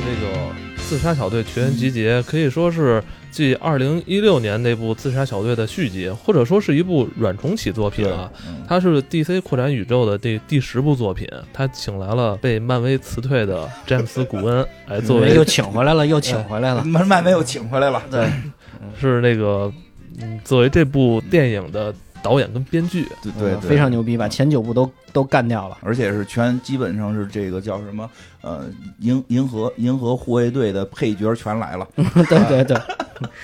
[0.00, 0.32] 这个
[0.88, 8.30] 《自杀小队全员集结》可以说是继二零一六年那部《自杀小队》的续集，或者说是一部软重启作品啊。
[8.46, 16.84] 嗯它是 DC 扩展宇宙的第第十部作品，他请来了被漫威辞退的詹姆斯·古恩来作为又请回来了，又请回来了。
[16.84, 18.28] 漫漫威又请回来了，对，
[19.00, 19.72] 是那个
[20.20, 21.92] 嗯作为这部电影的
[22.22, 23.06] 导演跟编剧。
[23.22, 25.78] 对对对，非常牛逼，把前九部都都干掉了。
[25.82, 28.08] 而且是全基本上是这个叫什么
[28.42, 28.66] 呃
[29.00, 32.04] 银银河银河护卫队的配角全来了，对
[32.48, 32.76] 对对，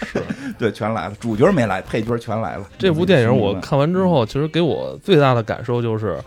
[0.05, 0.23] 是
[0.59, 2.67] 对，全来了，主角没来，配角全来了。
[2.79, 6.19] 这部电影我嗯看完之后，其实给我最大的感受就是，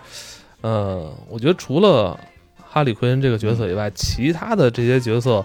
[0.61, 2.19] 呃，我觉得除了
[2.71, 5.43] 哈利奎恩这个角色以外，其他的这些角色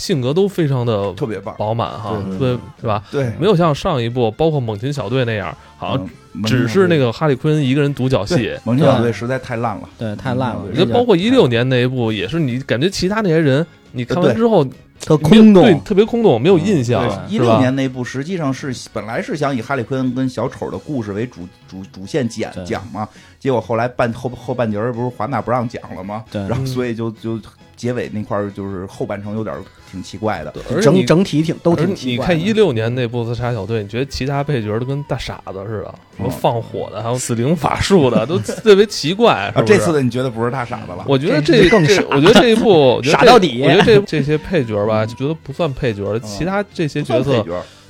[0.00, 3.04] 性格都非常的特别棒，饱满哈，对对对是吧？
[3.10, 8.56] 对，没有像上一部包括猛禽小队那样，好像嗯只是那个哈利昆恩一个人独角戏。
[8.64, 10.68] 猛禽小队实在太烂了，对，太烂了嗯。
[10.70, 14.64] 我觉得包括一六年那一部，也是你感觉其他那些人，你看完之后
[15.00, 17.58] 特空洞对，特别空洞，没有印象，一六？
[17.58, 23.08] 年那部实际上是本来是想以哈利奎恩跟小丑的故事为主主主线讲讲嘛，
[23.38, 26.24] 结果后来半后后半截儿不是华纳不让讲了吗？
[26.30, 27.38] 对然后嗯所以就就
[27.80, 29.56] 结尾那块儿就是后半程有点
[29.90, 30.52] 挺奇怪的。
[30.82, 32.34] 整整体挺都挺奇怪的。
[32.34, 39.50] 你看一六年那部《自杀小队》，你觉得其他配角都跟大傻子似的，什么嗯放火的，还有死灵法术的， 都特别奇怪。
[39.54, 41.02] 是啊，这次的你觉得不是大傻子了？
[41.08, 47.42] 我觉得这更傻我觉得这一部傻到底我觉得这 这些配角吧，就觉得不算配角，其他这些角色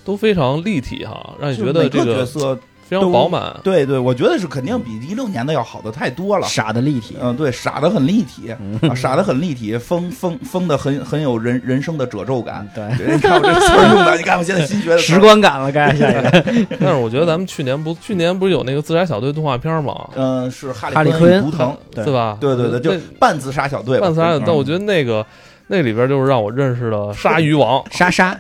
[0.05, 2.57] 都非常立体哈，让你觉得这个色，
[2.91, 3.55] 非常饱满。
[3.63, 6.47] 对对，我觉得是肯定比一六年的要好的太多了。
[6.49, 8.51] 傻的立体，嗯，对，傻的很立体，
[8.89, 12.69] 啊，傻的很立体，疯疯疯的很很有人人生的褶皱感。
[12.75, 15.21] 对，你看我这词儿用的，你看我现在新学的词儿时。
[15.21, 16.45] 光感了，该下一个。
[16.81, 20.09] 但是我觉得咱们去年不去年不是有那个自杀小队动画片吗？
[20.17, 22.39] 嗯，是哈哈利奎奎恩图腾，对对吧？
[22.41, 25.25] 对对对，就半自杀小队，半自杀，嗯但我觉得那个
[25.69, 28.37] 那里边就是让我认识了鲨鱼王，莎莎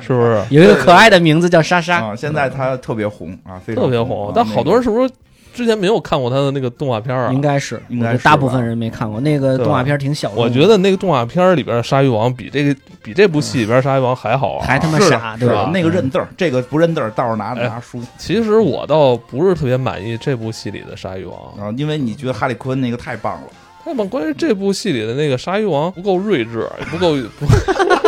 [0.00, 0.42] 是不是？
[0.50, 4.32] 有一个可爱的名字叫莎莎，啊，现在他特别红啊，非常特别红啊。
[4.34, 5.10] 但好多人是不是
[5.54, 7.30] 之前没有看过他的那个动画片啊？
[7.32, 10.36] 应该是，应该是大部分人没看过那个动画片，挺小的。
[10.36, 14.66] 我觉得那个动画片里边的鲨鱼王比这个比这部戏里边鲨鱼王还好玩。
[14.66, 15.70] 还他妈傻，对吧？
[15.74, 23.48] 那个认字儿，这个不认字儿，倒是拿哎拿书其实我倒不是特别满意这部戏里的鲨鱼王，啊，因为你觉得哈利奎恩那个太棒了，
[23.84, 27.46] 那么关于这部戏里的那个鲨鱼王不够睿智，也不够不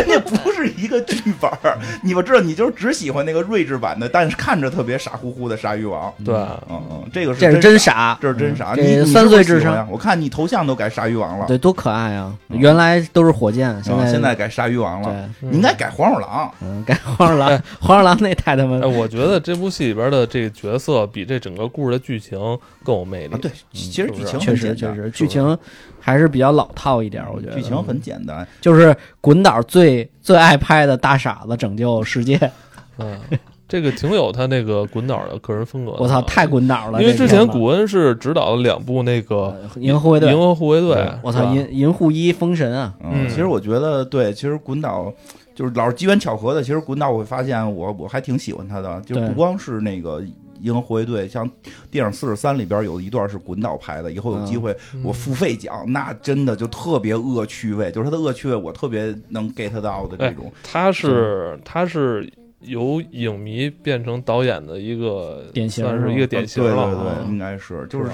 [0.06, 6.12] 人家不是一个剧本儿，你们知道，你就是只喜欢那个睿智版的，但是看着特别傻乎乎的鲨鱼王。
[6.24, 6.34] 对。
[6.34, 8.74] 嗯嗯，这个是这是真真傻，这是真傻。
[8.76, 12.32] 你你三岁智商我看你头像都改鲨鱼王了，对，多可爱啊！
[12.48, 16.50] 嗯原来都是火箭，现啊在现在改鲨鱼王了，你应该改黄鼠狼。
[16.62, 22.38] 嗯，改黄鼠狼， 黄鼠狼那太他妈哎，我觉得这部戏里边的这个角色比这整个故事的剧情
[22.84, 23.34] 更有魅力。
[23.34, 25.56] 啊，对，其实剧情确实确实剧情
[26.00, 32.38] 还是比较老套一点，我觉得剧情很简单，就是滚导最最爱拍的大傻子拯救世界，
[32.98, 33.18] 嗯，
[33.68, 35.92] 这个挺有他那个滚导的个人风格。
[35.98, 37.00] 我操，太滚导了！
[37.00, 42.94] 因为之前古恩是执导了两部那个呃银河护卫《队银，河护卫队》，我操，银银护一封神啊！
[43.04, 45.12] 嗯，嗯其实我觉得对，其实滚导
[45.54, 46.62] 就是老是机缘巧合的。
[46.62, 50.22] 其实滚导我会发现我我还挺喜欢他的，就是不光是那个。
[50.62, 51.48] 银河护卫队像
[51.90, 60.52] 电影四十三里边有一段是滚导拍的，以后有机会嗯我付费讲，那真的就特别恶趣味，就是他的恶趣味我特别能 get 到的这种。
[60.62, 67.24] 他是他是由影迷变成导演的一个典型算是一个典型对了对对。
[67.24, 68.10] 对，应该是就是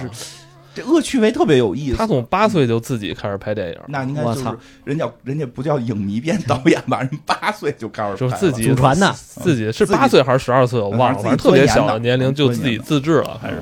[0.77, 1.97] 这恶趣味特别有意思。
[1.97, 7.01] 他从八岁就自己开始拍电影，那应该就是我操人家人家不叫影迷变导演吧？
[7.01, 13.57] 人八岁就开始拍就是自己祖传的自己是八岁还是十二岁我忘了，反正特别小的年龄就自己自制了，开始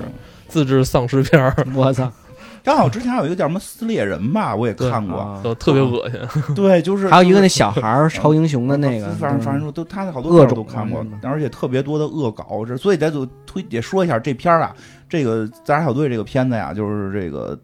[0.48, 2.10] 自制丧尸片儿，我操，
[2.62, 5.18] 刚好之前还有一个叫什么撕裂人吧，我也看过。
[5.18, 6.18] 啊都特别恶心。
[6.54, 14.74] 对，就是还有一个那小孩儿超英雄的那个，反正反正说都他的好多恶片儿都看过而且特别多的恶搞，这所以咱就推也说一下这片儿啊，
[15.08, 17.58] 这个《自杀小队》这个片子呀，就是这个。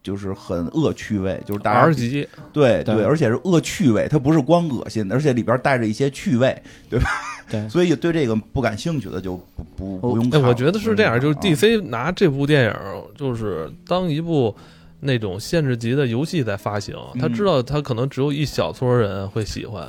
[0.00, 7.10] 就是很恶趣味，就是大家 R 级，对对而且是恶趣味，它不是光恶心，而且里边带着一些趣味，对吧？
[7.50, 10.48] 对 所以对这个不感兴趣的就不不不用哎，看了。
[10.48, 12.74] 我觉得是这样，就是啊 DC 拿这部电影
[13.16, 14.54] 就是当一部
[15.00, 19.86] 那种限制级的游戏在发行，他嗯知道他可能只有一小撮人会喜欢，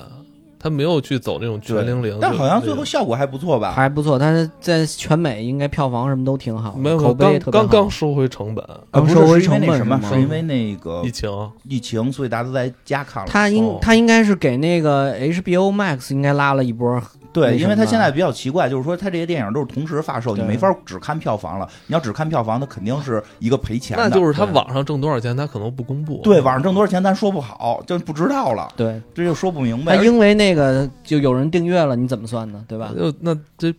[0.60, 3.72] 他没有去走那种全零零，但好像最后效果还不错吧？
[3.72, 10.02] 还不错，他在全美应该票房什么都挺好，没有口碑特别好刚刚刚收回成本，刚啊不是是因为收回成本那什么？
[10.14, 13.30] 是因为那个疫情疫情，所以大家都在家看了。
[13.30, 17.02] 他应哦他应该是给那个 HBO Max 应该拉了一波
[17.40, 21.68] 对，因为他现在比较奇怪，就是说他这些电影都是同时发售，你没法只看票房了。
[21.88, 24.04] 你要只看票房，它肯定是一个赔钱的。
[24.04, 26.22] 那就是他网上挣多少钱，他可能不公布。
[26.24, 29.96] 对网上挣多少钱，咱说不好，就不知道了，对，这就说不明白。
[29.96, 32.64] 那因为那个就有人订阅了，你怎么算呢？
[32.68, 32.92] 对吧？
[32.98, 33.74] 就那这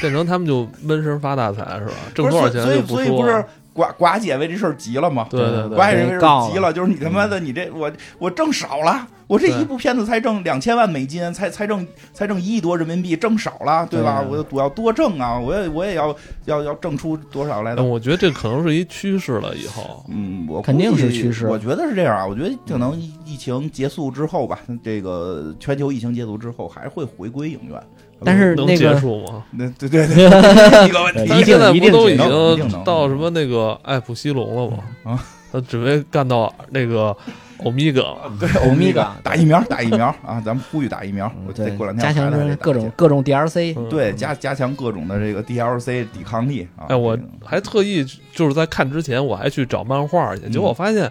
[0.00, 1.92] 变成他们就闷声发大财是吧？
[2.14, 2.96] 挣多少钱所以就说。
[2.96, 5.26] 所以不是寡寡姐为这事儿急了嘛？
[5.30, 14.22] 对对对，寡姐为这事儿急了，就是你他妈的，你这我我挣少了，我这一部片子才挣两千万美金，才才挣才挣一亿多人民币，挣少了，对吧？
[14.28, 16.14] 我我要多挣啊，我也我也要
[16.44, 17.88] 要要挣出多少来的但。
[17.88, 20.04] 我觉得这可能是一趋势了，以后。
[20.08, 27.82] 嗯，我肯定是趋势我觉得是这样啊，我觉得可能疫疫情结束之后吧，这个全球疫情结束之后，还会回归影院。
[28.24, 29.44] 但是能结那个束吗？
[29.52, 30.24] 那对对对，
[30.88, 31.22] 一个问题。
[31.24, 34.78] 一定但是现在不都已经到什么那个艾普西龙了吗？
[35.04, 37.16] 啊，他准备干到那个
[37.64, 38.02] 欧米伽。
[38.40, 40.40] 对，欧米伽伽打疫苗，打疫苗 啊！
[40.44, 41.30] 咱们呼吁打疫苗。
[41.46, 46.86] 我对得过两天加强各种各种 DLC，嗯对加加强各种的这个 DLC 抵抗力啊！
[46.88, 48.04] 哎，我还特意
[48.34, 51.10] 就是在看之前，我还去找漫画去，结果我发现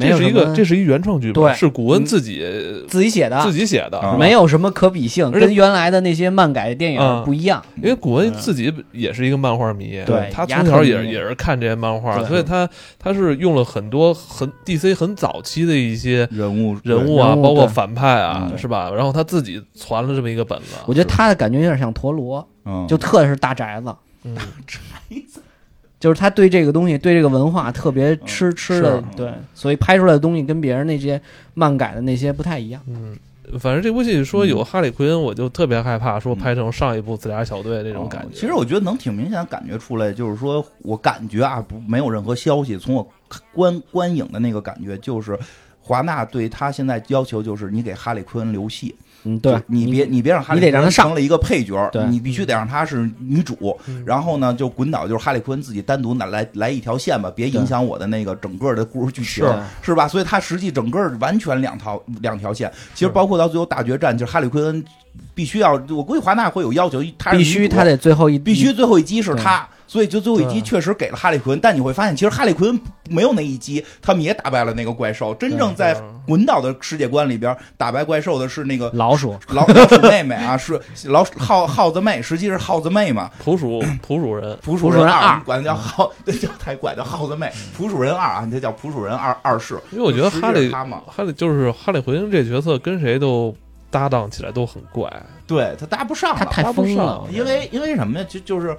[0.00, 2.44] 这是一个这是一原创剧本，是古恩自己
[2.88, 7.64] 自己写的，自己写的，没有什么可比性，跟原来的那些漫改电影嗯不一样。
[7.76, 12.68] 因为古恩自己也是一个漫画迷，对他从小也也是看这些漫画，所以他
[12.98, 18.90] 他是用了很多很 DC 很早期的一些人物人物啊，包括反派啊，嗯是吧？
[18.94, 23.94] 然后他自己传了这么一个本子，我觉得他的感觉有点像陀螺，嗯，就特是大宅子，
[24.24, 24.36] 嗯，
[26.04, 31.18] 就是他对这个东西，对这个文化特别吃吃的，对，所以拍出来的东西跟别人那些
[31.54, 32.82] 漫改的那些不太一样。
[32.86, 33.16] 嗯，
[33.58, 38.28] 反正这部戏说有哈利奎恩，我就特别害怕，说嗯拍成上一部自杀小队那种感觉。
[38.28, 43.10] 哦其实我觉得能挺明显的感觉出来，就是说我感觉啊，不没有任何消息，从我
[43.54, 45.38] 观观影的那个感觉，就是
[45.80, 53.76] 华纳对他现在要求就是你给哈利奎恩留戏，嗯，对，你别你别让哈利奎你得让他上成了一个配角，对你必须得让他是女主。
[53.86, 60.06] 嗯然后呢，就滚倒就是哈利奎恩自己单独拿来来一条线吧，别影响我的那个整个的故事剧情，是是吧？
[60.06, 62.70] 所以他实际整个完全两套两条线。
[62.94, 64.84] 其实包括到最后大决战，就是哈利奎恩
[65.34, 75.32] 必须要，我估计华纳会有要求，他必须他得最后一必须最后一击是对他，所以就最后一击确实给了哈利奎恩，但你会发现，其实哈利奎恩没有那一击，他们也打败了那个怪兽。
[75.36, 75.96] 真正在
[76.26, 83.30] 滚岛的世界观里边，打败怪兽的是那个老鼠，老 老鼠妹妹啊，是老鼠耗耗子妹，实际是耗子妹嘛。
[83.38, 87.48] 普鼠普鼠人，普鼠人二二，管它叫耗，对， 叫太怪，叫耗子妹。
[87.76, 89.78] 普鼠人二啊，你这叫普鼠人二二世。
[89.92, 93.54] 因为我觉得哈利是他嘛，哈利就是哈利奎恩这角色跟谁都
[93.92, 95.08] 搭档起来都很怪，
[95.46, 96.96] 对他搭不上了，他太搭不上。
[96.96, 98.26] 疯了，因为因为什么呀？
[98.28, 98.76] 就就是，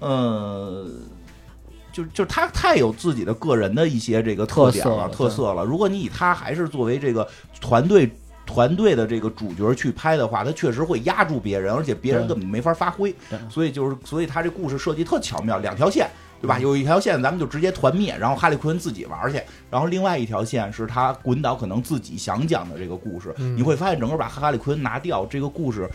[0.00, 0.86] 呃，
[1.92, 5.64] 就就是他太有自己的个人的一些这个特点了、特色了。
[5.64, 7.26] 如果你以他还是作为这个
[7.60, 8.10] 团队
[8.46, 13.14] 团队的这个主角去拍的话，他确实会压住别人，而且别人根本没法发挥。
[13.50, 16.08] 所以就是，所以他这故事设计特巧妙，两条线。
[16.40, 16.56] 对吧？
[16.60, 23.34] 有一条线咱们就直接团灭，然后哈利奎恩自己玩去，然后另外一条线是他滚导可能自己想讲的这个故事。
[23.38, 25.90] 嗯你会发现，整个把哈利奎恩拿掉，这个故事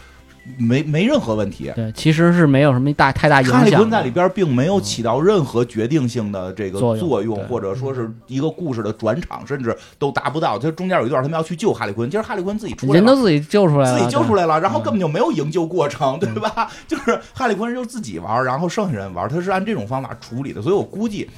[0.57, 1.71] 没没任何问题。
[1.75, 3.85] 对，其实是没有什么大太大影响哈利响的。
[3.85, 10.57] 昆在里边并没有起到任何决定性的这个作用作用，或者说是一个故事的转场，甚至都达不到。
[10.59, 12.95] 就中间有一段他们要去救哈利昆，其实哈利昆自己出来了。
[12.95, 16.69] 人都自己救出来了，自己救出来，了，然后嗯根本就没有营救过程，对吧？
[16.87, 21.29] 就是哈利昆就自己玩，然后剩下人玩，他是按这种方法处理的，所以我估计。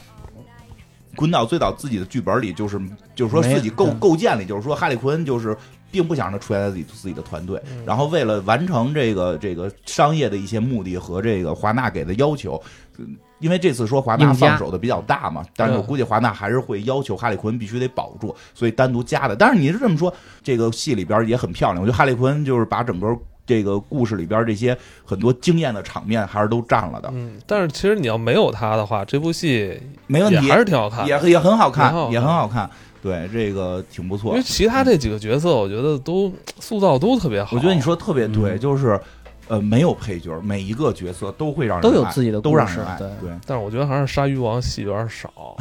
[1.18, 2.78] 滚导最早自己的剧本里就是，
[3.16, 5.56] 就是说自己构构建里，就是说哈利昆就是
[5.95, 7.85] 并不想让他出现在自己自己的团队，嗯。
[7.85, 12.61] 然后为了完成这个这个商业的一些目的和这个华纳给的要求，
[12.97, 19.35] 嗯因为这次说华纳放手的比较大嘛，但是我估计华纳还是会要求哈利昆必须得保住，所以单独加的。
[19.35, 20.11] 但是你是这么说，
[20.42, 23.07] 这个戏里边也很漂亮，我觉得哈利昆就是把整个
[23.45, 30.45] 这个故事里边这些很多惊艳的场面还是都占了的，嗯，但是其实你要没有他的话，这部戏没问题。
[30.47, 31.06] 也还，是挺好看。
[31.06, 31.94] 也也很好，看。
[32.11, 32.68] 也很好看。
[33.06, 34.44] 对，这个挺不错因为。
[34.44, 37.56] 其他这几个角色，我觉得都塑造都特别好。
[37.56, 39.00] 我觉得你说特别对，嗯就是
[39.47, 42.97] 呃，没有配角，每一个角色都会让人都有自己的故事都让人爱。
[42.97, 45.56] 对对，但是我觉得还是鲨鱼王戏有点少。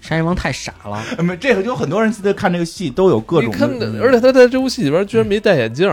[0.00, 3.68] 鲨鱼王 太傻了， 呃没这个就很多人在看这个戏都有各种你看
[4.00, 5.90] 而且他在这部戏里边居然没戴眼镜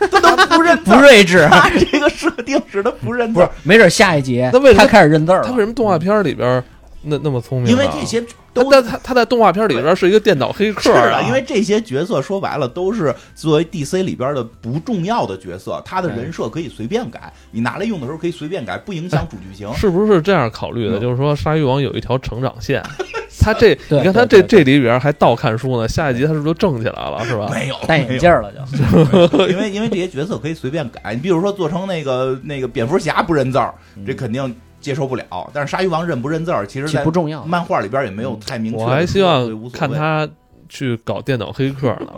[0.00, 0.90] 他， 都不认不。
[0.90, 5.42] 睿智，他这个设定使他不认字不是，没准下一集他为什么他开始认字了。
[5.44, 6.64] 他为什么动画片里边
[7.02, 7.70] 那那么聪明啊？
[7.70, 19.72] 因为这些都但他他在动画片里边是一个电脑黑客是啊，的，因为这些角色说白了都是作为 DC 里边的不重要的角色，他的人设可以随便改，你拿来用的时候可以随便改，不影响主剧情。
[19.74, 20.98] 是不是这样考虑的？
[20.98, 22.82] 嗯就是说，鲨鱼王有一条成长线，
[23.40, 27.48] 他这，你看他这这里边还倒看书呢，下一集他是不是就正起来了，是吧？
[27.52, 28.62] 没有戴眼镜了就。
[29.48, 33.74] 因为因为这些角色可以随便改，你比如说做成那个那个蝙蝠侠不认字儿，
[34.06, 35.50] 这肯定接受不了。
[35.54, 38.78] 但是鲨鱼王认不认字儿，其实不重要，漫画里边也没有太明确。
[38.78, 39.70] 我还希望。
[39.70, 40.28] 看他
[40.68, 42.12] 去搞电脑黑客呢。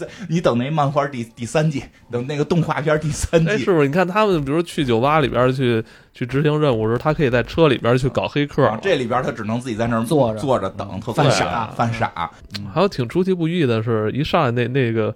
[0.30, 3.86] 你等那漫画第第三季，等那个动画片第三哎，季，是不是？
[3.86, 5.84] 你看他们，比如去酒吧里边去
[6.14, 12.30] 去执行任务时，他可以在车里边去搞黑客啊，这里边他只能自己在那儿坐着坐着等，特犯犯傻犯傻。
[12.72, 15.14] 还有挺出其不意的是，一上来那那个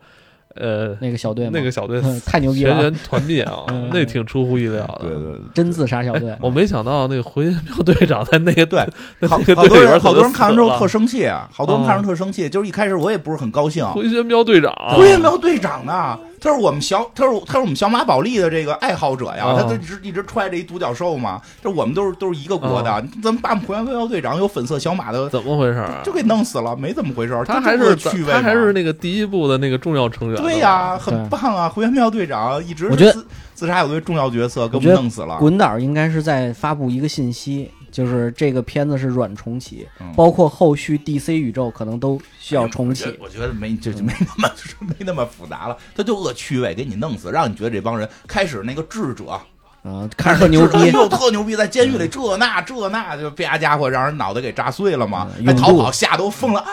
[0.57, 4.99] 呃那个小队，那个小队嗯 太牛逼了，全员团灭啊 嗯，那挺出乎意料的。
[5.03, 5.41] 对对对。
[5.55, 6.39] 真自杀小队哎，。
[6.41, 8.79] 我没想到那个回旋镖队长在那个队
[9.29, 12.49] 好好多人，好多人看完之后特生气，啊好多人看完特生气。
[12.49, 26.13] 就是一开始我也不是很高兴，回旋镖队长，回旋镖队长呢，他是我们小，他是他是我们小马宝莉的这个爱好者呀，哦他他一直一直揣着一独角兽嘛，这我们都是都是一个国的，你怎么把我们回旋镖队长有粉色小马的怎么回事啊就？
[26.13, 26.77] 给弄死了？
[26.77, 30.43] 没怎么回事，他这就是还是趣味，他还是那个第一部的那个重要成员。
[30.43, 31.67] 对呀，很棒啊！
[31.67, 35.39] 回旋镖队长一直我觉得自自杀小队重要角色，给我们弄死了。
[35.39, 40.13] 滚导应该是在发布一个信息，就是这个片子是软重启，嗯。
[40.17, 43.17] 包括后续 DC 宇宙可能都需要重启。
[43.21, 49.41] 我觉得没就就没那么 没那么复杂了，他就恶趣味给你弄死，让你觉得这帮人开始那个智者
[49.85, 50.91] 啊，看着特牛逼。
[51.09, 56.71] 特牛逼，在监狱里这那这那就啪家伙让人脑袋给炸碎了嘛，嗯还逃跑吓都疯了啊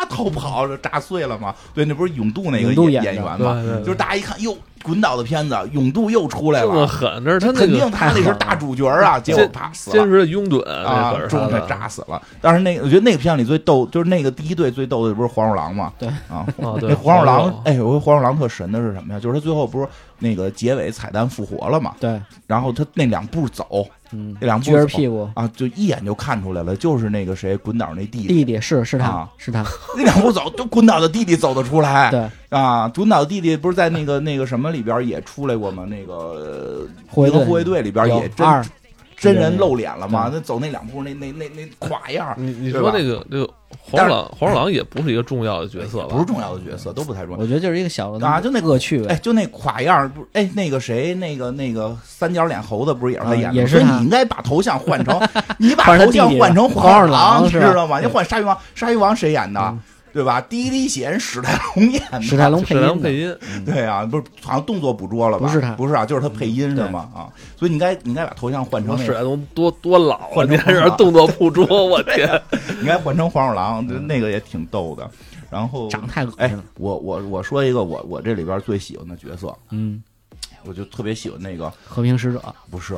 [0.00, 3.84] 啊逃跑这炸碎了嘛，对，那不是永渡那个演演的员嘛，对对对。
[3.84, 6.86] 就是大家一看哟滚倒的片子，勇度又出来这么了。
[6.86, 12.20] 狠，这是他那肯定他那是大主角啊， 结果啪死了坚实的拥趸，啊那可，是 中给他的炸死了。
[12.40, 15.92] 但是那个，我觉得那个片里最逗，就是那个第一队最逗的不是黄鼠狼吗？
[15.98, 19.20] 对啊，那黄鼠狼，哎，我说黄鼠狼特神的是什么呀？
[19.20, 21.94] 就是他最后不是那个结尾彩蛋复活了嘛？
[22.00, 29.64] 对，然后他那两步走，嗯，那两步撅着屁股，啊，就一眼就看出来了，就是那个谁滚倒那弟弟，弟弟是是他啊是他，
[29.96, 32.10] 那两步走，就滚倒的弟弟走得出来。
[32.10, 35.86] 对，啊，滚导弟弟不是在那个那个什么里边也出来过吗？
[35.88, 38.64] 那个呃护卫队护卫队里边也真二
[39.18, 40.30] 真人露脸了嘛？
[40.32, 43.48] 那走那两步，那那那那垮样儿，你你说那个这个
[43.80, 46.08] 黄鼠狼，黄鼠狼也不是一个重要的角色吧？
[46.10, 47.46] 不是重要的角色，都不太重要我。
[47.46, 49.20] 觉得就是一个小的啊就那恶趣哎，味。
[49.22, 50.26] 就那垮样儿，不是？
[50.34, 53.54] 哎，那个谁，那个那个三角脸猴子，不是也是他啊演的？
[53.54, 55.20] 也是所以你应该把头像换成，
[55.58, 58.00] 你把头像换成黄鼠狼，狼是吧你知道吗？
[58.00, 59.80] 你换鲨鱼王，鲨鱼王谁演的嗯？
[60.12, 60.40] 对吧？
[60.40, 65.46] 第一滴血人史泰龙演的，史泰龙配音对啊，不是好像动作捕捉了吧？
[65.46, 67.08] 不是他不是啊，就是他配音是吗？
[67.14, 70.26] 啊，所以你应该你应该把头像换成，史泰龙多多老啊！
[70.30, 72.40] 换成你还是动作捕捉，我 天！
[72.76, 75.08] 你应该换成黄鼠狼，那个也挺逗的。
[75.50, 80.02] 然后，长太恶哎心了。，我我我说一个我我这里边最喜欢的角色，嗯，
[80.64, 82.94] 我就特别喜欢那个和平使者，不是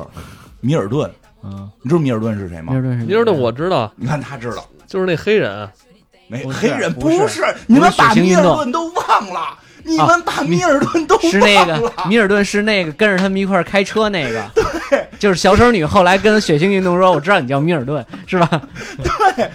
[0.59, 1.09] 米尔顿，
[1.43, 2.77] 嗯，你知道米尔顿是谁吗米？
[2.77, 5.69] 尔顿是米尔顿我知道，你看他知道就是那黑人，
[6.31, 6.43] 没？
[6.43, 12.05] 不是黑人不是是，你们把米尔顿都忘了，你们把米尔顿都是那个忘了。
[12.07, 14.41] 米尔顿是那个跟着他们一块儿开车那个，
[14.89, 18.49] 对，就是小丑女后来跟血腥运动说，我知道你叫米尔顿是吧？
[19.35, 19.51] 对，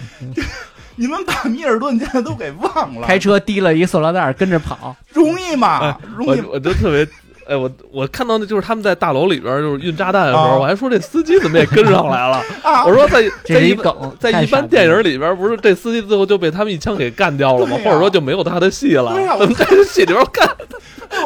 [0.95, 5.97] 你们把米尔顿现在都给忘了，开车提了一塑料袋跟着跑，容易吗哎？
[6.15, 7.07] 容易我我就特别。
[7.47, 12.43] 哎，我我看到那就是他们在大楼里边就是运炸弹的时啊候，我还说这司机怎么也跟上来了。
[12.61, 12.83] 啊！
[12.85, 13.73] 我说在这一
[14.19, 17.77] 在一在一般电影里边，不是这司机最后就被他们一枪给干掉了吗？
[17.83, 19.11] 或者说就没有他的戏了？
[19.13, 20.47] 我怎 么在这戏里边干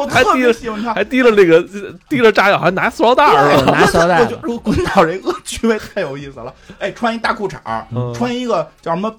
[0.08, 0.94] 还提了别喜欢他。
[0.94, 1.64] 还提了那个
[2.08, 3.72] 提了炸药，还拿塑料袋儿对了？
[3.72, 6.54] 拿塑料袋我滚到这个趣味太有意思了。
[6.78, 9.12] 哎，穿一大裤衩儿嗯穿一个叫什么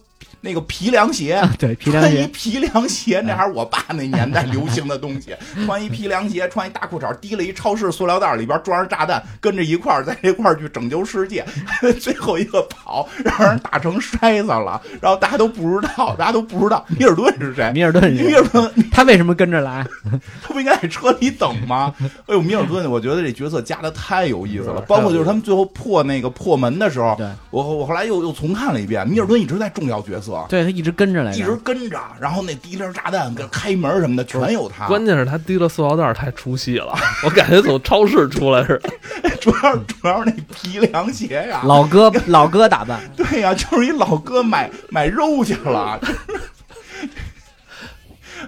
[0.45, 5.33] 那个皮凉鞋，对皮凉穿一鞋，皮凉鞋，那还是我爸那年代流行的东西。
[5.65, 11.45] 穿一皮凉鞋，穿一大裤衩，提了一超市塑料袋，里边装着炸弹，跟着一块儿在这块儿去拯救世界。
[12.01, 17.71] 最后一个跑，让人打成筛子了，然后大家都不知道，大家都不知道米尔顿是谁。
[17.73, 19.85] 米尔顿是米尔顿，他为什么跟着来？
[20.43, 21.93] 他不应该在车里等吗？
[22.27, 24.79] 哎呦，米尔顿，我觉得这角色加的太有意思了。
[24.81, 34.85] 包括就是他们最后破那个破门的时候，对我我后来又又重看了一遍，米尔顿一直在重要角色，对他一直跟着来一直，跟着，然后那滴溜炸弹跟开门什么的全有他。
[34.87, 36.93] 关键是他提了塑料袋太出戏了，
[37.25, 39.29] 我感觉从超市出来似的。
[39.41, 45.99] 主要主要是那皮凉鞋呀，老哥老哥打扮，对呀、就是一老哥买买肉去了。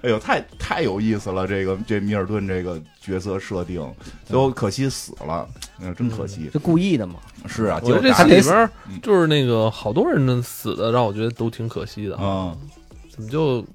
[0.04, 1.48] 哎呦，太太有意思了！
[1.48, 3.82] 这个这米尔顿这个角色设定，
[4.26, 5.48] 最后可惜死了，
[5.80, 6.50] 嗯，真可惜。
[6.52, 7.16] 这故意的嘛。
[7.48, 8.70] 是啊，我觉得这结果打戏里边
[9.02, 12.18] 就是那个好多人的死的，让我觉得都挺可惜的。
[12.20, 12.56] 嗯
[13.10, 13.66] 怎么就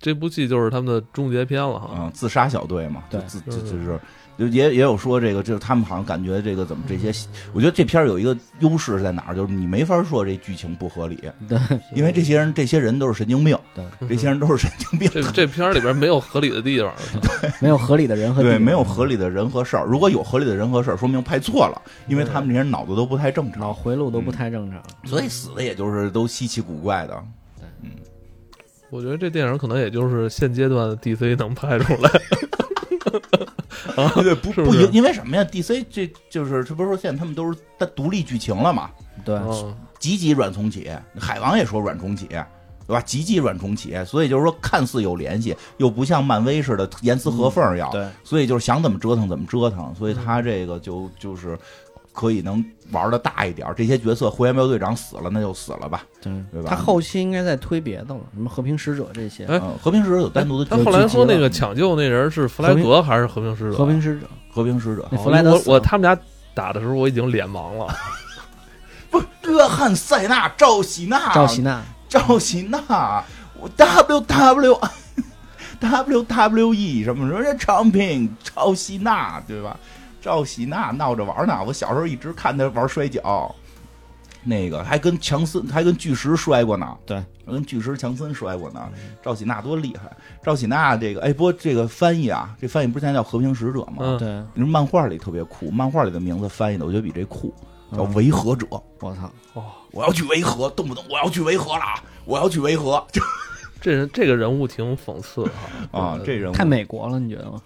[0.00, 1.90] 这部戏就是他们的终结篇了哈？
[1.96, 4.00] 嗯，自杀小队嘛，就对自就是
[4.48, 7.12] 也也有说这个，就是他们好像感觉这个怎么这些，
[7.52, 11.18] 我觉得这片儿有一个优势是在哪儿，就是你没法说这剧情不合理，
[11.48, 11.58] 对，
[11.94, 16.92] 因为这些人这些人都是神经病，对，这些人都是神经病，这这片儿里边没有合理的地方，
[17.60, 19.84] 没有合理的人和对，没有合理的人和事儿。
[19.84, 24.82] 如果有合理的人和事儿，说明拍错了，因为他们这些人脑子都不太正常，脑回路都不太正常。
[25.04, 27.22] 所以死的也就是都稀奇古怪的。
[27.58, 27.90] 对，嗯。
[28.90, 32.10] 我觉得这电影可能也就是现阶段的 DC 能拍出来。
[33.96, 38.90] 啊， 对，不是不是不因因为什么呀？DC 这就是这不是说现在他们都是单独立剧情了嘛？
[39.24, 39.38] 对，
[39.98, 43.00] 集集软重启，海王也说软重启，对吧？
[43.02, 51.58] 集集软重启，所以就是说看似有联系，又不像漫威似的严丝合缝要，对，所以就是想怎么折腾怎么折腾，所以他这个就就是
[52.12, 53.74] 可以能玩的大一点儿。
[53.74, 59.44] 这些角色，火焰标队长死了，那就死了吧，对对吧他后期应该在推别的了，什么和平使者这些。
[59.46, 63.76] 哎嗯，和平使者有单独的他剧后来说那个抢救那人是弗莱格还是和平使者？
[63.76, 66.18] 和平使者，和平使者弗莱德我我他们俩
[66.54, 67.86] 打的时候我已经脸盲了。
[69.10, 73.24] 不，约翰塞纳、赵喜娜、赵喜娜，赵喜娜，
[73.58, 74.80] 我 W W
[75.80, 79.76] W W E 什么什么这长平赵喜娜对吧？
[80.20, 83.54] 赵喜娜闹着玩呢，我小时候一直看他玩摔跤，
[84.44, 88.88] 那个还跟强森还跟巨石摔过呢，对，跟巨石强森摔过呢。
[89.22, 90.10] 赵喜娜多厉害！
[90.42, 93.96] 赵喜娜这个哎，不过这个翻译啊，这翻译不是现在叫和平使者吗？
[93.98, 97.54] 嗯对，你说漫画里特别酷，漫画里的名字翻译的我觉得比这酷，
[97.94, 98.66] 叫维和者。
[99.00, 103.04] 我操，哦，我要去维和，动不动我要去维和了啊，我要去维和。
[103.12, 103.22] 就
[103.80, 105.50] 这人这个人物挺讽刺的
[105.90, 107.60] 哈啊，这人物太，美国了，你觉得吗？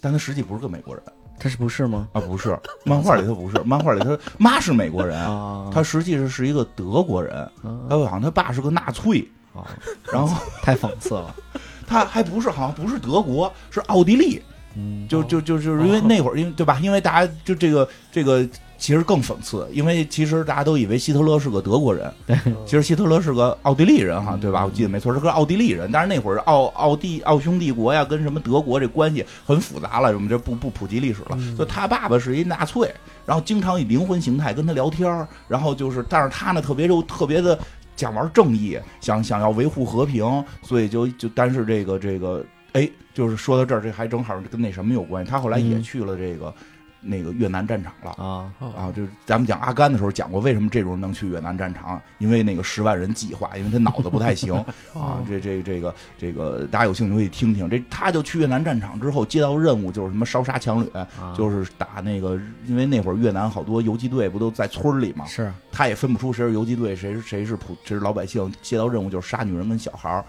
[0.00, 1.02] 但他实际不是个美国人
[1.40, 2.06] 他是不是吗？
[2.12, 7.88] 啊，不是， 漫画里他不是，漫画里他妈是美国人，啊，他实际上是一个德国人，啊。
[7.88, 9.64] 他好像他爸是个纳粹，啊
[10.12, 11.34] 然后 太讽刺了。
[11.88, 14.40] 他还不是好像不是德国，是奥地利，
[14.76, 16.78] 嗯，就就就就是因为那会儿，因为对吧？
[16.80, 18.46] 因为大家就这个这个
[18.80, 22.10] 其实更讽刺，因为其实大家都以为希特勒是个德国人，
[22.64, 24.64] 其实希特勒是个奥地利人哈，对吧？
[24.64, 25.90] 我记得没错，是个奥地利人。
[25.92, 31.38] 但是那会儿奥奥地奥匈帝国呀，跟什么德国这关系很复杂了，我们这不不普及历史了。
[31.54, 32.90] 所以他爸爸是一纳粹，
[33.26, 37.58] 然后经常以灵魂形态跟他聊天儿然后就是，但是他呢特别就特别的
[37.96, 45.30] 想玩正义，想想要维护和平，所以就就但是这个这个哎，就是说到这儿，这还正好跟那什么有关系。
[45.30, 46.54] 他后来也嗯去了这个、
[47.00, 48.10] 那个越南战场了。
[48.22, 52.00] 啊，啊，就是咱们讲阿甘的时候讲过，为什么这种人能去越南战场？
[52.18, 54.54] 因为那个十万人计划，因为他脑子不太行
[54.94, 55.22] 啊。
[55.26, 57.68] 这这这个这个，大家有兴趣可以听听。
[57.68, 68.52] 这他就去越南战场之后，接到任务就是什么烧杀抢掠，啊就是打那个，因为那会儿越南好多游击队不都在村里吗，是他也分不出谁是游击队，谁是谁是普谁是老百姓。
[68.62, 70.24] 接到任务就是杀女人跟小孩儿，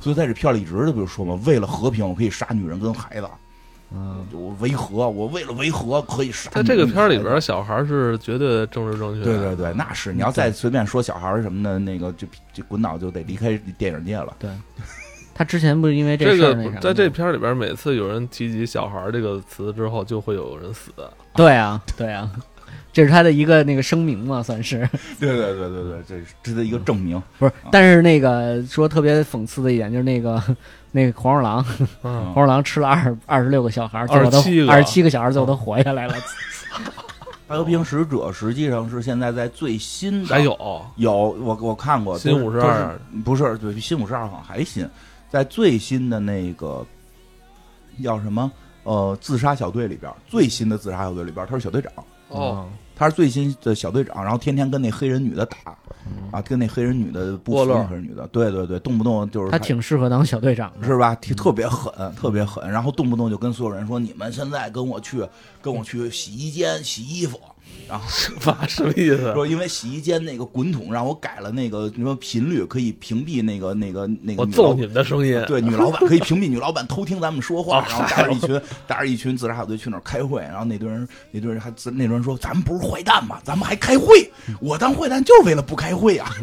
[0.00, 3.28] 所以在这片里一直就不是说嘛，为了和平，我可以杀女人跟孩子。
[3.96, 6.50] 嗯，就我维和，我为了维和可以杀。
[6.50, 9.24] 在这个片儿里边，，小孩是绝对政治正确。
[9.24, 14.34] 对对对，那是你要再随便说小孩儿什么的，那个就就滚脑就得离开电影界了。
[14.38, 14.50] 对
[15.36, 20.92] 他之前不是因为这个事儿那啥吗在这片儿里边，每次有人提及“小孩儿”这个词之后，就会有人死。
[21.34, 22.30] 对啊对啊，
[22.94, 27.20] 这是他的一个那个声明嘛，算是 对对对对对，这是这是一个证明。
[27.40, 27.52] 不是？
[27.72, 30.40] 但是那个说特别讽刺的一点就是那个
[30.92, 31.66] 那个黄鼠狼，
[32.04, 36.14] 嗯，黄鼠狼吃了二二十六个小孩儿，最后都27个二十七个小孩，最后都活下来了。
[37.48, 40.56] 和平使者实际上是现在在最新的，还有
[40.96, 44.88] 有我我看过新都是52都是不是对新五十二好像还新，
[45.28, 46.86] 在最新的那个
[48.02, 48.50] 叫什么
[48.84, 51.92] 呃自杀小队里边，最新的自杀小队里边，他是小队长。
[52.28, 55.56] 哦，他是最新的小队长，然后天天跟那黑人女的打，
[56.30, 60.72] 啊，跟那黑人女的不服波乐那黑人女的，对对对，动不动就是他挺适合当小队长。
[60.82, 61.14] 是吧？
[61.16, 65.26] 挺特别狠，特别狠，然后动不动就跟所有人说：“你们现在跟我去，
[65.60, 67.40] 跟我去洗衣间洗衣服。”
[67.86, 68.06] 然后
[68.46, 69.32] 妈什么意思？
[69.34, 75.42] 说因为洗衣间那个滚筒让我改了那个什么频率，可以屏蔽那个那个那个揍你们的声音。
[75.46, 83.38] 对，女老板可以屏蔽女老板偷听咱们说话，然后带着一群带着一群自杀小队去那儿开会，然后那堆人那堆人还自那堆人说咱们不是坏蛋吗？
[83.44, 84.30] 咱们还开会？
[84.60, 86.34] 我当坏蛋就是为了不开会啊！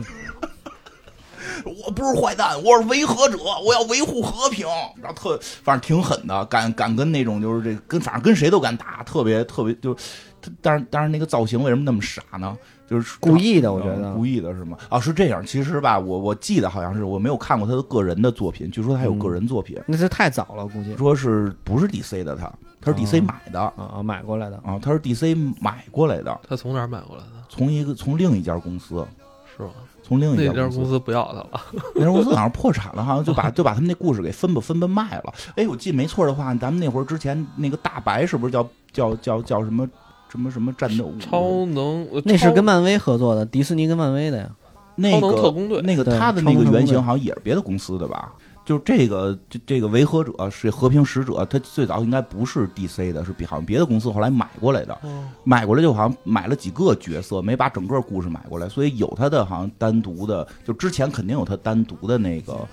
[1.86, 4.66] 我不是坏蛋，我是维和者，我要维护和平。
[5.02, 9.96] 然后特反正挺狠的，敢敢跟那种就是这跟反正跟谁都敢打，特别特别就，
[10.42, 12.58] 他但是但是那个造型为什么那么傻呢？
[12.88, 14.78] 就是故意的我觉得嗯故意的是吗？
[14.90, 15.46] 啊，是这样。
[15.46, 22.52] 其实吧，我我记得好像是我没有看过他的个人的作品，据说他有个人作品，那是太早了，估计说是不是 DC 的他，
[22.82, 24.78] 他是 DC 买的啊啊啊买过来的啊。
[24.82, 27.46] 他是 DC 买过来的，他从哪儿买过来的？
[27.48, 29.06] 从一个从另一家公司，
[29.56, 29.70] 是吗？
[30.04, 31.62] 从另一家公司，家公司不要他了。
[31.96, 35.34] 那家公司好像破产了，好像就把就把他们那故事给分吧分吧卖了。
[35.56, 39.88] 哎，我记得没错的话，咱们那会儿之前那个大白是不是叫叫叫叫什么
[40.32, 44.50] 什么什么战斗超能呃那是跟漫威合作的，迪士尼跟漫威的呀。
[44.96, 48.32] 那超能特个工队那个他的那个原型好像也是别的公司的吧？
[48.64, 54.94] 就是这个这这个维和者是和平使者，他最早应该不是 DC 的，是比好像别的公司后来买过来的。
[55.02, 62.68] 哦买过来就好像买了几个角色，没把整个故事买过来，所以有他的好像单独的，就之前肯定有他单独的那个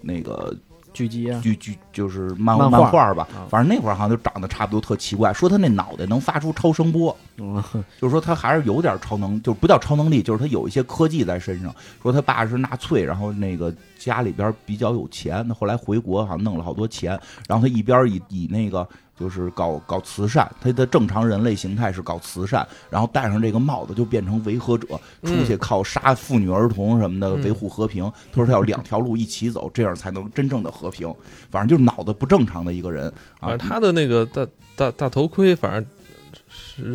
[0.00, 0.52] 那个
[0.94, 2.78] 剧集啊，剧剧就是漫漫画。
[2.78, 3.28] 漫画吧。
[3.34, 7.62] 啊，反正那会儿好像就长得差不多特奇怪，说他那脑袋能发出超声波，嗯，
[8.00, 11.74] 就是说他还是有点超能，就是不叫超能力，就是他有一些科技在身上。
[12.02, 24.86] 说他爸是纳粹，然后那个家里边比较有钱，他后来回国好像弄了好多钱，然后他一边以以那个就是搞搞慈善，他的正常人类形态是搞慈善，然后戴上这个帽子就变成维和者，
[25.22, 28.04] 出去靠杀妇女儿童什么的嗯维护和平。
[28.32, 31.12] 他说他要两条路一起走，这样才能真正的和平。
[31.50, 35.86] 反正就是脑子不正常的一个人啊，他的那个大大大头盔，反正是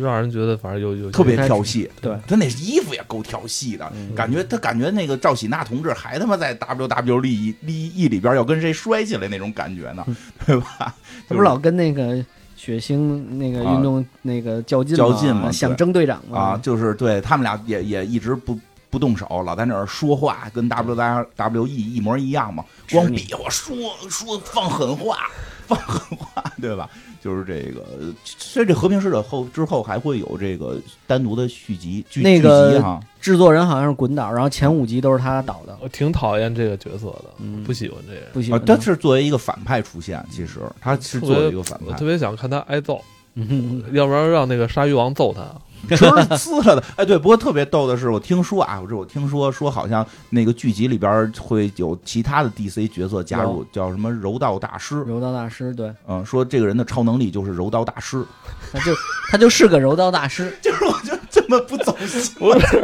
[0.00, 1.90] 让人觉得反正有有特别开始跳戏。
[2.00, 4.14] 对他那衣服也够挑戏的，嗯。
[4.14, 10.04] 感觉他感觉那个赵喜娜同志还他妈在 WWE E 里边要跟谁摔起来那种感觉呢，
[10.46, 10.94] 对吧？
[11.28, 12.24] 他不是老跟那个
[12.56, 12.98] 血腥
[13.36, 18.58] 那个啊运动那个较劲较劲嘛想争队长嘛啊，，就是对他们俩也也一直不
[18.90, 23.74] 不动手，老在那儿说话，跟 WWE 一模一样嘛，光比划说
[24.08, 25.30] 说放狠话，
[25.66, 26.90] 放狠话，对吧？
[27.22, 27.84] 就是这个，
[28.24, 32.98] 所以这和平使者后之后还会有这个单独的续集剧那个。
[33.20, 38.74] 制作人好像是滚导，然后前五集都是他导的，我挺讨厌这个角色的，嗯不喜欢这个不喜欢他。
[38.74, 45.42] 他是作为一个反派出现，其实他是作为一个反派我特，别想看他挨揍，嗯要不然让那个鲨鱼王揍他。
[45.88, 46.84] 吃了呲了的。
[46.96, 54.96] 哎，对，不过特别逗的是，我听说啊，我这我听说说好像那个剧集里边会有其他的 DC 角色加入，叫什么柔道大师。
[55.06, 58.24] 柔道大师，对，嗯，说这个人的超能力就是柔道大师，
[58.72, 58.92] 他就
[59.30, 62.34] 他就是个柔道大师， 就是我就这么不走心。
[62.38, 62.82] 不是，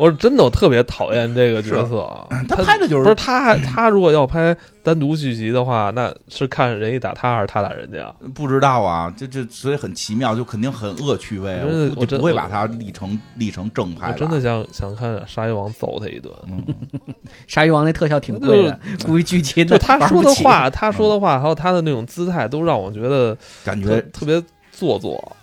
[0.00, 2.26] 我是真的我特别讨厌这个角色啊。
[2.48, 8.10] 他拍的就是不是他他如果要拍单独续集的话，那是看人家打他还是他打人家？
[8.34, 11.66] 不知道啊，这这所以很奇妙，就肯定很恶趣味啊。
[11.66, 14.12] 我真的我不会把他立成立成正派。
[14.12, 16.32] 我真的想想看鲨鱼王揍他一顿。
[16.48, 16.64] 嗯，
[17.46, 25.36] 鲨鱼王那特效挺贵的，估计剧集的就他说的话， 他说的话，还有他的那种姿态，都让我觉得感觉特别做作，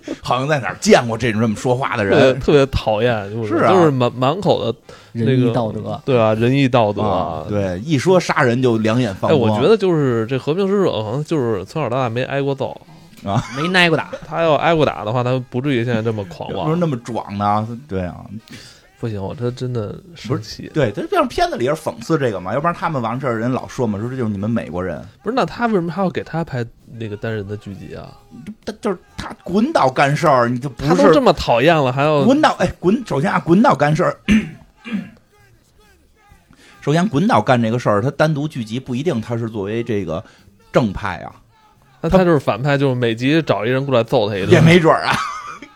[0.22, 2.38] 好像在哪儿见过这种这么说话的人。
[2.40, 4.78] 特别讨厌，就是是啊就是满满口的
[5.12, 6.00] 仁那个义道德。
[6.04, 7.44] 对啊，仁义道德啊，。
[7.48, 9.50] 对，一说杀人就两眼放哎，光。
[9.50, 12.76] 我觉得就是这和平使者好像就是从小到大没挨过揍，
[13.24, 16.66] 啊没挨过打，他要挨过打的话，他不至于现在这么狂妄。
[16.66, 18.16] 不是那么壮呢，对啊，
[19.02, 20.70] 不行，我这真的生气。
[20.72, 28.16] 对，这这样片子里也是讽刺这个嘛，要不然他们完事儿人老说嘛，说这就是你们美国人，不是，那他为什么还要给他拍那个单人的剧集啊？
[28.64, 34.16] 他就是他滚倒干事儿，你就不他都是这么讨厌了，还要滚倒哎滚，首先啊滚倒干事儿。
[36.80, 40.22] 首先，滚导干这个事儿，他单独聚集不一定他是作为这个
[40.70, 41.34] 正派啊，
[42.00, 44.60] 那他就是反派，就是每集找一人过来揍他一顿也。
[44.60, 45.12] 没准儿啊。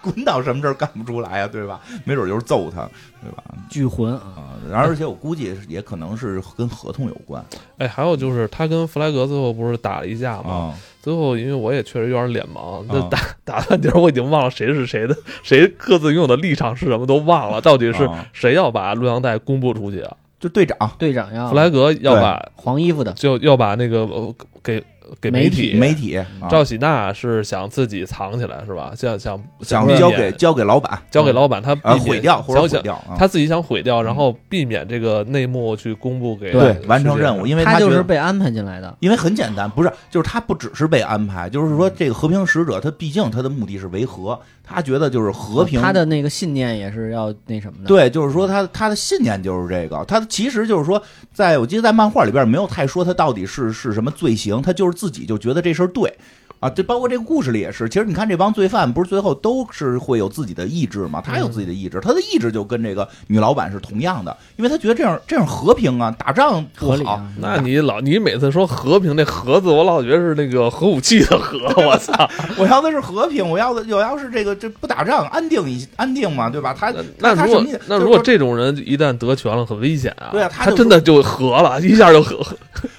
[0.12, 1.80] 滚到什么事儿干不出来啊，对吧？
[2.04, 2.88] 没准就是揍他，
[3.22, 3.42] 对吧？
[3.68, 4.54] 巨魂啊！
[4.70, 7.44] 然后，而且我估计也可能是跟合同有关
[7.78, 10.50] 哎，还有就是他跟弗莱格最后不是打了一架吗？
[10.54, 10.74] 啊。
[11.02, 20.16] 最后因为我也确实有点脸盲，这啊打打半截儿我已经忘了谁是谁的， 谁各自拥有的立场是什么都忘了，到底是啊谁要把录像带公布出去啊？
[20.38, 24.82] 就队长队长要弗莱格要把黄衣服的，就要把那个呃给
[25.20, 28.92] 给媒体媒体啊赵喜娜是想自己藏起来是吧？
[28.96, 33.16] 想想想交给交给老板交给老板，他避啊，毁掉或者毁掉啊。
[33.18, 38.96] 他自己想毁掉，然后避免这个内幕去公布给对完成任务，因为他就是被安排进来的。
[39.00, 45.80] 因为很简单，不是，就是他不只是被安排，就是说这个和平使者，他毕竟他的目的是维和，他觉得就是和平。
[45.80, 47.86] 他的那个信念也是要那什么的。
[47.86, 51.00] 对，就是说他他的信念就是这个，他其实就是说，
[51.32, 56.12] 在我记得在漫画里边没有太说他到底是是什么罪行，他就是自己就觉得这事儿对。
[56.58, 57.86] 啊，这包括这个故事里也是。
[57.86, 61.22] 其实你看这帮罪犯，不是最后都是会有自己的意志吗？
[61.22, 67.30] 他有自己的意志，他的意志就跟这个女老板是同样的，因为他觉得这样这样和平啊，打仗不好啊。
[67.38, 72.26] 那你老你每次说和平那和字，我老觉得是那个核武器的核，我操！
[72.56, 76.72] 我要的是和平，我要的我要是这个这不打仗，安定一安定嘛，对吧？
[76.72, 80.30] 他那如果他什么那如果这种人一旦得权了，很危险啊！
[80.32, 82.42] 对啊他他真的就和了，一下就和。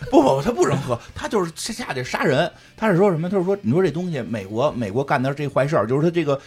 [0.09, 2.51] 不不，他不能喝，他就是下去杀人。
[2.75, 3.29] 他是说什么？
[3.29, 6.39] 他是说，你说这东西，美国美国干的这坏事儿，就是他这个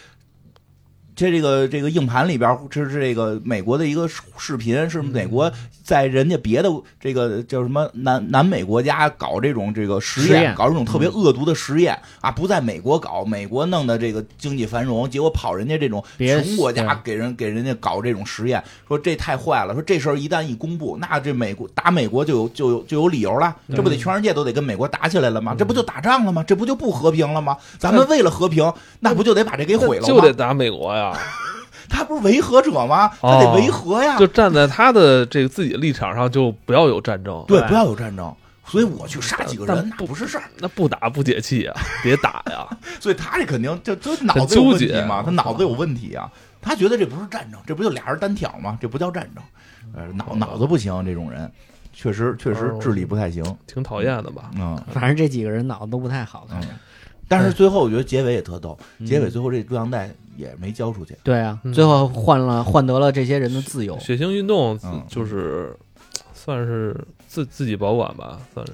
[1.15, 5.51] 这这个这个硬盘里边，这是这个美国的一个视视频，是美国
[5.83, 6.69] 在人家别的
[6.99, 25.55] 这个叫什么南南美国家搞这种这个实实验搞这种特别恶毒的实验啊，不在美国搞，美国弄的这个经济繁荣，结果跑人家这种穷国家给人给人家搞这种实验，说这太坏了，说这事儿一旦一公布，那这美国打美国就有就有就有理由了，这不得全世界都得跟美国打起来了吗？
[25.57, 26.43] 这不就打仗了吗？
[26.47, 27.57] 这不就不和平了吗？
[27.77, 30.07] 咱们为了和平，那不就得把这给毁了吗？
[30.07, 31.00] 就得打美国呀，
[31.89, 33.11] 他不是维和者吗？
[33.19, 37.43] 他得维和呀，就站在他的这个自己的立场上，就不要有战争。
[37.47, 38.33] 对，不要有战争。
[38.65, 40.45] 所以我去杀几个人，那不不是事儿。
[40.59, 42.65] 那不打不解气啊，别打呀。
[43.01, 46.31] 所以他这肯定就就脑子有问题嘛，很纠结他脑子有问题啊。
[46.61, 48.77] 他觉得这不是战争，这不就俩人单挑吗？
[48.79, 49.43] 这不叫战争。
[49.93, 51.51] 呃，脑脑子不行，这种人
[51.91, 53.43] 确实确实智力不太行。
[53.67, 54.51] 挺讨厌的吧？
[54.55, 56.61] 嗯反正这几个人脑子都不太好，看。
[57.37, 61.15] 但是最后我觉得结尾也特逗，嗯结尾最后这录像带也没交出去。
[61.23, 63.97] 对啊嗯，最后换了换得了这些人的自由。
[63.99, 65.75] 血腥运动嗯就是
[66.33, 66.95] 算是
[67.27, 68.73] 自自己保管吧，算是。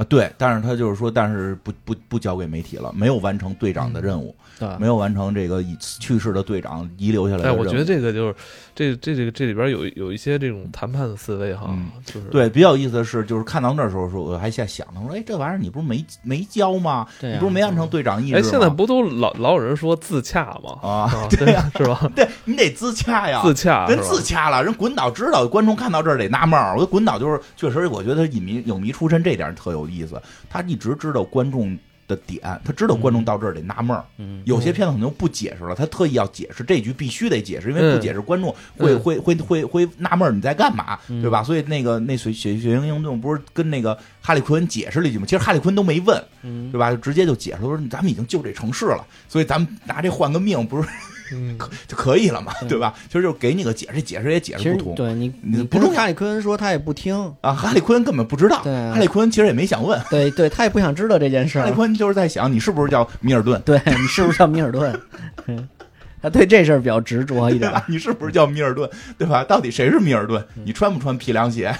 [0.00, 7.60] 啊，对，但是他就是说，但是不不不交给媒体了，没有完成队长的任务，对，没有完成这个已去世的队长遗留下来的哎，任务。
[7.60, 8.34] 我觉得这个就是
[8.74, 17.06] 这这这个这里边有有一些这种谈判的思维哈嗯，就是对，比较有意思的是，就是看到那儿时候，说我还在想呢，我说，哎，这玩意儿你不是没没交吗？
[17.20, 20.78] 对啊你不是没完成队长意志哎，现在不都老老有人说自洽吗？
[20.82, 22.10] 啊， 对呀，是吧？
[22.16, 26.70] 对你得自洽呀，自洽人吧自洽了，人滚导知道，观众看到这儿得纳闷儿。
[26.72, 34.04] 我觉得滚导就是确实，我觉得他影迷影迷出身这点儿特有意思，他一直知道观众的点，他知道观众到这儿得纳闷儿。
[34.18, 41.42] 嗯，有些片子可能就不解释了，他特意要解释这局必须得解释，因为不解释观众会、嗯会会会会纳闷儿你在干嘛，嗯对吧？
[41.42, 45.24] 所以那个那血血血腥运动不是跟那个哈利昆解释了一句吗？
[45.24, 46.90] 其实哈利昆都没问，嗯对吧？
[46.90, 50.88] 就直接就解释说咱们已经救这城市了，所以咱们拿这换个命不是
[51.32, 52.94] 嗯，就可以了嘛，对对吧？
[53.08, 54.94] 其实就给你个解释，解释也解释不通。
[54.94, 57.14] 对你你不重要哈利昆恩说，他也不听。
[57.40, 61.58] 啊，哈利昆根本不知道，对啊哈利昆其实也没想问，对对，他也不想知道这件事。
[61.60, 64.98] 哈利昆就是在想你是不是叫米尔顿，对你是不是叫米尔顿？
[65.46, 65.68] 嗯
[66.22, 67.72] 他对这事儿比较执着一点。
[67.72, 67.82] 吧？
[67.88, 69.42] 你是不是叫米尔顿，对吧？
[69.42, 70.38] 到底谁是米尔顿？
[70.56, 71.74] 嗯你穿不穿皮凉鞋，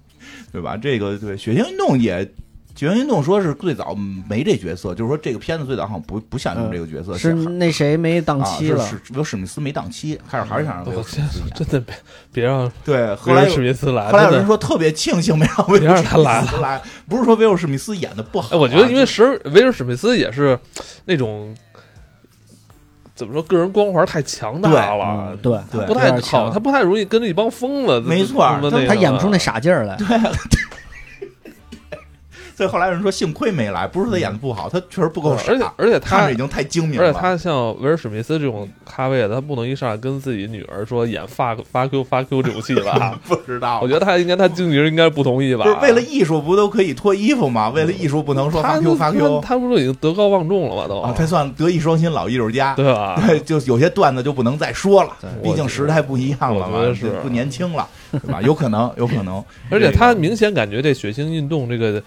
[0.52, 0.76] 对吧？
[0.76, 2.30] 这个对血腥运动也，
[2.76, 3.96] 血腥运动说是最早
[4.28, 8.84] 没这角色，就是说这个片子最早好像不不想用这个角色，是那谁没档啊期了？
[8.84, 11.56] 是是威尔史密斯没档期，开始还是想让威尔史密斯演。
[11.56, 11.94] 真的别
[12.32, 14.30] 别让对，后威尔来史密斯来，后来有。
[14.32, 20.58] 人说特别庆幸没让威别尔史密让他来斯来，不是说威尔史密斯演的不好啊，哎，我觉得因为史威尔史密斯也是
[21.06, 21.54] 那种
[23.14, 27.98] 怎么说，个人光环太强大了嗯，对对不太好，他不太容易跟着一帮疯子。
[28.00, 28.44] 没错
[28.86, 29.96] 他演不出那傻劲儿来。
[32.56, 37.06] 所以后来有人说幸亏没来，不是他演的不好，他确实不够傻，而且而且他已经太精明了。
[37.06, 43.18] 而且他像威尔史密斯这种咖位的，他不能一上来跟自己女儿说演发发 Q 发 Q 这种戏吧？
[43.28, 45.64] 不知道，我觉得他应该，他经纪人应该不同意吧？
[45.64, 47.68] 不是为了艺术不都可以脱衣服吗？
[47.68, 50.88] 为了艺术不能说发他 Q 发 Q 他他不是已经德高望重了吗？
[50.88, 52.74] 都啊，他算德艺双馨老艺术家。
[52.74, 53.20] 对吧？
[53.26, 58.40] 对，就有些段子就不能再说了对，毕竟时代不一样了嘛是不年轻了，对吧？
[58.40, 59.44] 有可能，有可能。
[59.70, 62.02] 而且他明显感觉这血腥运动这个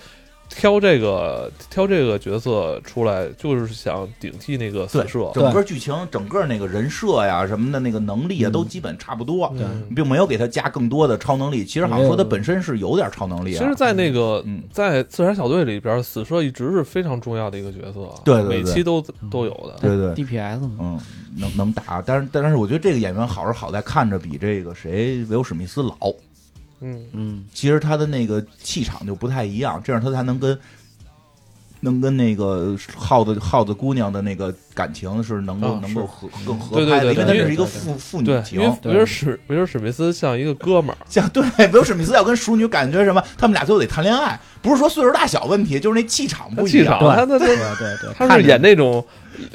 [0.49, 5.31] 挑这个挑这个角色出来，就是想顶替那个死对射。
[5.33, 11.63] 整个剧情、整个那个人设呀什么的那个能力啊，嗯都基本差不多，嗯并没有给他加更多的超能力。
[11.63, 13.59] 其实好像说他本身是有点超能力啊。
[13.59, 19.77] 其实，在那个嗯在自杀小队里边，死射一直是非常重要的一个角色，对对对每期都都有的。
[19.79, 20.99] 对对 DPS，嗯，
[21.37, 25.95] 能能打，但是但是我觉得这个演员好是好在看着比这个谁维欧史密斯老，
[26.81, 30.57] 嗯，嗯，其实他的那个气场就不太一样，这样他才能跟
[31.81, 38.69] 能跟那个耗子耗子姑娘的那个感情是能够、啊能够是合更合对对拍的，因为他对对这是一个对父父女，情因。
[38.69, 46.83] 为对维尔史维尔史密斯像一个哥们儿， 像对维尔史密斯要跟熟女感觉什么，他们俩最后得谈恋爱，不是说岁数大小问题，就是那气场不一样。
[46.83, 47.57] 气场，他他对对
[48.01, 49.03] 对，他是演那种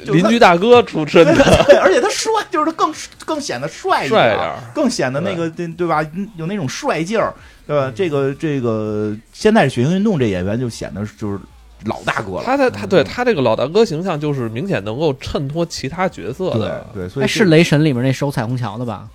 [0.05, 1.35] 邻居大哥出身的，
[1.67, 2.93] 对，而且他帅，就是他更
[3.25, 6.03] 更显得帅一帅点更显得那个对对吧？
[6.37, 7.33] 有那种帅劲儿，
[7.67, 7.91] 对吧？
[7.95, 11.39] 这个这个现在血腥运动这演员就显得就是
[11.85, 12.43] 老大哥了。
[12.45, 16.85] 他的他对他这个老大哥形象就是明显能够衬托其他角色的。
[16.93, 18.93] 对，所以是雷神里面那收彩虹桥的吧？
[18.93, 19.07] 啊，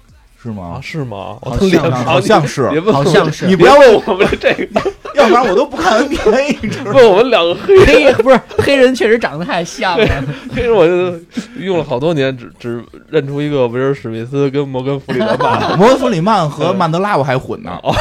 [0.43, 0.81] 是吗？
[0.83, 1.37] 是吗？
[1.43, 4.81] 好像庞好像是别问好像是你不要问我们这个，
[5.15, 6.93] 要不然我都不看 NBA，你知道吗？
[6.95, 10.07] 问我们两个黑人，黑 不是黑人，确实长得太像了。
[10.55, 11.21] 黑人我就
[11.59, 15.77] 用了好多年，只只认出一个威尔史密斯跟摩根弗里曼。
[15.77, 17.79] 摩根弗里曼和曼德拉我还混呢。
[17.83, 17.95] 哦，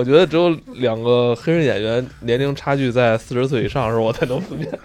[0.00, 4.70] 我觉得只有两个黑人演员年龄差距在四十岁以上的时候，我才能分辨。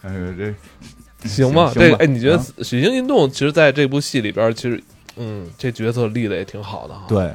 [0.00, 0.54] 哎呦，这
[1.28, 4.82] 行吧，行吧这哎，你觉得啊许星运动其实在这部戏里边，其实
[5.16, 7.30] 嗯，这角色立的也挺好的哈。，对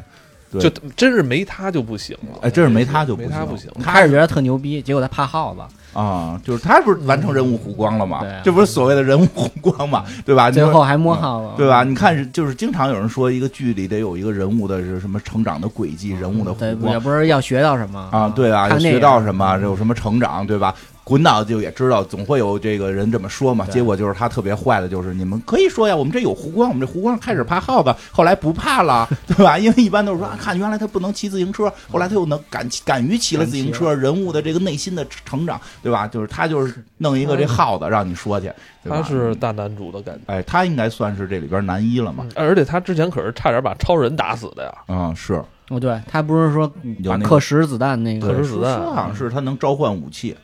[0.60, 2.40] 就真是没他就不行了。
[2.42, 3.70] 哎，真是没他就没他不行。
[3.76, 5.62] 我开始觉得特牛逼，结果他怕耗子，
[6.00, 8.24] 啊，就是他不是完成任务弧光了吗？
[8.44, 10.52] 这不是所谓的人物弧光嘛，对吧？
[10.52, 11.84] 最后还摸耗子，对吧？
[11.84, 20.74] 你看就是经常有人说一个剧里得有一个人物的是什么成长的轨迹，人物的对，弧光也不是要学到什么啊，对啊，要学到什么，有什么成长，对吧？
[21.06, 23.64] 滚导就也知道，总会有这个人这么说嘛。
[23.68, 29.58] 结果就是他特别坏的，就是你们可以说呀，我们这有湖光，我们这湖光开始怕耗子， 后来不怕了， 对吧？
[29.58, 36.08] 因为一般都是说，啊，看原来他不能骑自行车，后来他又能敢敢于骑了自行车，人物的这个内心的成长，对吧？
[36.08, 38.52] 就是他就是弄一个这耗子让你说去，
[38.84, 42.26] 对吧他是大男主的感觉，哎，他应该算是这里边男一了嘛？
[42.36, 44.74] 而且他之前可是差点把超人打死的呀。
[44.88, 45.40] 嗯，是
[45.70, 50.36] 哦，对他不是说把有那个克什子弹那个对，什子弹说说好像是他能召唤武器，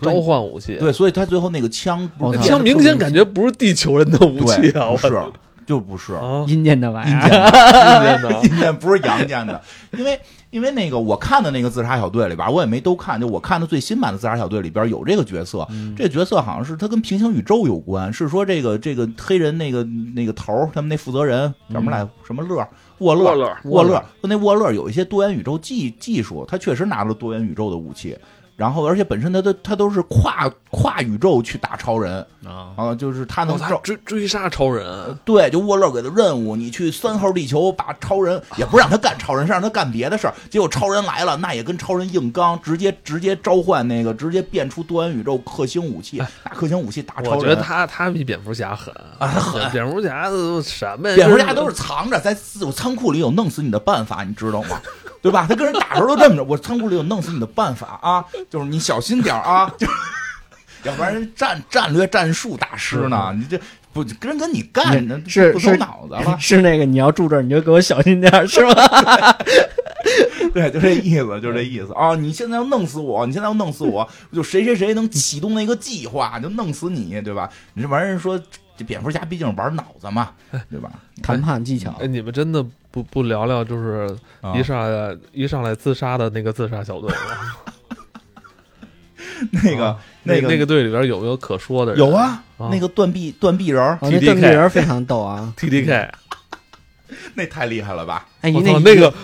[0.00, 2.08] 召唤武器，对，所以他最后那个枪
[2.42, 4.90] 枪明显感觉不是地球人的武器啊！
[4.90, 5.22] 不是，
[5.66, 6.12] 就不是。
[6.14, 7.28] 啊，阴间的玩意阴儿，
[8.20, 9.60] 间的，阴间的阴间不是阳间的，
[9.96, 19.82] 因为因为那个我看的那个自杀小队里边，我也没都看，就我看的最新版的自杀小队里边有这个角色，这个角色好像是他跟平行宇宙有关，是说这个这个黑人那个
[20.14, 22.06] 那个头儿他们那负责人叫什么来？
[22.26, 22.66] 什么乐？
[22.98, 28.16] 沃勒，沃勒沃勒，那沃勒有一些多元宇宙技技术，他确实拿了多元宇宙的武器。
[28.56, 40.32] 然后，而且本身他都他都是跨跨宇宙去打超人啊，啊，就是他能哦他追追杀超人，对，就沃勒给的任务，你去三号地球把超人， 也不让他干超人，是让他干别的事儿。
[40.50, 47.38] 结果超人来了，那也跟超人硬刚，直接直接召唤那个，直接变出多元宇宙克星武器，拿克星武器打超人。
[47.38, 51.14] 我觉得他他比蝙蝠侠狠啊他狠蝙蝠侠都什么呀？
[51.14, 54.80] 蝙蝠侠都是藏着，在自我仓库里有弄死你的办法，你知道吗？
[55.22, 55.46] 对吧？
[55.48, 59.92] 他跟人打的时候都这么着，我仓库里有弄死你的办法啊，就是你小心点啊，就是
[60.84, 63.58] 要不然人战战略战术大师呢，你这
[63.92, 66.36] 不跟人跟你干，那不走是是脑子了。
[66.38, 69.36] 是那个你要住这儿你就给我小心点，是吧？
[70.54, 72.14] 对，就这意思，就这意思啊！
[72.14, 77.50] 你现在要弄死我，你现在要弄死我，就谁谁谁能启动那个计划，就弄死你，对吧？
[77.74, 78.40] 你这玩意儿说，
[78.76, 80.30] 这蝙蝠侠毕竟玩脑子嘛，
[80.70, 80.90] 对吧？
[81.22, 84.08] 谈判技巧哎，你们真的不不聊聊，就是
[84.40, 87.16] 啊一上来一上来自杀的那个自杀小队吗？
[89.50, 92.00] 那个啊那那个那个队里边有没有可说的人？
[92.00, 95.52] 有啊，啊那个断臂断臂人那邓丽人非常逗啊！
[95.58, 96.10] T D K，
[97.34, 98.26] 那太厉害了吧？
[98.40, 99.14] 哎，你我操，那那个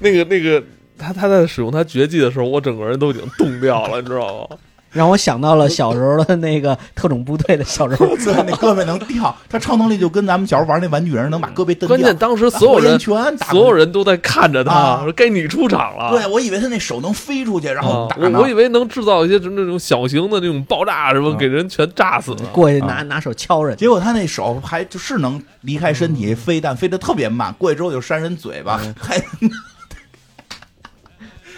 [0.00, 0.62] 那个那个
[0.98, 4.56] 他他在使用他绝技的时候，我整个人都已经冻掉了，你知道吗？
[4.94, 11.88] 让我想到了小时候的那个特种部队的小时候， 对，那胳膊能掉，他超能力就跟咱们小时候玩那玩具人能把胳膊蹬掉。
[11.88, 16.10] 关键当时所有人全打所有人都在看着他，啊说该你出场了。
[16.12, 18.38] 对我以为他那手能飞出去，然后啊打，呢。
[18.38, 22.36] 我我以为能制造一些那种小型的那种爆炸什么，啊给人全炸死了。
[22.52, 29.16] 过去拿拿手敲人，结果他那手还就是能离开身体飞，但飞得特别慢，过去之后就扇人嘴巴，还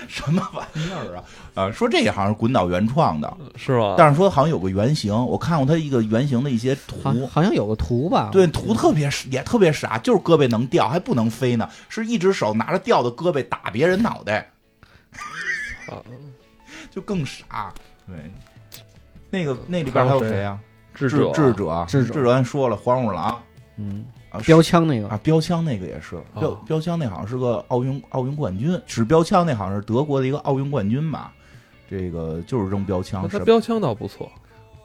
[0.09, 1.23] 什么玩意儿啊？
[1.57, 3.95] 啊，说这个好像是滚导原创的，是吧？
[3.97, 8.29] 但是说好像有个原型，我看过他一个原型的一些图，好像有个图吧？
[8.31, 14.51] 对，图特别也特别傻，就是胳膊能掉，还不能飞呢，是一只手拿着吊的胳膊打别人脑袋，
[15.89, 15.97] 啊
[16.91, 17.73] 就更傻。
[18.07, 18.17] 对，
[19.31, 20.59] 那个那里边还有谁啊？
[20.95, 23.39] 智智者智者，智者智者，咱说了，黄鼠狼
[23.79, 31.33] 嗯，啊，标枪那个啊，标枪那个也是标哦标枪那好像是个奥运奥运冠军，使标枪那好像是德国的一个奥运冠军吧。
[31.89, 34.31] 这个就是扔标枪他标枪倒不错，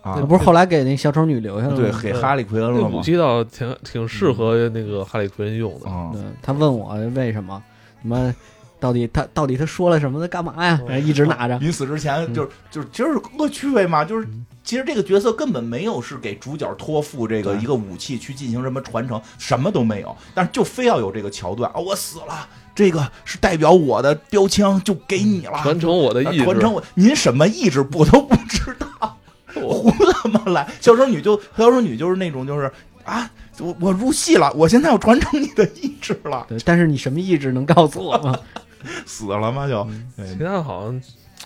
[0.02, 1.78] 啊那，不是后来给那小丑女留下了吗？
[1.78, 2.90] 对，给哈利奎恩了吗？
[2.92, 5.90] 那武器倒挺挺适合那个哈利奎恩用的。
[5.90, 7.62] 啊，对，他问我为什么，
[8.02, 8.34] 什么
[8.80, 10.20] 到底他到底他说了什么？
[10.20, 10.80] 他干嘛呀？
[10.82, 11.58] 哦然后一直拿着。
[11.60, 14.28] 临死之前就是就是其实是恶趣味嘛，就是
[14.64, 29.18] 其实这个角色根本没有是给主角托付这个一个武器去进行什么传承，什么都没有，但是就非要有这个桥段啊，我死了，这个是代表我的标枪就给你了，传承我的意志，啊传承我，您什么意志我都不知道，
[29.54, 30.68] 胡他妈来！
[30.80, 32.72] 小丑女就小丑女就是那种就是
[33.04, 33.30] 啊，
[33.60, 38.38] 我我入戏了，我现在要传承你的意志了，对，但是你什么意志能告诉我吗？
[39.06, 39.88] 死了吗就？
[40.16, 41.02] 对其他好像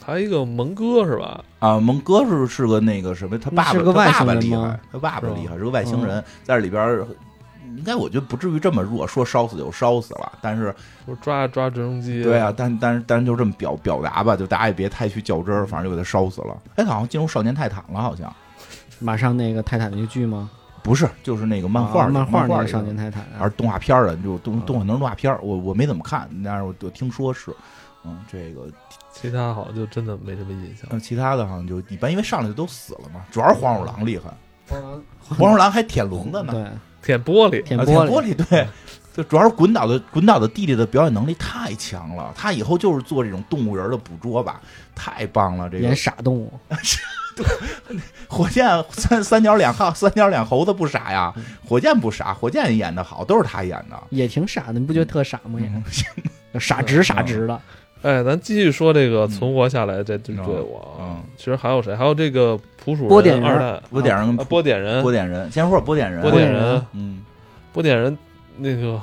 [0.05, 1.43] 还有一个蒙哥是吧？
[1.59, 7.07] 啊，蒙哥是是个那个什么，他爸爸是个外他爸爸星人吗厉害，他爸爸厉害，是个外星人，在这里边儿
[7.77, 10.73] 应该我觉得不至于这么弱，说烧死就烧死了，但是
[11.05, 12.23] 就是抓抓直升机。
[12.23, 16.57] 对啊，，但但是但是就这么表表达吧，就大家也别太去较真儿，反正就给他烧死了。
[16.75, 18.33] 哎，好像进入少年泰坦了，好像
[18.99, 20.49] 马上那个泰坦那个剧吗？
[20.83, 27.51] 不是，就是那个漫画漫画那个少年泰坦啊还是动画片儿的，就动动画能动画片儿，我我没怎么看，但是我我听说是，
[28.03, 28.67] 嗯，这个
[29.11, 30.85] 其他好像就真的没什么印象。
[30.91, 34.31] 嗯其他的好像就一般，因为上来就都死了嘛，主要是黄鼠狼厉害，
[35.27, 36.63] 黄鼠狼还舔笼子呢，对，
[37.05, 38.67] 舔玻璃，舔玻璃，玻璃，对。
[39.15, 44.59] 就主要是滚岛的滚岛的弟弟的表演能力太强了，他以后就是做这种动物人的捕捉吧，
[44.93, 45.69] 太棒了！
[45.69, 46.51] 这个演傻动物，
[48.27, 51.33] 火箭三三角两号三角两猴子不傻呀，
[51.65, 53.97] 火箭不傻，火箭演的好，都是他演的。
[54.09, 55.61] 也挺傻的，你不觉得特傻吗？
[56.59, 57.61] 傻直傻直的，
[58.01, 60.99] 哎，咱继续说这个存活下来这这队伍啊。
[60.99, 61.95] 嗯，其实还有谁？
[61.95, 67.23] 还有这个普鼠波点人二代，波点人啊波点人，波点人，先说说波点人，波点人，嗯，
[67.73, 68.17] 波点人。
[68.57, 68.97] 那个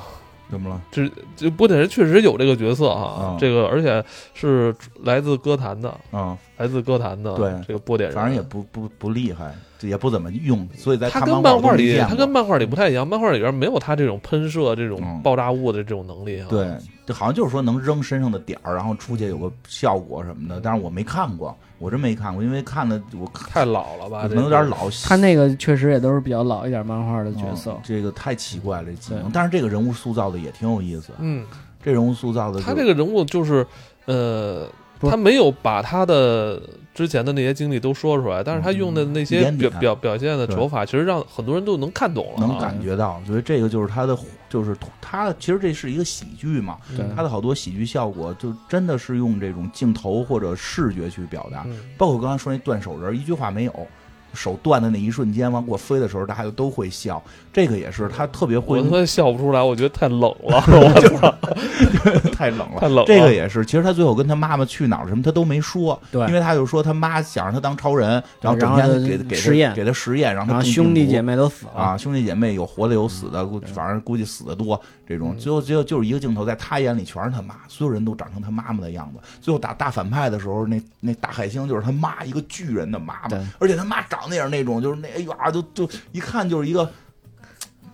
[0.51, 0.81] 怎么了？
[0.91, 9.55] 这这波点人确实有这个角色哈嗯，这个而且是来自歌坛的，啊，来自歌坛的，对这个波点人，反正也不不不厉害，
[9.89, 16.47] 也不怎么用，所以在他漫跟漫画里，他跟漫画里不太一样，漫画里边没有他这种喷射、这种嗯爆炸物的这种能力啊。
[16.49, 16.69] 对，
[17.07, 24.35] 这好像就是说能扔身上的点儿，然后出去有个效果什么的，但是我没看过，我真没看过，因为看的我太老了吧，可。
[24.35, 24.89] 能有点老。
[25.05, 29.31] 他那个确实也都是比较老一点漫画的角色嗯，这个太奇怪了，这技能。
[29.33, 31.45] 但是这个人物塑造的也挺有意思，嗯，
[31.83, 33.67] 这人物塑造的他这个人物就是，
[34.07, 34.67] 呃，
[35.01, 36.63] 他没有把他的
[36.95, 44.17] 之前的那些经历都说出来，但是他用的那些表表表现的手法，其实让很多人都能看懂了啊，能感觉到，所以这个就是他的，
[44.49, 46.79] 就是他其实这是一个喜剧嘛，
[47.17, 51.81] 他的好多喜剧效果就真的是用这种镜头或者视觉去表达，嗯。
[51.97, 53.87] 包括刚才说那断手人，一句话没有。
[54.35, 57.23] 手断的那一瞬间往过飞的时候，大家就都会笑。
[57.53, 61.35] 这个也是他特别会我他妈笑不出来，我觉得太冷了， 我操，
[62.33, 63.05] 太冷了，太冷了。
[63.07, 66.27] 这个也是，其实他最后跟他妈妈去哪儿什么他都没说，对。
[66.29, 69.75] 因为他就说他妈想让他当超人，然后整天给给他实验。
[69.75, 74.81] 给他实验，让他兄弟姐妹都死了，啊，兄弟姐妹有活的有死的，估反正估计死的多。
[75.07, 75.35] 这种。
[75.35, 75.39] 嗯。
[75.39, 79.21] 最后最后就是一个镜头，在他眼里全是他妈，所有人都长成他妈妈的样子。
[79.43, 86.91] 最后打大反派的时候，那那大海星就是他妈，一个巨人的妈妈对，而且他妈长得也是那种，就是那哎呀，就就一看就是一个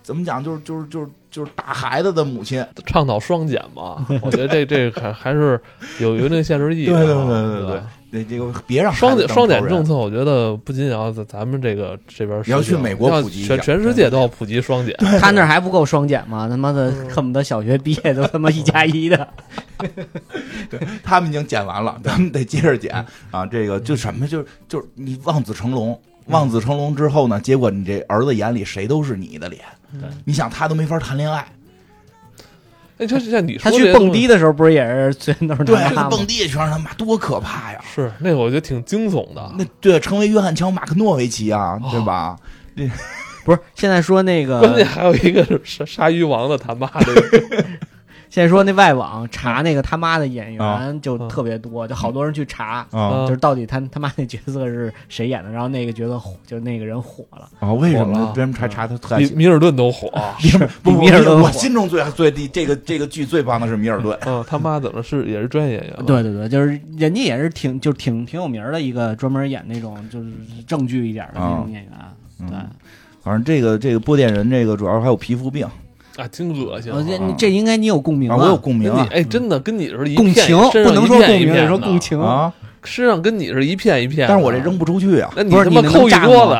[0.08, 2.64] 怎么讲，就是就是就是就是打孩子的母亲。
[2.86, 5.60] 倡导双减嘛， 我觉得这这还还是
[6.00, 6.86] 有有一定现实意义。
[6.86, 7.80] 对对对对对对
[8.10, 14.96] 对，这个别让双减双减政策，我觉得不仅要在咱们这个这边实行，要去美国普及全全世界都要普及双减。
[15.20, 16.48] 他那儿还不够双减吗？
[16.48, 19.28] 他妈的，恨不得小学毕业都他妈一加一的。
[20.70, 23.44] 对他们已经减完了，咱们得接着减啊！
[23.44, 29.62] 这个就什么，就是就是你望子成龙，望子成龙之后呢，结果你这儿子眼里谁都是你的脸，
[30.24, 31.46] 你想他都没法谈恋爱，
[32.98, 35.76] 哎，就像你他说去蹦迪的的时候，不是也是全都是对，
[36.10, 36.26] 蹦？
[36.26, 37.80] 迪也全是他妈，多可怕呀！
[37.94, 39.52] 是那个，我觉得挺惊悚的。
[39.56, 42.36] 那对，成为约翰乔马克诺维奇啊，对吧？
[43.44, 47.14] 不是，现在说那个关键还有一个是鲨鲨鱼王的他妈的，
[48.30, 57.48] 现在说那外网查那个他妈的演啊员就特别多，就好多人去查，啊就是到底他他妈那角色是谁演的，然后那个角色火，就是那个人火了。
[57.60, 57.72] 啊！
[57.72, 58.28] 为什么呢火了？
[58.34, 60.08] 为什么查查他特爱比米尔顿都火。
[60.84, 66.06] 米尔顿火我心中最最第这个这个剧最棒的是米尔顿，嗯， 他妈怎么是也是专业演员？
[66.06, 70.30] 对对对，就是人家也是挺就挺挺有名儿的一个专门演那种就是
[70.66, 71.92] 正剧一点的那种演员。
[72.40, 72.70] 对，嗯
[73.20, 75.66] 反正这个这个波点人这个主要还有皮肤病，
[76.18, 76.96] 啊，挺恶心啊。
[76.98, 82.20] 我觉得你这应该你有共鸣啊，我有共鸣啊哎，真的跟你是一共情不能说共鸣，说共情。
[82.20, 82.52] 啊！
[82.84, 84.26] 身上跟你是一片一片。
[84.28, 85.30] 但是我这扔不出去啊！
[85.36, 86.56] 那你他妈扣一桌子，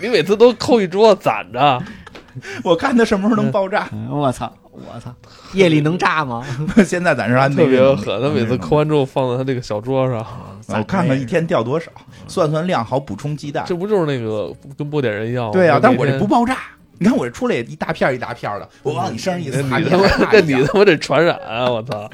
[0.00, 1.82] 你每次都扣一桌子攒着。
[2.62, 3.88] 我看他什么时候能爆炸。
[3.92, 5.12] 嗯我操，我操，
[5.52, 6.44] 夜里能炸吗？
[6.86, 10.24] 现在暂时还没特别狠，他每次扣完之后放在他这个小桌上，
[10.68, 11.90] 我看看一天掉多少，
[12.28, 13.64] 算算量，好补充鸡蛋。
[13.66, 15.52] 这不就是那个跟波点人一样吗？
[15.52, 16.56] 对啊，但我这不爆炸。
[16.98, 21.70] 你看我这出来也一大片一大片的，我往你身上一擦，你你他妈这你他妈这传染啊！
[21.70, 22.10] 我操！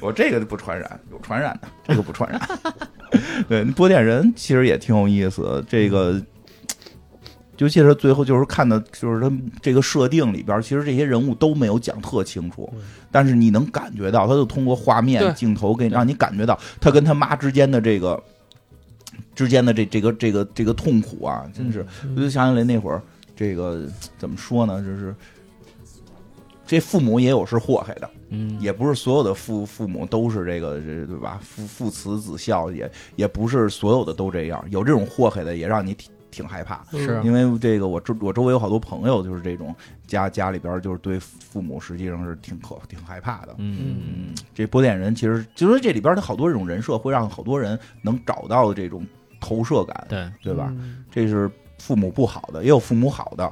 [0.00, 2.40] 我这个不传染，有传染的，这个不传染。
[3.48, 6.20] 对，波点人其实也挺有意思，这个。
[7.58, 12.72] 尤其是最后，就是看的，就是他这个设定里边，其实这些人物都没有讲特清楚，
[13.10, 18.18] 但是你能感觉到，他就通过画面镜头给让你感觉到他跟他妈之间的这个
[19.34, 21.84] 之间的这这个这个这个痛苦啊，真是，
[22.16, 23.02] 我就想起来那会儿，
[23.40, 23.88] 这个
[24.18, 25.14] 怎么说呢，就是
[26.66, 31.40] 这父母也有是祸害的，嗯，也不是所有的父父母都是这个这对吧？
[31.42, 36.84] 父父慈子孝，也也不是所有的都这样，有这种祸害的，也让你挺挺害怕。
[36.92, 39.74] 是因为这个我周我周围有好多朋友，就是这种
[40.06, 43.54] 家家里边就是对父母实际上是挺可挺害怕的。
[43.56, 49.02] 嗯嗯，这波点人其实就是这里边的好多这种人设，会让好多人能找到这种
[49.40, 50.68] 投射感，对对吧？
[50.76, 51.50] 嗯这是
[51.80, 53.50] 父母不好的，也有父母好的。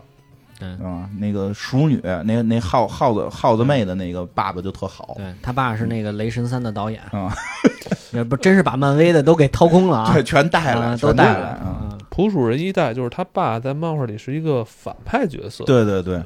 [0.59, 0.68] 对。
[0.85, 7.01] 啊，那个熟女，那那耗耗子耗子妹的那个爸爸就特好，对他爸是那个《雷神三》的导演。
[7.12, 7.33] 啊，
[8.12, 10.11] 也不真是把漫威的都给掏空了啊。
[10.14, 11.89] 对，，全带来，啊都带带来啊。
[11.93, 15.64] 嗯、 普鼠人一代，就是他爸在漫画里是一个反派角色。
[15.64, 16.22] 对对对，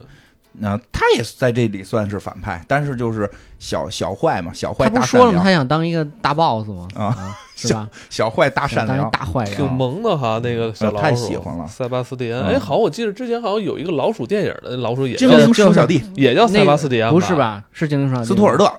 [0.54, 5.40] 那他也在这里算是反派，但是就是小小坏嘛，小坏他不大是说了吗？
[5.42, 6.86] 他想当一个大 boss 吗？
[6.94, 7.88] 啊， 是吧？
[8.10, 9.72] 小坏大善良，大坏人挺。
[9.72, 12.42] 萌的哈，那个小老鼠，呃太喜欢了塞巴斯蒂安。
[12.42, 17.34] 嗯哎，好，我记得之前好像有一个老鼠电影的老鼠也精叫灵鼠小弟也叫塞巴斯蒂安，不是？
[17.34, 17.64] 吧？
[17.72, 18.70] 是精灵双斯图尔，特，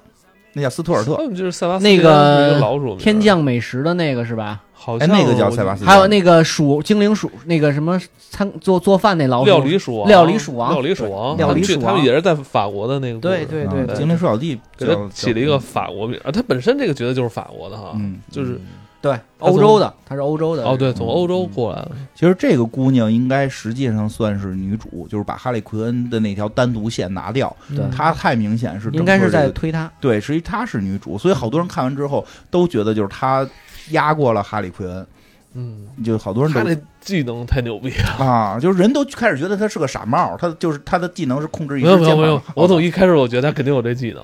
[0.54, 4.62] 那叫斯图尔特，嗯，就是塞巴斯那个个老鼠天降美食的那个是吧？
[4.62, 8.00] 哎，好像那个叫塞巴斯蒂，还有那个鼠精灵鼠那个什么
[8.30, 9.46] 餐做做饭那老鼠。
[9.46, 10.72] 料理鼠王，料理鼠王。
[10.72, 13.96] 料理鼠王，料理他们去鼠王他们也是在法国的那个故事，对对啊对对。
[13.96, 18.60] 精灵鼠小弟给他起了一个法国名啊，他本身这个角色就是法国的哈，嗯，就是
[19.04, 27.84] 对欧洲的，她是欧洲的哦，对，从欧嗯洲过来的，其实这个姑娘应该实际上算是女主，就是把哈利奎恩的那条单独线拿掉，对。
[27.92, 29.92] 她太明显是应该是在推她。
[30.00, 33.46] 对，实际她是女主，所以好多人看完之后都觉得就是她
[33.90, 35.06] 压过了哈利奎恩，
[35.54, 38.26] 嗯，就好多人都他那技能太牛逼了。
[38.26, 44.24] 啊，就是人都开始觉得他是个傻帽，他就是他的技能是控制一没有没有没有我从一开始我觉得他肯定有这技能，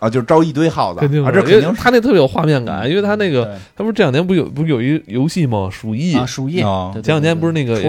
[0.00, 5.68] 啊，就是招一堆耗子啊，这肯定他那特别有画面感，因为他那个他不是这两年不有不是有一游戏吗？
[5.70, 6.56] 鼠疫，啊，鼠疫
[6.94, 7.80] 前两天不是那个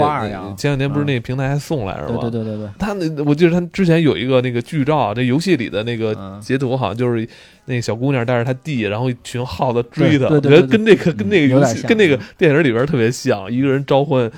[0.56, 2.22] 前两天不是那个平台还送来是对吧？
[2.22, 7.28] 对对对对，他那我记得他之前有一个那个剧照，这游戏里的那个嗯截图好像就是
[7.66, 14.30] 那个小姑娘带着她弟，然后一群耗子追她，对对对我觉得跟那个跟那个游戏跟那个电影里边特别像，一个人召唤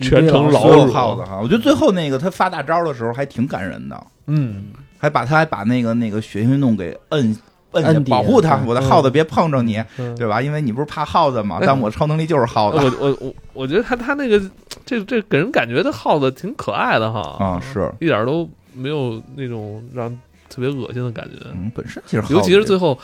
[0.00, 1.38] 全程老鼠耗子哈。
[1.40, 4.64] 我觉得最后那个他发大招的时候还挺感人的，嗯，
[5.02, 7.36] 还把他还把那个那个血腥运动给摁
[7.72, 10.40] 摁下保护他，我的耗子别碰着你，嗯对吧？
[10.40, 11.58] 因为你不是怕耗子吗？
[11.60, 14.40] 哎但我超能力就是耗子我我我我觉得他他那个
[14.86, 20.08] 这这给人感觉的耗子挺可爱的哈，啊，是，一点都没有那种让
[20.48, 22.96] 特别恶心的感觉，嗯，本身其实耗子尤其是最后。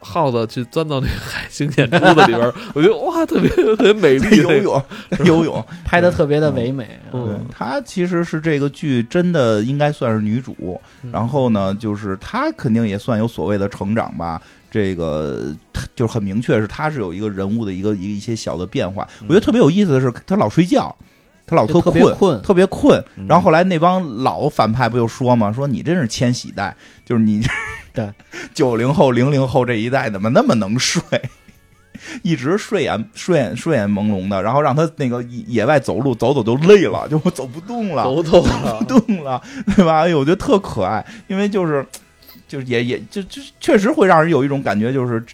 [0.00, 2.40] 耗子去钻到那个海星眼珠子里边，
[2.74, 4.36] 我觉得哇，特别特别美丽。
[4.36, 4.82] 游泳
[5.24, 6.98] 游泳，拍的特别的唯美。
[7.12, 14.40] 嗯对，她其实是这个剧真的应该算是女主，嗯然后呢，就是她肯定也算有所谓的成长吧。
[14.70, 15.54] 这个
[15.94, 19.08] 就是很明确，是她是有一个人物的一个一一些小的变化。
[19.22, 20.94] 我觉得特别有意思的是，她老睡觉，
[21.46, 22.98] 她老就特别困，困特别困。
[23.16, 26.74] 嗯然后后来那帮老反派不就说嘛，说你真是千禧代，
[27.04, 27.42] 就是你
[27.92, 28.08] 对
[28.52, 31.02] 九零后、零零后这一代怎么那么能睡？
[32.22, 39.40] 一直睡眼睡眼睡眼朦胧的，然后让他那个野野外走路走走就累了，就走不动了，走走不动了，
[39.74, 40.00] 对吧？
[40.02, 41.84] 哎呦，我觉得特可爱，因为就是
[42.46, 45.24] 就是也也就就确实会让人有一种感觉，就是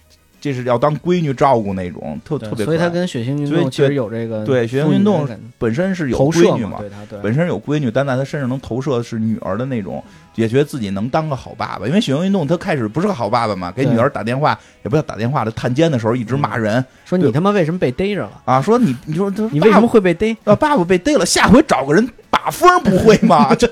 [0.43, 2.65] 这是要当闺女照顾那种，特特别。
[2.65, 5.27] 所以他跟血腥运动确实有这个对血腥运动
[5.57, 10.03] 本身是有闺女嘛，对他对本身有闺女，但在他身上能投射的是女儿的那种，
[10.35, 11.87] 也觉得自己能当个好爸爸。
[11.87, 18.43] 因为血腥运动他开始不是个好爸爸嘛，给女儿打电话也不叫打电话的，探监的时候一直骂人、说你他妈为什么被逮着了？
[18.45, 20.37] 啊，说你你说他你为什么会被逮？
[20.43, 23.55] 啊爸爸被逮了，下回找个人把风不会吗？
[23.55, 23.71] 这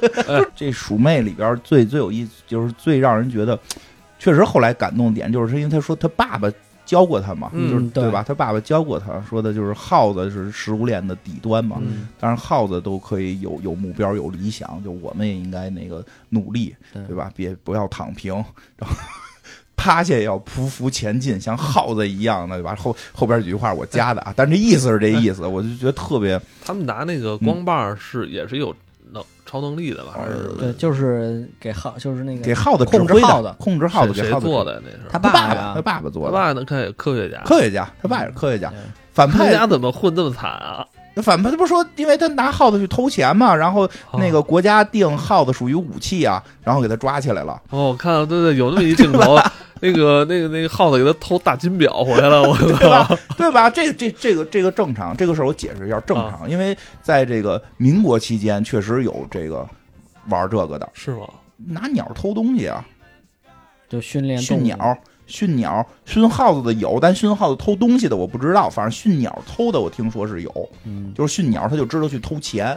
[0.54, 3.58] 这鼠妹里边最最有意思，就是最让人觉得
[4.20, 6.48] 确实后来感动点，就是因为他说他爸爸。
[6.86, 8.24] 教过他嘛，嗯就是对吧？
[8.26, 11.76] 他爸爸教过他，说的就是耗子是食物链的底端嘛。
[11.80, 17.30] 嗯，当然，耗子都可以有有目标、有理想，就我们也应该那个努力，对对吧？
[17.36, 18.34] 别不要躺平，
[18.76, 18.96] 然后
[19.76, 22.74] 趴下也要匍匐前进，像耗子一样的，对吧？
[22.74, 28.74] 后后边几句话我加的啊，但这意思是这意思，我就觉得特别他们拿那个光棒是也是有
[29.12, 30.12] 能超能力的吧？
[30.16, 34.80] 还是对，就是给耗，就是那个给耗子控制耗子控制耗子给耗子做的？
[34.84, 38.78] 那是他他爸爸他爸爸做的他的，爸那看科学家，科学家，他爸也是科学家，对
[39.12, 40.86] 反派家怎么混这么惨啊？
[41.16, 47.61] 反派他不是说，因为他拿耗子去偷钱嘛，然后哦那个国家定耗子属于武器啊，然后给他抓起来了。
[47.70, 49.36] 哦，我看到对对，有那么一镜头，
[49.81, 52.89] 那个那个那个耗子给他偷大金表回来了，我 对操！
[52.89, 53.18] 吧？
[53.37, 53.68] 对吧？
[53.70, 59.66] 这这这个这个正常，这个事儿我解释一下正常，因为在这个民国期间确实有这个
[60.28, 61.26] 玩这个的，是吗？
[61.57, 62.85] 拿鸟偷东西啊，
[63.89, 64.97] 就训练训鸟。
[65.26, 68.68] 训鸟、训耗子的有，但训耗子偷东西的我不知道。
[68.68, 72.76] 反正训鸟偷的我听说是有，嗯，就是训鸟他就知道去偷钱，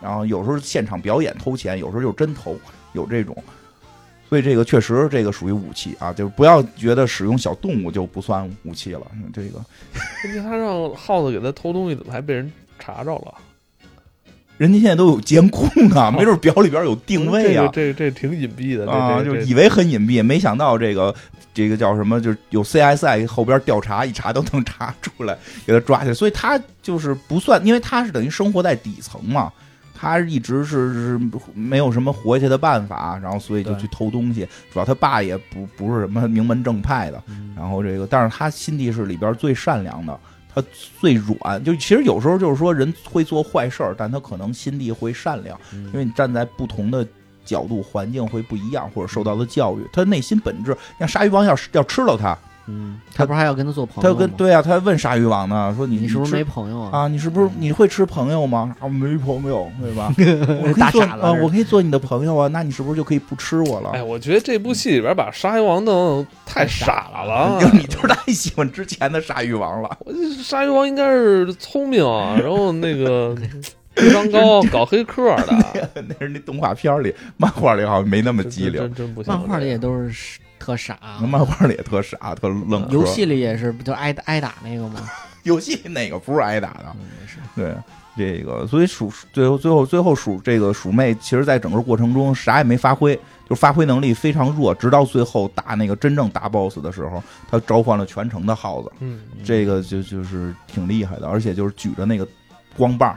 [0.00, 2.56] 然后有时候现场表演偷钱，有时候就真偷，
[2.92, 3.36] 有这种。
[4.32, 9.02] 所以这个确实这个属于武器啊，就是不要觉得使用小动物就不算武器了。
[9.30, 9.58] 这个
[10.24, 13.34] 问题他让耗子给他偷东西，怎么还被人查着了？
[14.56, 17.68] 人家现在都有监控啊，没准表里边有定位啊。
[17.74, 21.14] 这个这这挺隐蔽的啊，就以为很隐蔽，没想到这个
[21.52, 26.14] 这个叫什么，就是有 CSI 后边调查，一查都能查出来，给他抓起来。
[26.14, 29.52] 所以他就是不算，因为他是等于生活在底层嘛，
[30.02, 31.20] 他一直是是
[31.54, 34.44] 没有什么活下去的办法，然后所以就去偷东西。
[34.72, 40.18] 主要他爸也不不是什么名门正派的，嗯然后这个，但是他心地是里边最善良的。
[40.52, 40.60] 他
[41.00, 41.62] 最软。
[41.62, 47.06] 就其实有时候就是说人会做坏事儿，但他可能心地会善良，嗯因为你站在不同的。
[47.44, 57.00] 角度环境会不一样，或者受到的教育，他内心本质，像鲨鱼王要是要吃了他，嗯，他不是还要跟他做朋友他要跟对啊，他还问鲨鱼王呢，说你你是不是没朋友啊？
[57.00, 57.08] 啊？
[57.08, 58.74] 你是不是你会吃朋友吗？
[58.78, 60.14] 啊，没朋友，对吧？
[60.62, 63.90] 我可以大做啊，傻子是我可以做你的朋友啊，那你是不是就可以不吃我了？
[63.94, 67.58] 哎，我觉得这部戏里边把鲨鱼王弄太傻了。
[67.60, 69.90] 就 你就是太喜欢之前的鲨鱼王了。
[70.00, 73.36] 我这鲨鱼王应该是聪明啊，然后那个
[73.96, 78.80] 智商高，搞黑客的，那是那动画片里，漫画里好像没那么机灵。
[78.80, 79.32] 真真不行。
[79.32, 82.92] 漫画里也都是特傻，那漫画里也特傻，特愣壳。
[82.92, 85.00] 游戏里也是，不就挨挨打那个吗？
[85.42, 86.96] 游戏里哪个不是挨打的？
[87.00, 87.04] 嗯，
[87.56, 87.74] 对，
[88.16, 93.18] 这个所以鼠最后最后最后鼠这个鼠妹，其实在整个过程中啥也没发挥，
[93.50, 102.26] 就发挥能力非常弱，直到最后打那个真正大 boss 的时候，他召唤了全城的耗子，嗯，这个就就是挺厉害的，而且就是举着那个
[102.76, 103.16] 光棒。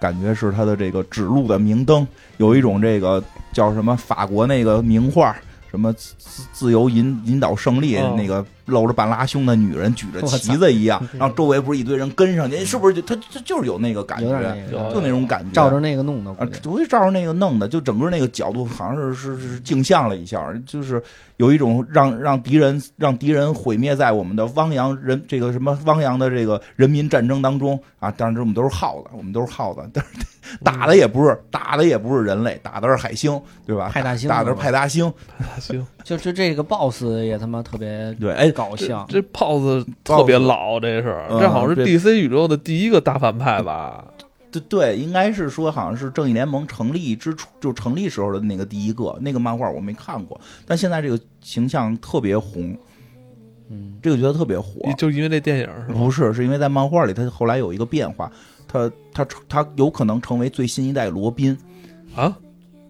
[0.00, 3.22] 感觉是他的这个指路的明灯，有一种这个
[3.54, 5.34] 叫什么法国那个名画，
[5.74, 8.14] 什么自自自由引引导胜利，哦。
[8.16, 14.28] 那个露着半拉胸的女人举着旗子一样， 然后周围不是一堆人跟上去，是不是就他他就是有那个感觉，
[14.70, 21.02] 那，就那种感觉，照着那个弄的，不会照着那个弄的，就整个那个角度好像是是是镜像了一下，就是
[21.36, 28.10] 有一种让让敌人让敌人毁灭在我们的汪洋人这个什么汪洋的这个人民战争当中啊！
[28.10, 30.10] 当然，这我们都是耗子，我们都是耗子，但是
[30.62, 33.90] 打的也不是打的也不是人类，打的是海星，对吧？
[33.92, 35.12] 派大星打的是派大星，
[35.58, 44.04] 行， 就是这个 boss 也他妈特别对，哎，搞笑，这 BOSS 特别老，这是嗯这好像是 DC 宇宙的第一个大反派吧？
[44.60, 52.76] 对对，应该是说好像是正义联盟成立之初就成立时候的那个第一个那个漫画我没看过，但现在这个形象特别红，
[53.68, 55.68] 嗯，这个角色特别火，就因为那电影？
[55.94, 58.30] 不是，是因为在漫画里，他后来有一个变化，
[58.66, 61.56] 他他他有可能成为最新一代罗宾，
[62.14, 62.36] 啊，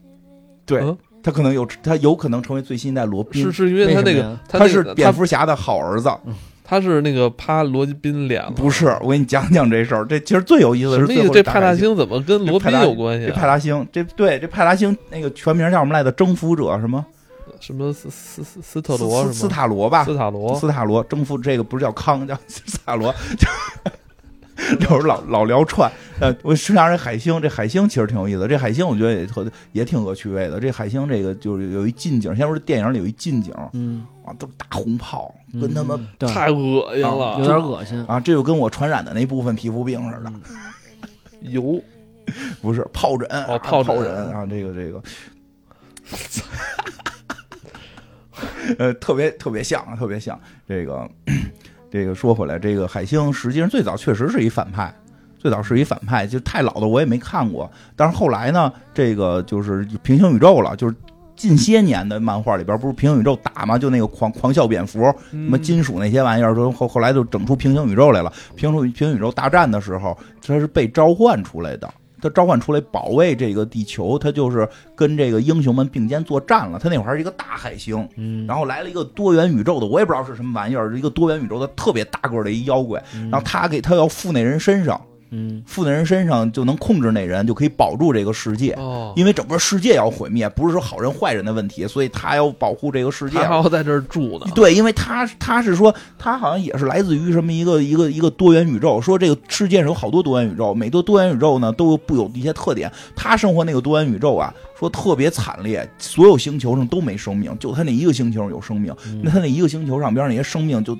[0.67, 6.11] 对、嗯他可能有他有可能成为最新一代罗宾，是是因为他那个他是蝙蝠侠的好儿子，
[6.65, 8.87] 他是那个趴罗宾脸了，不是？
[9.03, 11.29] 我给你讲讲这事儿，这其实最有意思的是？
[11.29, 13.37] 这派大星怎么跟罗宾有关系这啊？
[13.37, 16.11] 派大星，这对这派大星那个全名叫什么来着？
[16.13, 17.05] 征服者什么？
[17.61, 19.49] 什么斯斯斯斯特罗斯斯？
[19.49, 20.05] 塔罗吧？
[20.05, 23.15] 斯塔罗斯塔罗征服这个不是叫康，叫斯塔罗。
[24.79, 25.91] 就是老老聊串，
[26.21, 28.47] 呃，我实际上这海星，这海星其实挺有意思的。
[28.49, 30.61] 这海星我觉得也特也挺恶趣味的。
[30.61, 40.33] 这海星这个就是有一近景，先说这电影里有一近景嗯，啊，都是大红炮，跟他们嗯太恶心了有，点恶心，啊，这就跟我传染的那部分皮肤病似的，
[41.41, 41.83] 油
[42.63, 43.29] 不是疱疹
[43.59, 45.03] 疱疹啊，这个这个，
[48.79, 51.11] 呃，特别特别像啊，特别像这个。
[51.95, 54.93] 这个说回来，这个海星实际上最早确实是一反派，
[55.39, 57.71] 最早是一反派，就太老的我也没看过。
[57.95, 60.95] 但是后来呢，这个就是平行宇宙了，就是
[61.37, 63.79] 近些年的漫画里边不是平行宇宙打吗？
[63.79, 68.33] 就那个狂狂笑蝙蝠，什么金属那些玩意儿，说后后来就整出平行宇宙来了。
[68.57, 71.89] 平行平行宇宙大战的时候，他是被召唤出来的。
[72.25, 74.67] 他召唤出来保卫这个地球，他就是
[74.97, 76.79] 跟这个英雄们并肩作战了。
[76.79, 84.99] 他那会儿还是一个大海星，嗯，然后来了一个多元宇宙的，我也不知道是什么玩意儿，一个多元宇宙的特别大个儿的一妖怪，然后他给他要附那人身上，
[85.37, 88.73] 嗯附在人身上就能控制那人，就可以保住这个世界。
[88.75, 93.45] 哦，因为整个世界要毁灭，不是说好人坏人的问题，所以他要保护这个世界他。
[93.45, 94.47] 要在这儿住呢。
[94.55, 102.91] 对，因为他他是说他好像也是来自于什么一个一个一个多元宇宙，说这个世界上有好多多元宇宙，每个多元宇宙呢都有不有一些特点。
[103.17, 108.95] 他生活那个多元宇宙啊，说特别惨烈，所有星球上都没生命，就他那一个星球上有生命。
[109.23, 110.97] 那他那一个星球上边那些生命就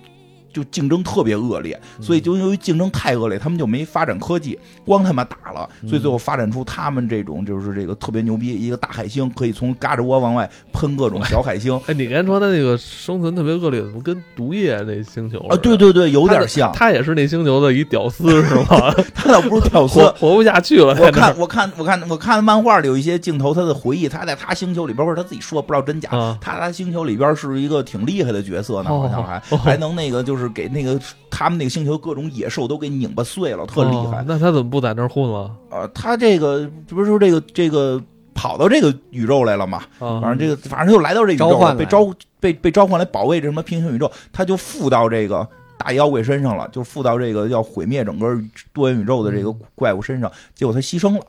[0.55, 11.75] 就竞争特别恶劣，所以就由于竞争太恶劣，他们就没发展科技，光他妈打了，所以最后发展出他们这种就是这个特别牛逼一个大海星，可以从嘎吱窝往外喷各种小海星。
[11.89, 18.95] 哎，你刚才说他那个生存特别恶劣，怎么跟毒液那星球啊，对，对对，有点像，他也是那星球的一屌丝是吗？
[19.15, 20.01] 他倒不是屌丝。
[20.19, 20.35] 活。
[20.35, 26.11] 不下去了，我看，我看，我看，我看漫画里有一些镜头，他的回忆，他在他星球里边，或者他自己说，不知道真假。
[26.11, 26.37] 啊。
[26.41, 34.19] 他他星球里边是一个挺厉害的角色呢，好像还、哦还能那个，就是给那个他们那个星球各种野兽都给拧巴碎了，特厉害。
[34.19, 35.51] 哦那他怎么不在那儿混了？
[35.71, 38.03] 呃，他这个这不是说这个这个
[38.35, 39.79] 跑到这个宇宙来了嘛？
[39.99, 45.47] 啊，反正这个反正就来到这宇宙了，召唤被召被被召唤来保卫这什么平行宇宙，他就附到这个
[45.79, 48.39] 大妖怪身上了，就附到这个要毁灭整个
[48.73, 51.21] 多元宇宙的这个怪物身上，结果他牺牲了。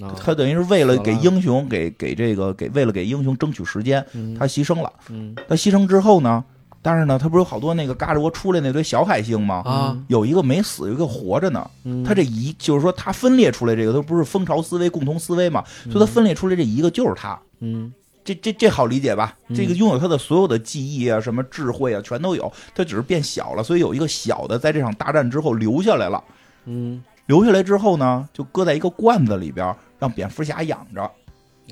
[0.00, 4.92] 啊他等于是为了给英雄给给这个给为了给英雄争取时间，嗯他牺牲了。
[5.08, 6.44] 嗯他牺牲之后呢，
[6.80, 9.62] 但是呢，他不是有好多那个嘎吱窝出来那堆小海星吗？
[9.64, 11.68] 啊，有一个没死，有一个活着呢。
[11.84, 17.38] 嗯他这一就是说，他分裂出来这个，他不是蜂巢思维、共同思维嘛，所以他分裂出来这一个就是他。
[17.60, 17.92] 嗯
[18.24, 19.36] 这这这好理解吧？
[19.48, 26.22] 嗯这个拥有他的所有的记忆啊，什么智慧啊，全都有，他只是变小了，所以有一个小的在这场大战之后留下来了。
[26.66, 31.02] 嗯留下来之后呢，就搁在一个罐子里边，让蝙蝠侠养着。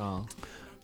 [0.02, 0.20] 啊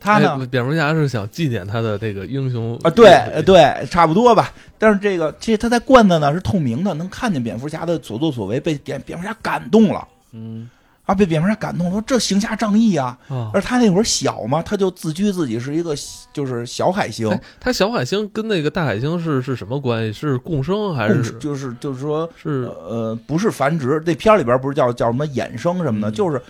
[0.02, 4.52] 他呢，哎蝙蝠侠是想纪念他的这个英雄啊，对呃对，差不多吧。
[4.76, 10.68] 但是这个，其实他在罐子呢是透明的，能看见蝙蝠侠的所作所为，被蝙蝙蝠侠感动了嗯
[11.04, 13.16] 啊，被蝙蝠侠感动，说这行侠仗义啊。
[13.28, 13.50] 啊。
[13.54, 15.94] 而他那会儿小嘛，他就自居自己是一个
[16.32, 20.12] 就是小海星，哎，他小海星跟那个大海星是是什么关系？
[20.12, 26.42] 是共生还是就是就是说是呃不是繁殖，这片儿里边不是叫叫什么衍生什么的，嗯就是。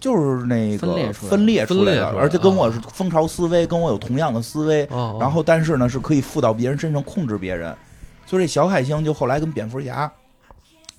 [0.00, 7.76] 就是那个分裂出来的，而且跟我啊是蜂巢思维，跟我有同样的思维，哦，然后但是呢是可以附到别人身上控制别人，
[8.24, 10.10] 所以这小海星就后来跟蝙蝠侠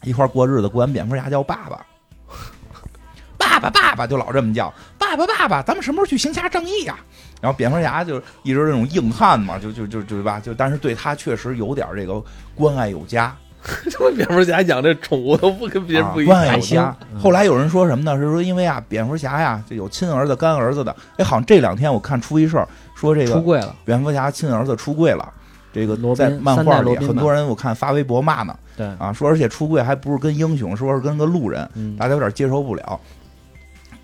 [0.04, 1.86] 一块儿过日子，管蝙蝠侠叫爸爸，
[3.38, 6.98] 爸爸爸爸就老这么叫，爸爸爸爸，咱们什么时候去行侠仗义呀、
[7.42, 12.24] 然后蝙蝠侠就一直这种硬汉嘛，就就就就吧，就但是对他确实有点这个
[12.56, 13.36] 关爱有加，
[13.90, 18.16] 这蝙蝠侠养这宠物都不跟别人不一样后来有人说什么呢？
[18.18, 20.96] 是说因为啊，蝙蝠侠呀，就有亲儿子、干儿子的。
[21.18, 25.32] 哎，好像这两天我看出一事儿，说这个出柜了，蝙蝠侠亲儿子出柜了。
[25.74, 33.00] 这个在漫画里，很多人我看发微博骂呢对，啊，说而且出柜还不是跟英雄，说是跟个路人，嗯大家有点接受不了。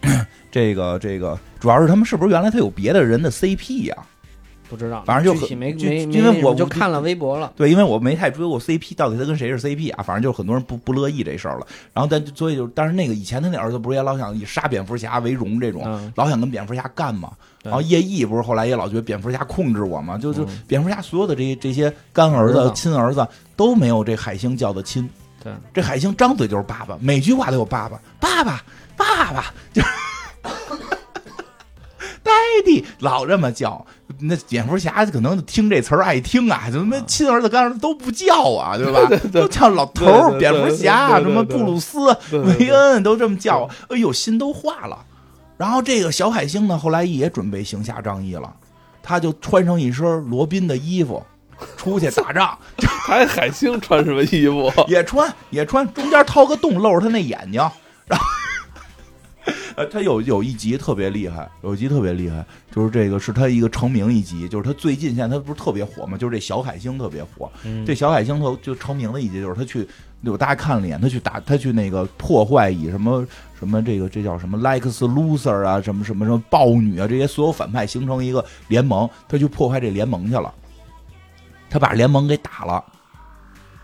[0.49, 3.95] 这个这个，主要是他们是不是原来他有别的人的 CP 呀、
[4.69, 10.03] 不知道，反正就具体没没，因为我就看了微博了，对，因为我没太追过 CP，到底他跟谁是 CP 啊？
[10.03, 11.67] 反正就很多人不不乐意这事儿了。
[11.93, 17.31] 然后但所以就，但是那个以前他那儿子不是也老想以杀蝙蝠侠为荣这种，嗯老想跟蝙蝠侠干嘛？
[17.63, 20.17] 然后叶毅不是后来也老觉得蝙蝠侠控制我嘛？
[20.17, 25.09] 就就嗯蝙蝠侠所有的这些这些干儿子儿子、亲儿子都没有这海星叫的亲。
[25.43, 28.63] 对，这海星张嘴就是爸爸，每句话都有爸爸，爸爸，
[28.95, 29.87] 爸爸，就是。
[32.27, 33.85] Daddy 老这么叫，
[34.19, 39.09] 那蝙蝠侠可能听这词儿爱听啊，怎么亲儿子干儿子都不叫啊， 对吧？
[39.31, 44.97] 都叫老头儿、蝙蝠侠，什么布鲁斯、对对对韦恩都这么叫，哎呦，心都化了。
[45.55, 48.53] 然后这个小海星呢，后来也准备行侠仗义了，
[49.01, 51.23] 他就穿上一身罗宾的衣服，
[51.77, 52.57] 出去打仗，
[53.07, 54.71] 还海星穿什么衣服？
[54.87, 57.61] 也穿也穿，中间掏个洞露着他那眼睛，
[58.05, 58.25] 然后。
[59.75, 67.85] 呃，他有有一集特别厉害，有一集特别厉害，就是这个是他一个成名一集，就是他最近现在他不是特别火嘛，就是这小海星特别火，嗯。
[67.85, 69.87] 这小海星特就成名的一集就是他去，
[70.21, 73.25] 有大家看了一眼，他去打他去那个破坏以什么
[73.59, 80.51] 什么这个这叫什么 Lex Luthor 啊，什么什么什么豹女啊这些所有反派形成一个联盟，他去破坏这联盟去了，
[81.69, 82.83] 他把联盟给打了。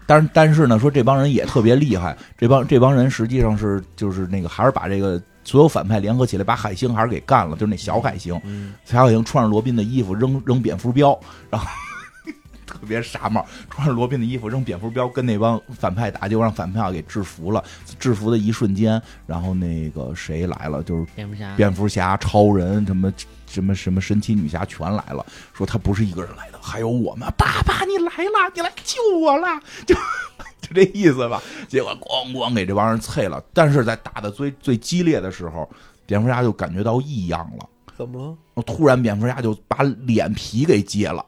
[0.06, 11.18] 但是但是呢，说这帮人也特别厉害，这帮这帮人实际上是就是那个还是把这个所有反派联合起来，把海星还是给干了，就是那小海星，嗯小海星穿上罗宾的衣服扔扔蝙蝠镖，
[11.50, 11.68] 然后
[12.66, 17.64] 特别傻帽，穿上罗宾的衣服扔蝙蝠镖，跟那帮反派打，结果让反派给制服了。
[18.00, 23.14] 制服的一瞬间，然后那个谁来了，就是蝙蝠侠，蝙蝠侠、超人什么
[23.48, 25.24] 什么什么神奇女侠全来了，
[25.54, 27.28] 说他不是一个人来的，还有我们。
[27.38, 29.94] 爸爸，你来了，你来救我了，就
[30.64, 31.40] 就 这意思吧。
[31.68, 33.44] 结果咣咣给这帮人啐了。
[33.54, 35.70] 但是在打的最最激烈的时候，
[36.08, 37.70] 蝙蝠侠就感觉到异样了。
[37.96, 38.64] 怎么了？
[38.64, 41.24] 突然，蝙蝠侠就把脸皮给揭了，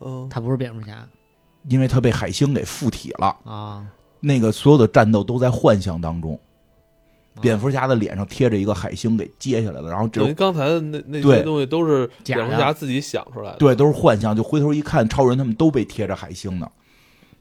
[0.00, 1.06] 嗯，他不是蝙蝠侠
[1.68, 3.36] 因为他被海星给附体了。
[3.44, 3.84] 啊，
[4.20, 6.40] 那个所有的战斗都在幻象当中，
[7.42, 13.58] 蝙蝠侠的脸上贴着一个海星给揭下来了，然后这等于刚才的那那些东西都是蝙蝠侠自己想出来的。
[13.58, 14.34] 对，都是幻象。
[14.34, 16.66] 就回头一看，超人他们都被贴着海星呢，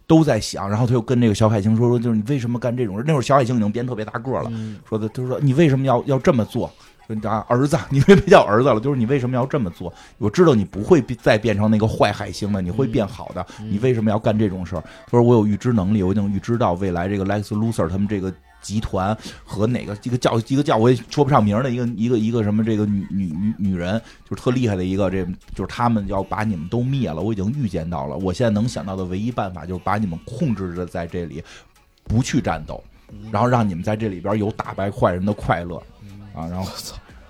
[0.10, 0.70] 都在想。
[0.70, 6.70] 然后他又跟那个小海星说：“说就是你为什么干这种事？”那会儿小海星已经变特别大个了，嗯说的他说你为什么要要这么做？
[7.08, 9.94] 说你啊儿子，你别别叫儿子了，就是你为什么要这么做？
[10.18, 13.46] 我知道你不会再变成那个坏海星了，你会变好的。
[13.60, 14.84] 你为什么要干这种事儿？
[15.06, 18.34] 他说我有预知能力，我已经预知到未来这个 Lex Luthor 他们这个。
[18.62, 24.00] 集团和哪个一个叫一个叫我也说不上名儿的一个一个一个什么这个女女女女人，
[24.30, 27.22] 就是特厉害的一个，这就是他们要把你们都灭了。
[27.22, 31.44] 我已经预见到了，我现在能想到的唯一办法就是把你们控制着在这里，
[32.04, 32.84] 不去战斗，
[33.32, 35.78] 然后让你们在这里边有打败坏人的快乐
[36.34, 36.48] 啊！
[36.48, 36.70] 然后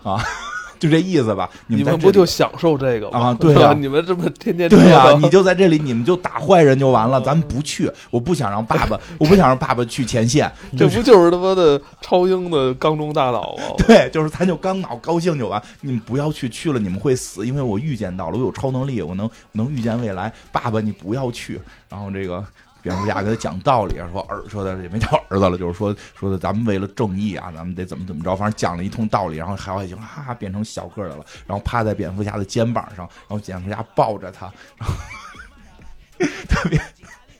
[0.03, 0.23] 啊，
[0.79, 1.49] 就这意思吧？
[1.67, 3.19] 你你们不就享受这个吗？
[3.19, 7.91] 啊 对啊你们这么天天对呀、你就在这里，你们就打坏人就完了，咱们不去。
[8.09, 10.51] 我不想让爸爸，我不想让爸爸去前线。
[10.77, 13.63] 这不就是他妈的超英的缸中大脑吗？
[13.85, 15.61] 对，就是咱就刚脑高兴就完。
[15.81, 20.31] 你们不要去，去了你们会死，因为我预见到了，我有超能力，我能能预见未来。
[20.51, 21.59] 爸爸，你不要去。
[21.89, 22.43] 然后这个
[22.81, 29.37] 蝙蝠侠给他讲道理，说儿说的也没叫儿子了，就是说说的咱们为了正义啊，咱们得怎么怎么着，反正讲了一通道理。
[29.37, 34.95] 然后海外就哈哈变成小个的了，然后趴在蝙蝠侠的肩膀上，然后蝙蝠侠抱着他，然后
[36.47, 36.81] 特别。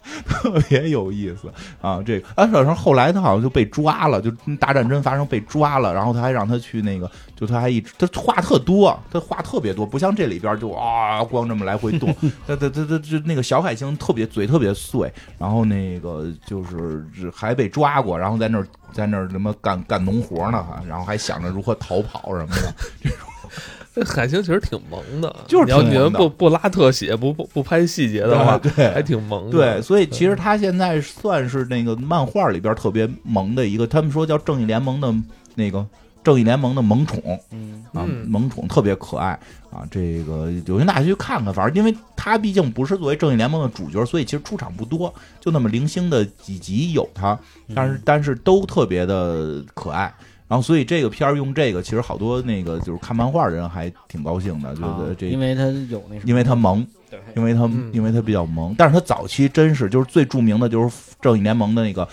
[0.28, 1.52] 特别有意思
[1.82, 2.02] 啊！
[2.06, 12.14] 这个安小生后来他好像就被抓了，就大战争发生被抓了，然后他还让他去那个，就他还一直他话特多，他话特别多，不像这里边就啊光这么来回动，
[12.48, 23.10] 他他他他就那个小海星特别嘴特别碎，然后那个就是还被抓过，然后在那儿在那儿什么干干农活呢，还然后还想着如何逃跑什么的，这
[24.04, 29.52] 海星其实挺萌的，就是你要你们不不拉特写，不不不拍细节的话，对对还挺萌的。
[29.52, 35.14] 对，所以其实他现在算是那个漫画里边特别萌的一个，他们说叫正义联盟的
[35.56, 35.86] 那个
[36.24, 37.22] 正义联盟的萌宠
[37.52, 39.40] 嗯，啊，嗯萌宠特别可爱
[39.72, 39.88] 啊。
[39.90, 47.38] 这个有兴趣大家去看看，反正因为他毕竟不是作为正义联盟的主角，所以其实出场不多，就那么零星的几集有他，
[47.74, 50.14] 但是但是都特别的可爱。
[50.50, 62.06] 然后，所以这个片儿用这个，其实好多那个就是看漫画的人还挺高兴的，觉啊得这因为他有那什么，因为他萌，对因为他嗯因为他比较萌，但是他早期真是就是最著名的就是正义联盟的那个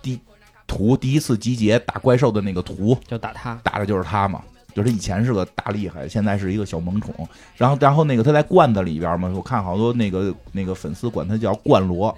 [0.00, 0.18] 第
[0.66, 4.40] 图第一次集结打怪兽的那个图，就打他，打的就是他嘛。
[4.72, 7.12] 就是他以前是个大厉害，现在是一个小萌宠。
[7.56, 12.16] 然后，然后那个他在罐子里边嘛，我看好多那个那个粉丝管他叫罐罗，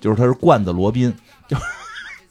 [0.00, 1.14] 就是他是罐子罗宾，
[1.46, 1.58] 叫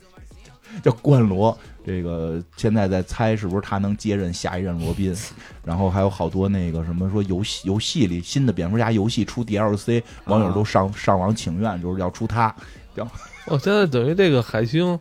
[0.82, 1.56] 叫罐罗。
[1.84, 5.16] 这个现在在猜是不是他能接任下一任罗宾，
[5.66, 12.56] 然后还有好多那个什么说游戏游戏里新的蝙蝠侠游戏出 DLC，网友都上上网请愿，就是要出他
[13.48, 15.00] 哦，现在等于这个海星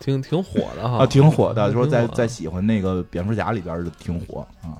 [0.00, 4.72] 挺挺火的哈，啊，挺火的，说在在喜欢那个蝙蝠侠里边儿的挺火啊。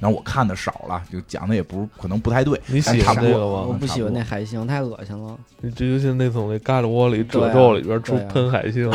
[0.00, 5.36] 然后我看的少了，就讲的也不可能不太对，你喜差不多欢这个吗我不喜欢那海星，太恶心了。
[5.60, 8.90] 你这就像那从那咖喱窝里褶皱里边出喷海星，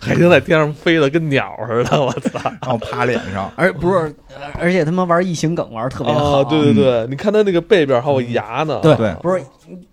[0.00, 2.38] 海星在天上飞的跟鸟似的，我操！
[2.60, 4.14] 然后趴脸上， 而不是，
[4.58, 6.40] 而且他妈玩异形梗玩的特别好。
[6.40, 9.42] 哦，对对对，你看他那个背边还有牙呢，对对不是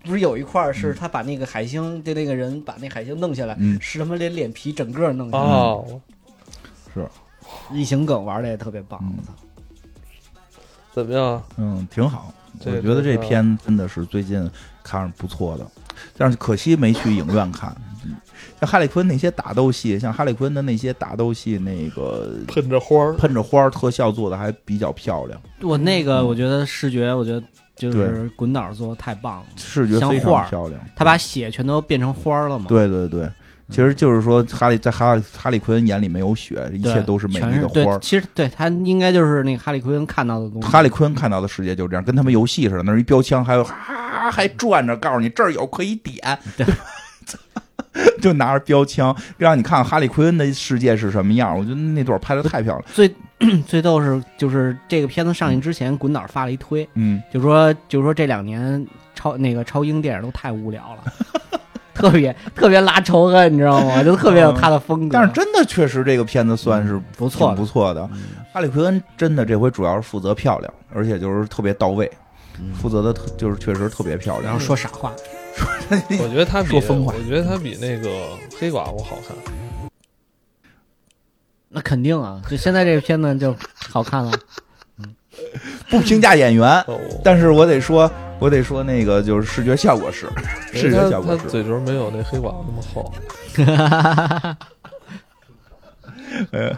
[0.04, 5.44] 不是有一块儿是他把那个海星的那个人把那海星弄下来，嗯是他妈连脸皮整个弄下来。
[5.44, 5.86] 哦，
[7.72, 9.32] 异形梗玩的也特别棒，嗯我操！
[10.98, 11.42] 怎么样？
[11.56, 12.32] 嗯，挺好。
[12.64, 14.50] 我觉得这片真的是最近
[14.82, 15.66] 看着不错的，
[16.16, 17.70] 但是可惜没去影院看。
[18.04, 18.16] 嗯
[18.60, 27.40] 像哈利昆那些打斗戏，像哈利昆的那些打斗戏，那个喷着花儿，喷着花儿特效做的还比较漂亮，我那个嗯我觉得视觉，我觉得
[27.76, 30.80] 就是滚导做的太棒了，视觉非常漂亮。
[30.96, 32.66] 他把血全都变成花儿了嘛。
[32.68, 33.28] 对对对，
[33.70, 37.98] 其实就是说哈利在哈哈利奎恩眼里没有血，一，切都是美丽的花儿。
[38.00, 40.68] 其实对他应该就是那个哈利奎恩看到的东西。
[40.68, 46.16] 哈利奎恩看到的世界就是这样，跟他们游戏似的，那儿一标枪，还有哈还转着，告诉你这儿有可以点，
[46.56, 46.66] 对
[48.20, 51.56] 就拿着标枪让你看看哈利奎恩的世界是什么样。
[51.56, 53.14] 我觉得那段拍的太漂亮，最
[53.66, 61.12] 最逗是就是这个片子上映之前，滚导发了一推，嗯，就说就说这两年超那个超英电影都太无聊了，
[61.98, 64.02] 特别特别拉仇恨，你知道吗？
[64.04, 65.18] 就特别有他的风格。
[65.18, 68.08] 但是真的确实这个片子算是不错挺不错的。
[68.12, 68.20] 嗯
[68.50, 72.10] 哈利奎恩真的这回主要是负责漂亮，而且就是特别到位，
[72.58, 74.58] 嗯负责的特就是确实特别漂亮然后。
[74.58, 75.12] 说傻话，
[75.90, 78.08] 我觉得他比说疯话我觉得他比那个
[78.58, 79.36] 黑寡妇好看。
[81.68, 83.54] 那肯定啊，就现在这个片子就
[83.90, 84.32] 好看了。
[85.90, 90.28] 不评价演员，哦，但是我得说，我得说那个就是视觉效果是，
[90.72, 91.48] 视觉效果是。
[91.48, 93.12] 嘴唇没有那黑寡妇那么厚。
[96.52, 96.72] 呃，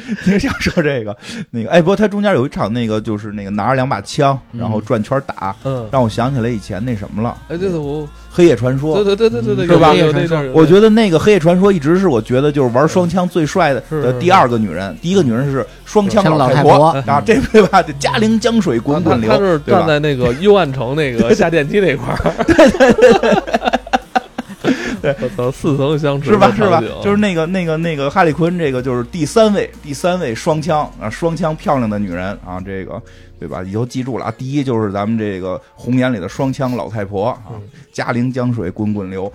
[0.26, 1.16] 你想说这个
[1.50, 1.70] 那个？
[1.70, 9.14] 哎，不过他中间有一场那个就是那个拿着两把枪，然后转圈打，嗯，让我想起来以前那什么了，哎，对对，我《黑夜传说对》。
[9.16, 9.92] 对对对对对，是吧
[10.54, 17.82] 我觉得那个《黑夜传说》一直是我觉得就是玩双枪最帅的是的第二个女人，第一个女人是双枪像老太太婆啊，这对吧？
[17.82, 23.34] 这嘉陵江水滚滚流，是站在那个幽暗城那个下电梯那块儿，对对对，
[25.20, 26.50] 我操，似曾相识是吧？
[26.54, 26.80] 是吧？
[27.02, 33.02] 就是那个那个那个哈利昆，这个就是第三位，第三位双枪啊，双枪漂亮的女人啊，这个
[33.38, 33.62] 对吧？
[33.62, 34.34] 以后记住了啊。
[34.38, 37.60] 第一就是咱们这个红颜里的双枪老太婆啊嗯，
[37.92, 39.30] 嘉陵江水滚滚流。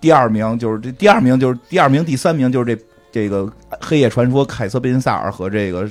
[0.00, 3.48] 第二名就是这，第二名就是第二名，第三名就是这这个
[3.80, 5.88] 黑夜传说凯瑟贝恩萨尔和这个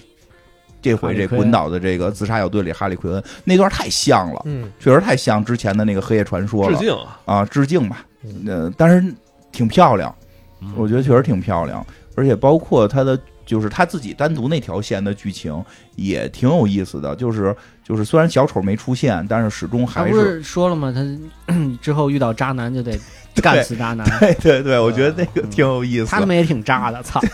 [0.81, 8.10] 这回这滚岛的这个自杀小队里哈利奎恩那段太像了，嗯，确实太像之前的那个黑夜传说了致敬啊，啊，致敬吧嗯。
[8.45, 9.13] 呃，但是
[9.51, 10.13] 挺漂亮，
[10.61, 15.63] 嗯我觉得确实挺漂亮，而且包括他的就是他自己单独那条线的剧情
[15.95, 20.93] 也挺有意思的，就是就是虽然小丑没出现，但是始终还是说了吗？
[20.93, 22.97] 他 之后遇到渣男就得
[23.41, 26.05] 干死渣男，对对对，我觉得那个挺有意思。
[26.05, 27.19] 他们也挺渣的，操！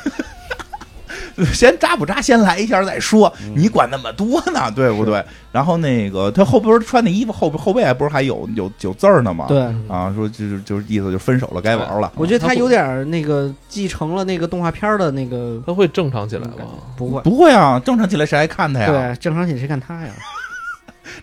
[1.54, 5.24] 先扎不扎，先来一下再说，嗯你管那么多呢，对不对？
[5.52, 9.46] 然后那个他后边穿的衣服后边后背还不是还有有有字儿呢吗？
[9.48, 12.12] 对，啊，说就是就是意思就分手了，该玩了。
[12.16, 16.54] 我觉得他有点儿那个继承了那个动画片儿的那个，他会正常起来吗？
[16.96, 18.88] 不会，不会啊，正常起来谁还看他呀？
[18.88, 20.12] 对，正常起来谁看他呀？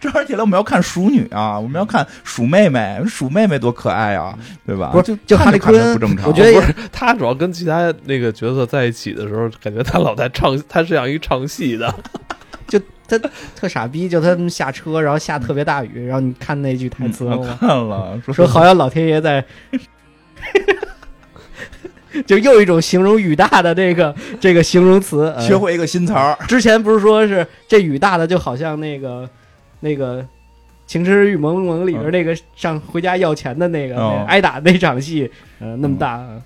[0.01, 4.91] 正常起来我们要看鼠女啊，我们要看鼠妹妹，鼠妹妹多可爱啊，对吧？
[4.93, 11.95] 不是就就哈利看看着奎恩不正常，我觉得也不是他主要跟其他那个角色在一起的时候，感觉他老在唱，他是像一唱戏的。
[12.66, 13.18] 就他
[13.55, 17.59] 特傻逼，就他们下车，然后下特别大雨，然后你看那句台词了吗？
[17.61, 19.45] 看了说说好像老天爷在，
[22.26, 25.32] 就又一种形容雨大的这个这个形容词。
[25.37, 29.28] 呃学会一个新词儿，之前不是说是这雨大的就好像那个
[29.85, 30.22] 那个
[30.87, 35.30] 《情深深雨蒙蒙》里边那个上回家要钱的那个、哦那挨打那场戏，
[35.61, 36.16] 呃，那么大。
[36.16, 36.43] 呃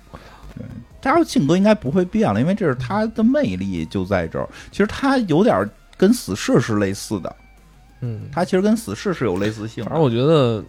[1.01, 4.45] 他性格应该不会变了，因为这是他的魅力就在这儿。
[4.69, 5.65] 其实他有点
[5.95, 7.35] 跟死侍是类似的，
[8.01, 9.89] 嗯，他其实跟死侍是有类似性的。
[9.89, 10.61] 反正我觉得，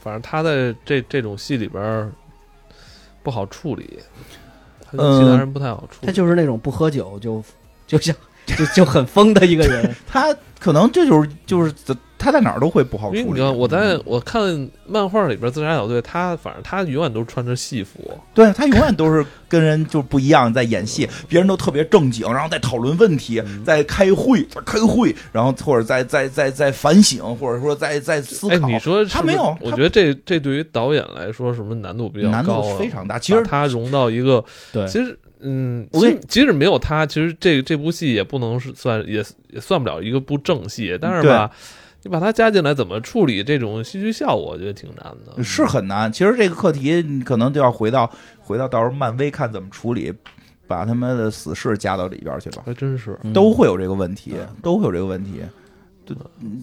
[0.00, 2.10] 反正他在这这种戏里边儿
[3.22, 4.00] 不好处理，
[4.84, 6.06] 他跟其他人不太好处理。
[6.08, 7.40] 他就是那种不喝酒就
[7.86, 8.12] 就像
[8.46, 9.94] 就就很疯的一个人。
[10.06, 11.72] 他可能这就是就是
[12.18, 13.20] 他在哪儿都会不好处理。
[13.20, 28.68] 因为你看，我在我看漫画里边《自杀小队》，他反正他永远都是穿着戏服，对他永远都是跟人就不一样，在演戏，别人都特别正经，然后在讨论问题，在开会，在开会，然后或者在在在在反省，或者说在在思哎，考。
[28.68, 32.62] 你说是是他没有，我觉得这这对于导演来说，什么难度比较难高、啊？
[32.62, 33.18] 度非常大。
[33.18, 41.50] 其实他融到一个，对其实嗯，我其实即使没有他，其实这这部戏也不能是算也也算不了一个部正戏，但是吧，
[42.02, 45.42] 你把它加进来，怎么处理这种戏剧效果，我觉得挺难的。
[45.42, 46.12] 是很难。
[46.12, 50.12] 其实这个课题你可能就要回到回到到时候漫威看怎么处理，
[50.66, 53.18] 把他们的死侍加到里边去吧，还真是。
[53.22, 55.32] 嗯都会有这个问题，都会有这个问题。
[55.38, 55.48] 对，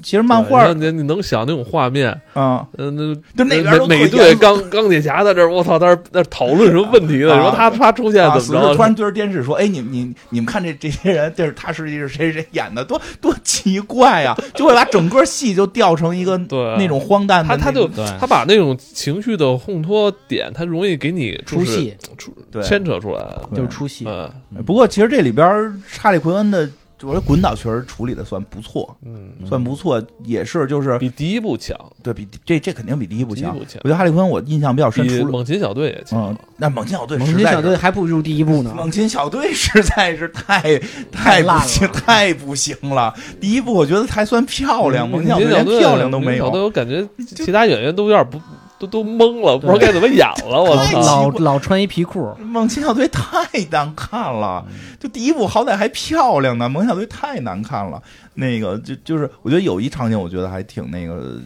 [0.02, 2.95] 其实漫画对你你能想那种画面，啊，嗯，
[3.34, 7.39] 那就那边每都每队钢钢铁侠在这儿，我操，在这儿在这儿讨论什么问题呢？
[7.41, 8.82] 说他他出现啊，怎么着突？
[8.82, 17.88] 然对着电视说：“哎，你你你们看这这些人，这是他实际是谁谁演的，多多奇怪呀、就会把整个戏就调成一个对那种荒诞的，他他就
[18.20, 23.26] 他把那种情绪的烘托点，他容易给你出戏出对牵扯出来。
[23.56, 24.06] 就是出戏。
[24.08, 24.30] 嗯
[24.66, 26.70] 不过其实这里边查理奎恩的，
[27.02, 33.52] 我觉得滚岛确实处理的算不错，嗯，算不错，也是就是比第一部强，对比这这肯定比第一部强。
[33.52, 38.74] 第一部强我觉得哈利昆我印象比较深，比除了猛禽小队也强嗯。，那猛禽小队猛禽实在是小队还不如第一部呢。
[38.76, 40.78] 猛禽小队实在是太
[41.12, 43.14] 太不烂行，了太不行了。
[43.39, 46.45] 第一部我觉得还算漂亮，猛禽小队连漂亮都没有。
[46.45, 48.38] 猛禽小队我感觉其他演员都有点不
[48.80, 50.63] 都 都懵了，不知道该怎么演了。
[50.63, 50.99] 我操！
[51.01, 54.65] 老老穿一皮裤，猛禽小队太难看了，
[54.99, 58.01] 就第一部好歹还漂亮呢，猛禽小队太难看了。
[58.34, 61.38] 那个就就是，我觉得有一场景，我觉得还挺那个，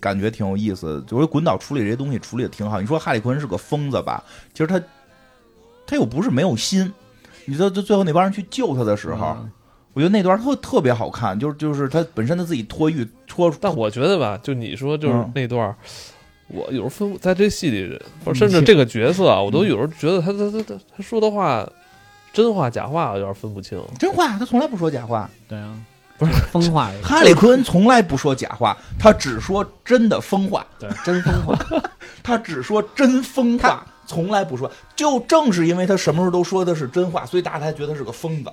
[0.00, 1.04] 感觉挺有意思。
[1.06, 2.80] 就是滚岛处理这些东西处理的挺好。
[2.80, 4.24] 你说哈利奎恩是个疯子吧？
[4.52, 4.80] 其实他
[5.86, 6.90] 他又不是没有心。
[7.44, 9.50] 你知道，就最后那帮人去救他的时候，嗯
[9.92, 15.76] 我觉得那段特特别好看，就是就是他本身他自己脱狱脱出，但我觉得吧，就你说就是嗯那段儿，
[16.48, 21.68] 我有时候分不在这戏里，或者甚至这个角色啊，我都有时候觉得他他他他他说的话，
[22.32, 23.80] 真话假话，我有点分不清。
[23.98, 25.28] 真话，他从来不说假话。
[25.48, 25.74] 对啊，
[26.18, 30.66] 不是疯话，哈利奎恩从来不说假话，他只说真的疯话。
[30.78, 31.58] 对真疯话。
[32.22, 34.70] 他只说真疯话，从来不说。
[34.96, 38.50] 就正是因为他什么时候都说的是真话，所以大家才觉得他是个疯子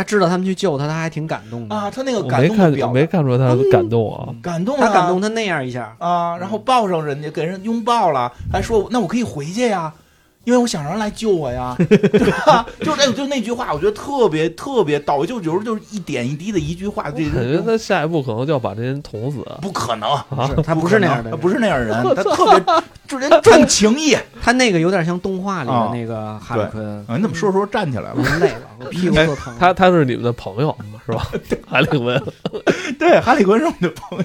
[0.00, 1.90] 他知道他们去救他，他还挺感动的啊。
[1.90, 4.32] 他那个感没看我动的表达，没看出来他感动啊。
[4.40, 9.92] 感动了他感动他那样一下，啊，然后抱上人家，给人拥抱了，还说那我可以回去呀。
[10.44, 12.66] 因为我想让人来救我呀， 对吧？
[12.80, 19.44] 就是哎，就那句话，我觉得特别特别到位，就有时候就是一点一滴的一句话，这我感觉他下一步可能就要把这人捅死。
[19.60, 20.10] 不可能，
[20.48, 24.16] 是他不是那样的，他不是那样的人，他特别就人重情义。
[24.42, 27.04] 他那个有点像动画里啊的那个哈利奎恩。
[27.06, 28.14] 啊，你怎么说着说着站起来了？
[28.16, 29.54] 我累了，我屁股哎特疼。
[29.58, 30.74] 他他是你们的朋友
[31.04, 31.28] 是吧？
[31.66, 32.22] 哈利奎恩，
[32.98, 34.24] 对，哈里坤 是我们的朋友，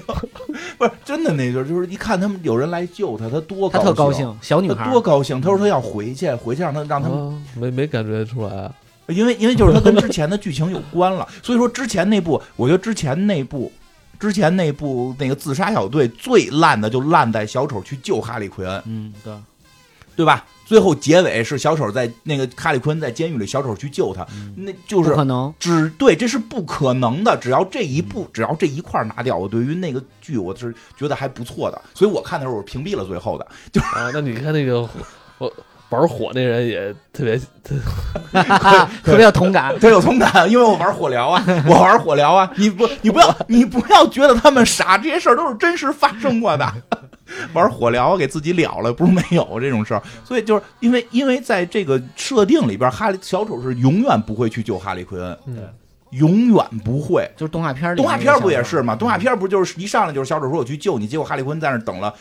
[0.78, 5.42] 不是真的那阵儿，就是一看他们有人来救他，他多高他特高，兴，小女孩他多高兴。
[5.42, 8.72] 他说他要回去，回去让他让他们，啊没没感觉出来。
[9.08, 13.72] 因为因为就是它跟之前的剧情有关了，所以说之前那部，我觉得之前那部。
[14.18, 19.34] 之前那部那个自杀小队最烂的就烂在小丑去救哈利奎恩，嗯，对，
[20.16, 20.46] 对吧？
[20.66, 24.26] 最后结尾是小丑在那个哈利奎恩在监狱里，小丑去救他，
[24.56, 25.54] 那就是不可能。
[25.60, 27.38] 只对，这是不可能的。
[27.38, 31.80] 只要这一步，只要这一块拿掉，我对于那个剧我是觉得还不错的。
[31.94, 33.46] 所以我看的时候我屏蔽了最后的。
[33.70, 34.90] 就啊，那你看那个
[35.40, 35.52] 我。
[35.90, 37.76] 玩火那人也特别特
[39.04, 46.74] 特别有同感， 特有同感，因为我玩火疗啊， 我玩火疗啊，你不你不要你不要觉得他们傻，这些事儿都是真实发生过的。
[47.54, 55.38] 玩火疗给自己了了，不是没有这种事儿，所以就是因为因为在这个设定里边，哈利小丑是永远不会去救哈利奎恩，
[56.12, 57.28] 永远不会。
[57.36, 58.96] 就是动画片，动画片不也是吗？
[58.96, 62.14] 动画片不就是一上来就是小丑说我去救你，结果哈利奎恩在那等了。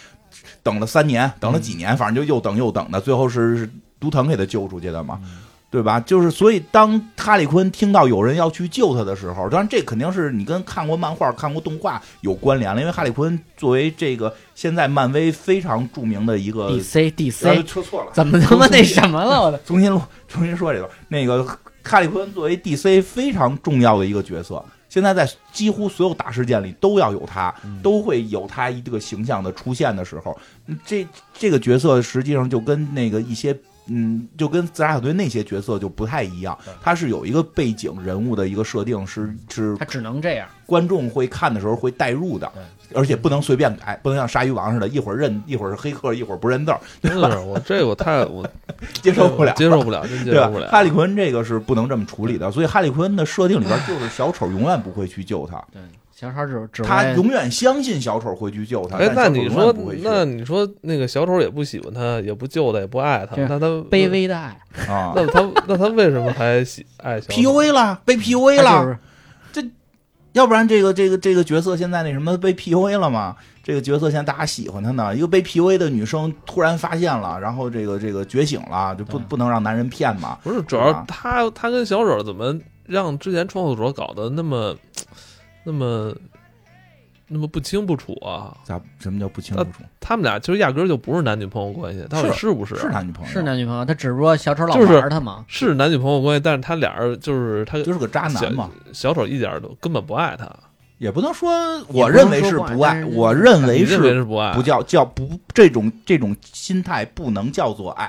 [0.63, 3.69] 等了三年，等了几年，反正就又等又等的，最后是
[3.99, 5.21] 毒藤给他救出去的嘛，
[5.71, 5.99] 对吧？
[5.99, 19.43] 就是所以，当哈利昆听到有人要去救他的时候，当然这肯定是你跟看过漫画、看过动画有关联了，因为哈利昆作为这个现在漫威非常著名的一个 DC DC，说错了，怎么他妈那什么了？
[19.43, 21.45] 我重新录，重新说这个，那个
[21.83, 24.65] 哈利昆作为 DC 非常重要的一个角色。
[24.95, 30.39] 现在在几乎所有大事件里都要有他，都会有他一个形象的出现的时候，
[30.87, 31.05] 这
[31.37, 33.53] 这个角色实际上就跟那个一些
[33.87, 42.53] 嗯，就跟自杀小队那些角色就不太一样，他是有一个背景人物的一个设定，是是，他只能这样，观众会看的时候会代入的。
[42.95, 46.81] 而且不能随便改，不能像鲨鱼王似的，一会儿认一会儿是黑客，一会儿不认字儿。
[47.01, 47.41] 对吧？
[47.41, 48.47] 我这我太我
[49.03, 50.69] 接受不了，接受不了，真接受不了。
[50.69, 55.63] 哈利奎恩这个是不能这么处理的，所以哈利奎恩的设定里边就是小丑永远不会去救他。
[55.73, 55.81] 对，
[56.15, 58.97] 小丑只只他永远相信小丑会去救他。
[58.97, 64.57] 哎，那你说，那你说那个小丑也不喜欢他，也不救他，也不爱他，那他卑微的爱
[64.89, 65.13] 啊？
[65.17, 68.99] 那他那他为什么还喜爱小？PUA 了，被 PUA 了，这
[70.35, 73.35] 要不然这个这个这个角色现在那什么被 PUA 了吗？
[73.63, 80.37] 这个角色现在大家喜欢他呢，一个被 PUA 的女生突然发现了，然后这个这个觉醒了，就不不能让男人骗嘛？
[80.43, 82.55] 不是，主要他他跟小丑怎么
[82.85, 84.77] 让之前创作者搞得那么
[85.65, 86.13] 那么
[87.29, 88.57] 那么不清不楚啊？
[88.65, 88.81] 咋？
[88.99, 89.71] 什么叫不清不楚？
[89.99, 92.77] 他们俩其实压根就不是男女朋友关系，到底是不是？
[92.77, 93.85] 是男女朋友，是男女朋友。
[93.85, 98.71] 他只不过小丑老玩他嘛，是男女朋友关系，但是他俩人就是他就是个渣男嘛。
[98.93, 100.49] 小丑一点都根本不爱他。
[100.99, 101.51] 也不能说，
[101.89, 108.05] 我认为是不爱，我认为是不爱，不叫叫不这种这种心态不能叫做爱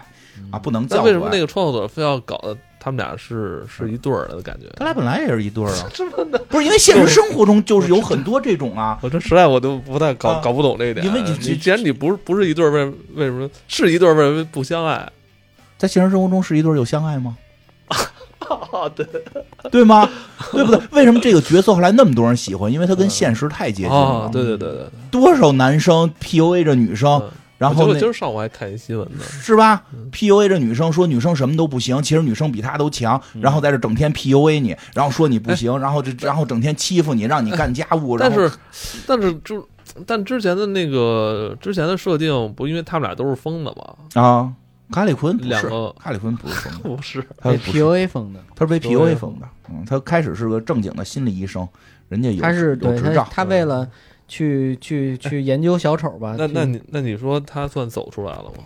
[0.51, 1.01] 啊，不能叫。
[1.01, 2.55] 为什么那个创作者非要搞得
[2.85, 4.67] 他们俩是是一对儿的感觉？
[4.77, 5.89] 他俩本来也是一对儿啊，
[6.47, 8.99] 不是因为现实生活中就是有很多这种啊。
[9.01, 14.13] 我这实在我都不太搞搞不懂这一点，因为你既然你不是不是一对儿，为为什么是一对儿？
[14.13, 15.11] 为什么不相爱？
[15.79, 17.35] 在现实生活中是一对儿有相爱吗？
[18.95, 19.07] 对
[19.71, 20.07] 对吗？
[20.51, 20.79] 对不对？
[20.91, 22.71] 为什么这个角色后来那么多人喜欢？
[22.71, 24.29] 因为他跟现实太接近了。
[24.31, 27.19] 对对对对，多少男生 PUA 着女生，
[27.69, 38.17] 然后今儿上午还看一新闻呢，是吧？PUA 这女生说女生什么都不行，其实女生比她都强，然后在这整天 PUA 你，然后说你不行，然后这然后整天欺负你，让你干家务。
[38.17, 38.51] 但是
[39.05, 39.67] 但是就
[40.05, 44.53] 但之前的那个之前的设定不，因为他们俩都是疯的嘛啊。
[44.91, 47.19] 卡里坤两个，卡里坤不是疯的， 不是。
[47.41, 49.47] 被 PUA 疯的，他是被 PUA 疯的。
[49.67, 51.67] 嗯，他开始是个正经的心理医生，
[52.07, 53.89] 人家有他是有执照，他为了
[54.27, 56.35] 去去去研究小丑吧。
[56.37, 58.63] 那那你那你说他算走出来了吗？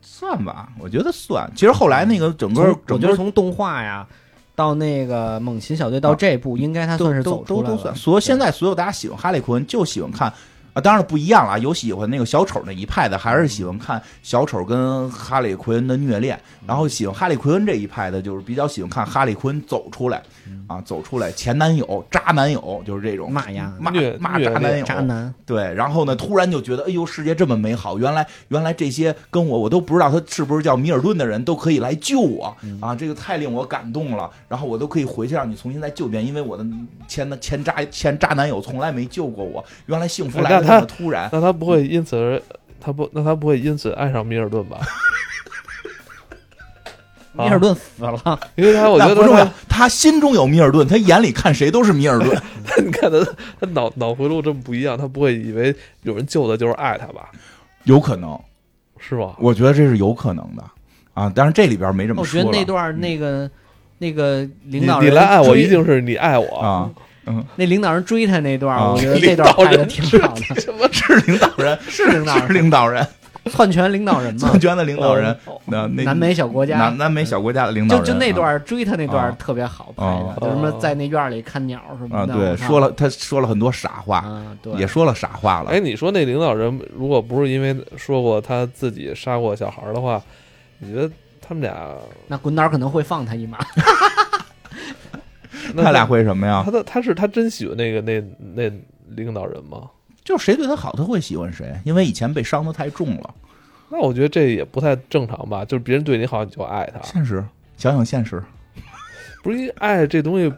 [0.00, 1.50] 算吧，我觉得算。
[1.54, 4.06] 其实后来那个整个，我觉得从动画呀
[4.54, 7.94] 到那个猛禽小队到这部，应该他算是走出来了。
[7.94, 10.32] 所以现在所有大家喜欢哈利昆，就喜欢看。
[10.80, 20.22] 啊，当然不一样了，有喜欢那个小丑那一派的，还是喜欢看小丑跟哈利奎恩的虐恋，然后喜欢哈利奎恩这一派的，就是比较喜欢看哈利奎恩走出来，
[20.66, 36.64] 啊，走出来前男友、渣男友，就是这种骂呀骂骂渣男友，渣男对，然后呢，突然就觉得，哎呦，世界这么美好，原来原来这些跟我我都不知道他是不是叫米尔顿的人都可以来救我啊，这个太令我感动了，然后我都可以回去让你重新再救一遍，因为我的
[37.06, 40.69] 前前渣前渣男友从来没救过我，原来幸福来。
[40.70, 42.40] 他突然，那他不会因此而
[42.80, 44.78] 他不，那他不会因此爱上米尔顿吧？
[47.32, 52.42] 米尔顿死了，因为他我觉得不重要，他心中有米尔顿，他眼里看谁都是米尔顿。
[52.84, 53.24] 你看他，
[53.60, 57.30] 他脑脑回路这么不一样，他不会以为有人救他就是爱他吧？
[57.84, 58.38] 有可能
[58.98, 59.36] 是吧？
[59.38, 60.64] 我觉得这是有可能的
[61.14, 62.40] 啊，但是这里边没这么说。
[62.40, 63.48] 我觉得那段那个
[63.98, 66.90] 那个领导人，你来爱我，一定是你爱我啊。
[66.90, 66.94] 嗯，
[67.56, 70.60] 那领导人追他那段，我觉得这段拍的挺好的。
[70.60, 71.78] 什么是领导人？
[71.88, 73.06] 是领导人，领导人。
[73.46, 76.98] 篡权领导人嘛篡，权的领导人，哦那那南美小国家南。
[76.98, 82.34] 南美小国家的领导人，就就那啊段追他那段啊特别好拍啊的，就什么在那院里看鸟什么啊，的。
[82.34, 85.80] 对，说了他说了很多傻话，啊，对，也说了傻话了哎，。
[85.80, 90.22] 你说那领导人如果不是因为说过他自己杀过小孩的话，
[90.78, 91.74] 你觉得他们俩
[92.28, 93.58] 那滚导可能会放他一马。
[95.74, 96.70] 那他俩会什么呀他？
[96.70, 98.20] 的他是他真喜欢那个那
[98.54, 98.70] 那
[99.08, 99.90] 领导人吗？
[100.24, 103.34] 就是谁对他好，他会喜欢谁，因为以前被伤的太重了。
[103.88, 105.64] 那我觉得这也不太正常吧？
[105.64, 107.44] 就是别人对你好，你就爱他，现实，
[107.76, 108.40] 想想现实，
[109.42, 110.52] 不是因为爱这东西，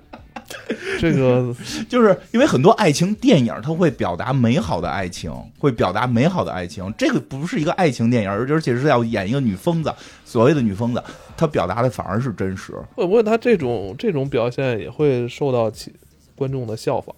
[1.00, 1.54] 这个
[1.88, 6.92] 就是因为很多爱情电影，它会表达美好的爱情，会表达美好的爱情。
[6.96, 9.92] 这个不是一个爱情电影，而而且是要演一个女疯子，
[10.24, 11.02] 所谓的女疯子，
[11.36, 12.72] 她表达的反而是真实。
[12.94, 15.92] 会不会她这种这种表现也会受到其
[16.34, 17.14] 观众的效仿？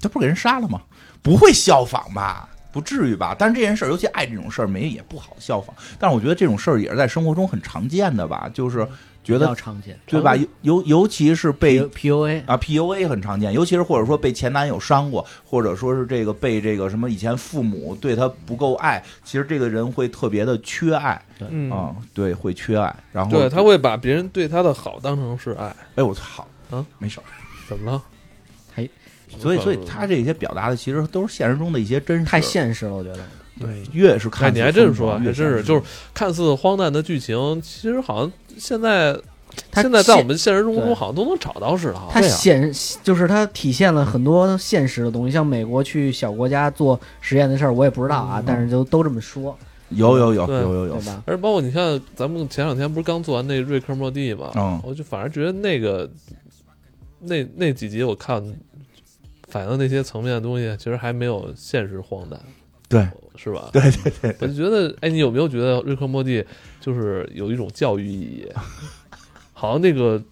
[0.00, 0.80] 她不是给人杀了吗？
[1.22, 2.48] 不会效仿吧？
[2.72, 3.34] 不至于吧？
[3.36, 5.74] 但是这件事儿，尤其爱这种事儿，没也不好效仿。
[5.98, 8.86] 但是我觉得这种事儿也是在生活中很常见的吧，就是
[9.22, 10.34] 觉比较得常见，对吧？
[10.36, 22.94] 尤尤尤其是被 PUA 啊，PUA 很常见，尤其是或者说被前男友伤过，或者说是这个被这个什么以前父母对他不够爱，其实这个人会特别的缺爱嗯，啊、对，会缺爱。
[23.12, 27.24] 然后对他会把别人对他的好当成是爱，哎我操，啊，没事儿。
[27.68, 28.02] 怎么了？
[29.38, 33.20] 所以所以他这些表达的其实都是现实中的一些真实，太现实了，我觉得。
[33.60, 35.82] 对，越是哎，看你还真是说，还越真是，就是
[36.12, 39.18] 看似荒诞的剧情，其实好像现在
[39.70, 42.08] 他现在在我们现实生活中好像都能找到似的哈。
[42.10, 42.72] 它显
[43.02, 48.44] 就是它体现了很多现实的东西，像美国去小国家做实验的事儿，我也不知道啊，嗯。
[48.46, 49.56] 但是就都这么说，
[49.90, 50.94] 有有有有有有。
[50.94, 51.22] 对，吧？
[51.26, 54.80] 而包括你看，咱们前两天不是刚做完那瑞克莫蒂嘛，嗯。
[54.84, 56.08] 我就反而觉得那个
[57.20, 58.42] 那那几集我看
[59.48, 62.40] 反映的那些层面的东西，其实还没有现实荒诞，
[62.90, 63.70] 对是吧？
[63.72, 66.44] 对对对，我就觉得，哎，你有没有觉得瑞克莫蒂
[66.78, 68.46] 就是有一种教育意义？
[69.54, 70.22] 好像那个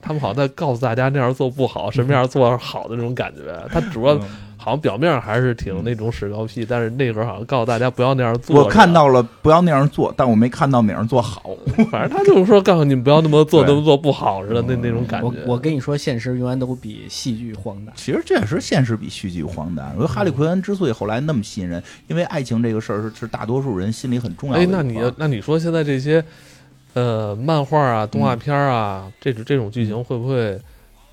[0.00, 3.68] 他们好像在告诉大家那样做不好，什么样做好的那种感觉。
[3.72, 4.20] 他主要嗯
[4.64, 8.62] 好像表面还是挺那种屎高屁，但是内核好像告诉大家不要那样做。
[8.62, 11.50] 我看到了不要那样做，但我没看到哪样做好。
[11.92, 15.26] 反正他就是说告诉你们不要那么做， 那么做不好似的那那种感觉。
[15.26, 17.92] 我我跟你说，现实永远都比戏剧荒诞。
[17.94, 19.92] 其实这也是现实比戏剧荒诞。
[19.96, 24.64] 我觉得哈利奎恩之所以后来那么吸引人，因为爱情这个事儿是是大多数人心里很重要的。
[24.66, 26.24] 那你那你说现在这些
[26.94, 30.58] 呃漫画啊、动画片啊，这种这种剧情会不会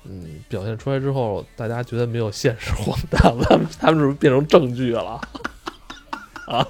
[0.04, 3.44] 嗯表现出来之后，大家觉得没有现实荒诞了？
[3.48, 5.20] 他们他们是不是变成证据了？
[6.46, 6.66] 啊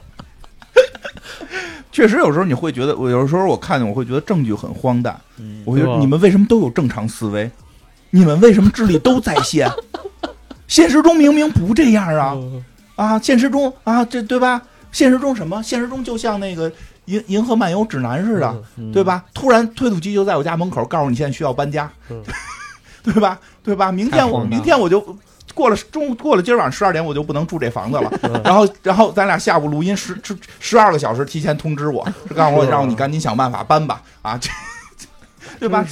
[1.91, 5.19] 确实有时候你会觉得，我有时候我看见我会觉得证据很荒诞。
[5.39, 7.51] 嗯，我觉得你们为什么都有正常思维？
[8.11, 9.71] 你们为什么智力都在线？
[10.69, 12.65] 现实中明明不这样啊嗯
[12.97, 13.19] 啊！
[13.19, 14.63] 现实中啊，这对吧？
[14.91, 15.63] 现实中什么？
[15.63, 16.71] 现实中就像那个
[17.07, 19.05] 《银银河漫游指南》似的，嗯对？
[19.05, 19.23] 吧？
[19.35, 22.23] 突然推土机就在我家门口，告诉你现在需要搬家，嗯
[23.13, 23.39] 对吧？
[23.63, 23.91] 对吧？
[23.93, 25.01] 明天我明天我就
[25.55, 28.11] 过了中过了今儿晚上十二点，我就不能住这房子了。
[28.23, 34.49] 嗯然后然后咱俩下午录音十十十二个小时提前通知我，是告诉我是让你赶紧想办法搬吧啊，这
[35.59, 35.85] 对吧？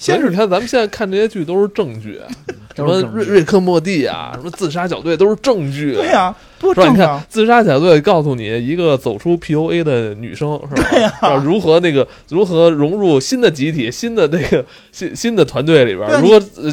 [0.00, 0.20] 真是。
[0.20, 2.18] 先是你看，咱们现在看这些剧都是正剧，
[2.74, 5.94] 什么瑞瑞克莫蒂啊，什么自杀小队都是正剧。
[5.94, 6.74] 对呀、多？
[6.88, 7.22] 你看。
[7.28, 10.82] 自杀小队告诉你一个走出 PUA 的女生是
[11.20, 11.34] 吧？
[11.44, 16.72] 如何那个如何融入新的集体、新的那个新新的团队里边如果呃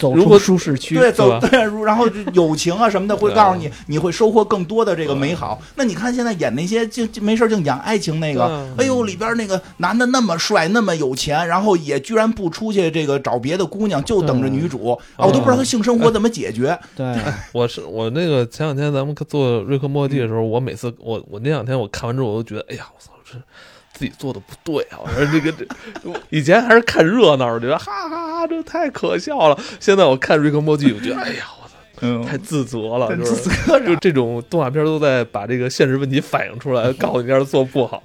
[0.00, 1.38] 走出舒适区，对，走吧？
[1.48, 5.60] 对，如然后友情啊什么的会告诉你，你会收获更多的这个美好。
[5.76, 16.76] 那你看现在演那些就就没事儿净讲爱情那个，哎呦里边那个男的那么帅，那么有钱，然后也居然不出去这个找别的姑娘，就等着女主啊，我都不知道他性生活怎么解决。
[16.96, 17.14] 对，
[17.52, 23.38] 我是我那个前两天咱们做瑞克莫蒂的时候，我每次我我那两天我看完之后，我都觉得，哎呀，我操，这
[24.00, 24.96] 自己做的不对啊！
[25.04, 25.66] 我说这个这，
[26.30, 29.58] 以前还是看热闹，我觉得哈哈哈，这太可笑了。
[29.78, 38.02] 现在我看瑞克莫蒂，我觉得，哎呀，我操，嗯，太自责了，就是自责 就这种动画片都在把这个现实问题反映出来， 告诉你这儿做不好。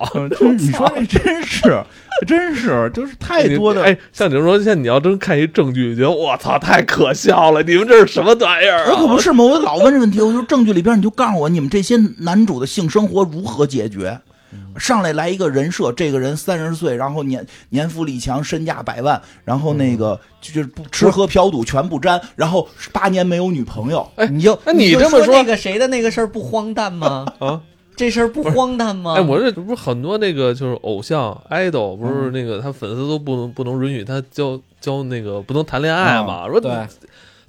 [0.58, 1.82] 你说这真是，
[2.28, 3.82] 真是，就是太多的。
[3.82, 8.92] 哎，像你说，现在你要真看一证据，你，觉得我操太可笑了，你们这是什么玩意儿啊？
[8.92, 9.46] 我可不是嘛！
[9.46, 14.20] 我老问这问题，我说证据里边你就告诉我，你们这些男主的性生活如何解决？
[14.78, 27.26] 上来来一个人设，这个人三十岁，然后年年富力强，身价百万，然后那个就是不吃喝嫖赌全不沾，然后八年没有女朋友，哎你就那你这么说说那个谁的那个事儿不荒诞吗？
[27.40, 27.62] 啊，
[27.96, 29.16] 这事儿不荒诞吗？
[29.18, 36.48] 哎，我这不是很多那个就是偶像 idol，不嗯是那个他粉丝都不能不能允许他交交那个不能谈恋爱嘛？
[36.48, 36.72] 说对，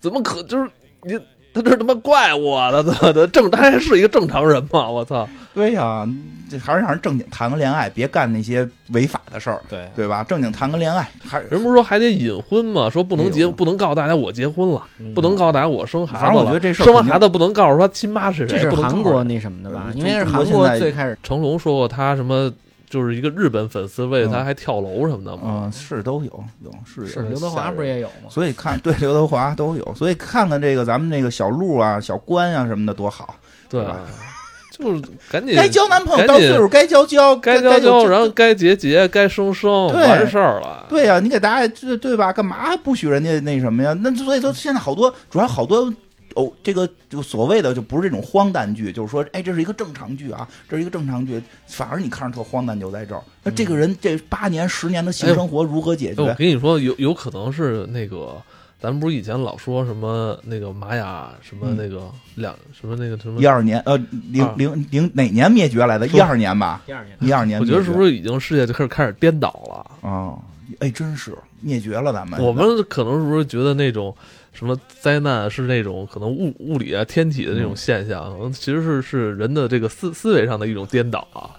[0.01, 0.71] 怎么可就是
[1.03, 1.19] 你
[1.63, 4.89] 他这他妈怪我的，他的正他还是一个正常人吗？
[4.89, 5.27] 我操！
[5.55, 6.07] 对呀、
[6.51, 10.23] 这还是让人正经谈个恋爱，别干那些违法的事儿，对，对吧？
[10.23, 12.91] 正经谈个恋爱，还人不是说还得隐婚吗？
[12.91, 14.83] 说不能结，不能告诉大家我结婚了，
[15.15, 16.31] 不能告诉大家我生孩子了。
[16.31, 19.85] 反正我觉得这事儿生完孩子不能告诉他亲妈是谁，这是韩国那什么的吧？
[19.89, 22.53] 嗯因为是韩国最开始成龙说过他什么，
[22.89, 25.43] 就是一个日本粉丝为了他嗯还跳楼什么的嘛。
[25.45, 28.31] 嗯，是都有有是是刘德华不是也有吗？
[28.31, 33.35] 所以看对刘德华都有，所以看看这个咱们这个小鹿啊、小关啊什么的多好，
[33.69, 33.99] 对吧，
[34.71, 40.87] 就是赶紧该交男朋友到岁数该交交，该该交交，然后该结结，该生生，对完事儿了。
[40.89, 42.33] 对呀、你给大家对对吧？
[42.33, 43.97] 干嘛不许人家那什么呀？
[44.01, 45.93] 那所以说现在好多主要好多。
[46.37, 53.23] 哦，这个就所谓的就不是这种荒诞剧，就是说，哎，这是一个正常剧啊，这是一个正常剧，反而你看着特荒诞就在这儿。
[53.43, 56.35] 那这个人这八年十年的性生活如何解哎，我？
[56.35, 58.37] 跟你说，有有可能是那个，
[58.79, 63.97] 咱们不是以前老说什么那个玛雅什么嗯那个两什么那个什么一，二年，呃，
[64.31, 66.07] 零啊零零哪年灭绝来的？
[66.09, 67.59] 一二年吧，一二年一二年。
[67.59, 70.09] 我觉得是不是已经世界就开始开始颠倒了？
[70.11, 70.37] 啊？
[70.81, 74.15] 哎，真是灭绝了，咱们我们可能是不是觉得那种
[74.57, 81.55] 什么灾难是那种可能物物理啊天体的那种嗯现象，可能其实是是人的这个思思维上的一种颠倒啊。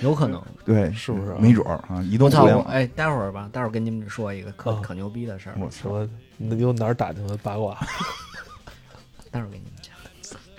[0.00, 0.42] 有可能。
[0.64, 2.30] 对，是不是没准儿啊，移动！
[2.30, 6.08] 互联网，哎，待会儿吧，待会儿跟你们说一个可啊可牛逼的事儿，我操，什么？
[6.38, 7.76] 你有哪儿打听的八卦？
[9.30, 9.94] 待会儿给你们讲。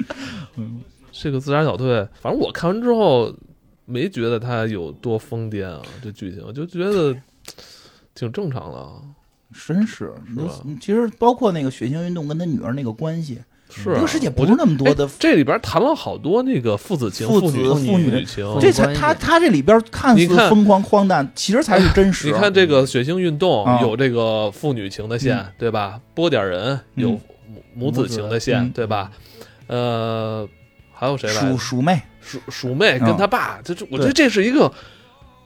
[0.55, 0.81] 嗯
[1.11, 3.33] 这个自杀小队，反正我看完之后
[3.85, 7.15] 没觉得他有多疯癫啊，这剧情就觉得
[8.15, 9.01] 挺正常的啊。
[9.53, 10.11] 真是。
[10.27, 10.51] 是吧
[10.81, 13.39] 其实包括那个血腥运动跟他女儿那个关系，
[13.69, 18.45] 是啊这个世界不是那么多的哎这里边谈了好多那个父子情、父父子父女父女女情。
[18.59, 22.27] 这才他他这里边看似疯狂荒诞，其实才是真实。
[22.27, 25.99] 你看这个血腥运动啊有这个父女情的线，嗯对吧？
[26.13, 29.11] 波点人有嗯母母子情的线，嗯对吧？
[29.67, 30.47] 呃，
[30.91, 31.57] 还有谁来鼠？
[31.57, 34.71] 鼠妹，鼠鼠妹跟嗯他爸，这这我觉得这是一个。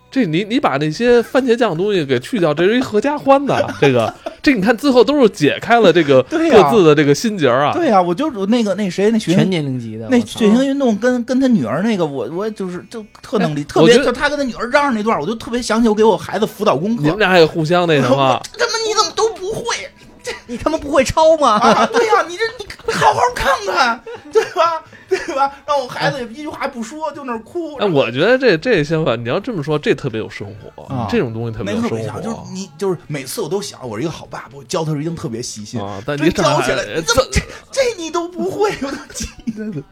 [0.09, 3.73] 这你你把那些番茄酱东西给去掉，这是一合家欢的。
[3.79, 4.11] 这个
[4.41, 7.73] 这你看最后都是解开了这个 各自的这个心结儿啊。
[7.73, 17.03] 对呀，我就那个那谁那学全年龄级的，那血腥运动跟跟他女儿那个，我我就是就特能理，特别就他跟他女儿嚷嚷那段，我就特别想起我给我孩子辅导功课。
[17.03, 19.75] 你们俩也互相那什么 我，他妈你怎么都不会
[20.23, 21.59] 这你他妈不会抄吗？
[21.59, 21.85] 啊？
[21.91, 24.01] 对呀、你这你好好看看，
[24.31, 24.81] 对吧？
[25.27, 25.51] 对吧？
[25.65, 27.75] 让我孩子也一句话不说，就那儿哭。
[27.77, 35.81] 哎，我觉得这这相反，你要这么说，这特别有生活，啊这种东西特别有生没特别想，就是你就是每次我都想，我是一个好爸爸，我教他一定特别细心。
[35.81, 36.01] 啊。
[36.05, 38.71] 但你教起来，这你怎么这这你都不会？
[38.81, 39.83] 我都急的。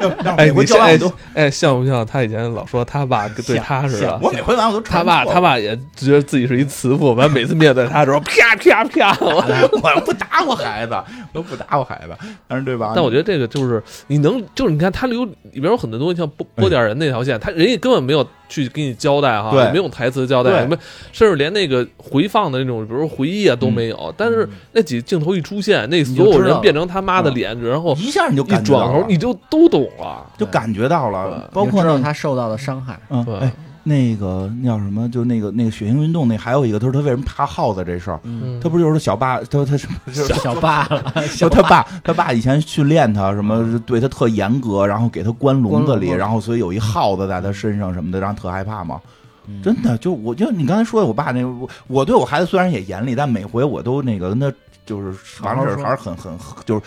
[0.00, 4.18] 让哎，每回你像哎教完我都，哎，像不像他以前老说他爸对他似的？
[4.20, 9.16] 我每回完我都他爸他爸也觉得自己是一慈父，完每次面对他的时候，啪啪啪。
[9.22, 10.92] 我又不打我孩子，
[11.32, 12.16] 我又不打我孩子，
[12.48, 12.92] 但是对吧？
[12.94, 20.60] 但我觉得这个就是你能，就是你看他里有里边有很多东西，像波波点人那条线，他人家根本没有去给你交代哈，没有台词交代，对。
[20.60, 20.76] 什么
[21.12, 24.14] 甚至连那个回放的那种，比如说回忆啊都没有。
[24.16, 28.92] 但是那几镜头一出现，那所有人变成他妈的脸，然后一下你就一感觉到了。
[28.92, 30.24] 转头，你就都懂了。
[30.38, 33.34] 就感觉到了，包括他受到的伤害，嗯，对。
[33.36, 33.52] 哎，
[33.88, 35.08] 那个那叫什么？
[35.08, 39.94] 就那个那个血腥运动那还有一个，他说他为什么怕耗子这事儿，嗯他不就是小爸，他他什么？
[40.12, 49.00] 就是小爸了， 说他爸，他爸以前训练他什么，对他特严格，然后给他关笼子里，然后所以有一耗子在他身上什么的，然后特害怕嘛。
[49.48, 51.40] 嗯真的，就我就你刚才说的，我爸那
[51.86, 54.52] 我对我孩子虽然也严厉，但每回我都那个跟他
[54.86, 56.82] 就是完事儿还是很很就是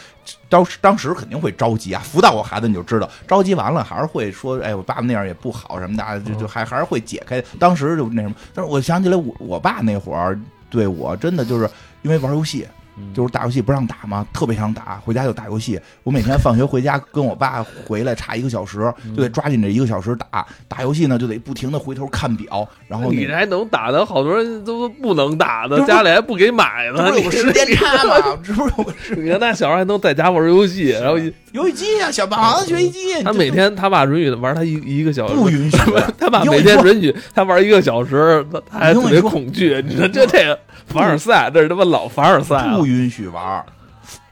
[0.47, 7.39] 当当时肯定会着急啊，辅导我孩子你就知道，着急完了还是会说，哎，我爸爸那样也不好什么的，就就还还是会解开。
[7.59, 10.39] 当时就那什么，但是我想起来我我爸那会儿
[10.69, 11.69] 对我真的就是
[12.01, 12.65] 因为玩游戏，
[13.13, 15.79] 就是打游戏不让打嘛，特别想打，回家就打游戏。
[16.03, 20.45] 我每天放学回家跟我爸回来差一个小时，就得抓紧这一个小时打。
[20.67, 27.11] 打游戏呢就得不停的回头看表，然后你这还能打的，好多人都不能打的，家里还不给买呢。
[27.11, 28.15] 这不是有个时间差吗？
[28.43, 35.77] 这不是有个时你看那小孩还能在家玩游戏，然后一游戏机啊，小王学习机，他每天他爸允许玩他一一个小时，不允许
[36.17, 39.83] 他爸每天允许他玩一个小时，他他还特别恐惧。
[39.87, 42.85] 你说这这个凡尔赛，这是他妈老凡尔赛了不。
[42.85, 43.65] 允许玩，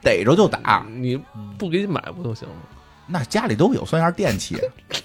[0.01, 0.85] 逮着就打。
[0.95, 1.19] 你
[1.57, 2.55] 不给你买不就行了？
[3.09, 4.57] 那家里都有算下电器，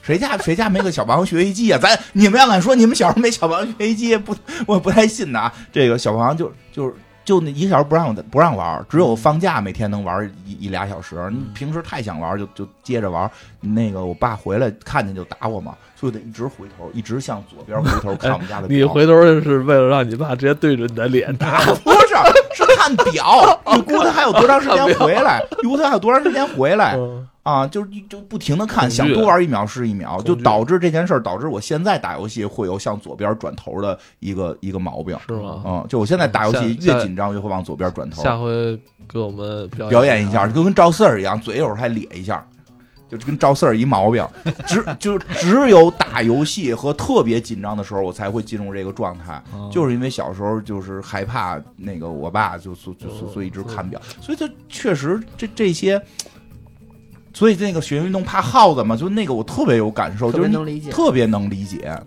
[0.02, 1.78] 谁家谁家没个小霸王学习机啊？
[1.80, 4.34] 咱你们要敢说你们小时候没小霸王学习机，不，
[4.66, 5.52] 我不太信的啊。
[5.72, 11.16] 这个小霸王就就是就那一个小时不让不让玩，只有放假每天能玩一一俩小时。
[11.30, 13.30] 你平时太想玩就就接着玩。
[13.60, 18.76] 那个我爸回来看见就打我嘛，所以得一直回头，一直向左边回头看我们家的 表。
[18.76, 21.60] 你回头是为了让你爸直接对着你的脸打。
[22.20, 35.18] 不是是看表， 预估他还有多长时间回来，预估他还有多长时间回来嗯啊，就是就不停的看，想多玩一秒是一秒，就导致这件事儿导致我现在打游戏会有向左边转头的一个一个毛病。
[35.26, 35.60] 是吗？
[35.66, 38.78] 嗯，就我现在打游戏越紧张越会往左边转头，下回
[39.08, 42.46] 给我们表表演一下，啊就跟赵四儿一样，嘴有时候还咧一下，
[43.18, 44.26] 就跟赵四儿一毛病。
[44.66, 49.42] 只就只有打游戏和特别紧张的时候，我才会进入这个状态。
[49.52, 56.00] 哦就是因为小时候就是害怕那个我爸就所就所所以一直看表，所以他确实这这些。
[57.34, 60.90] 所以那个学运动怕耗子嘛，就那个我特别有感受，特就是能理解。
[60.90, 61.98] 特别能理解。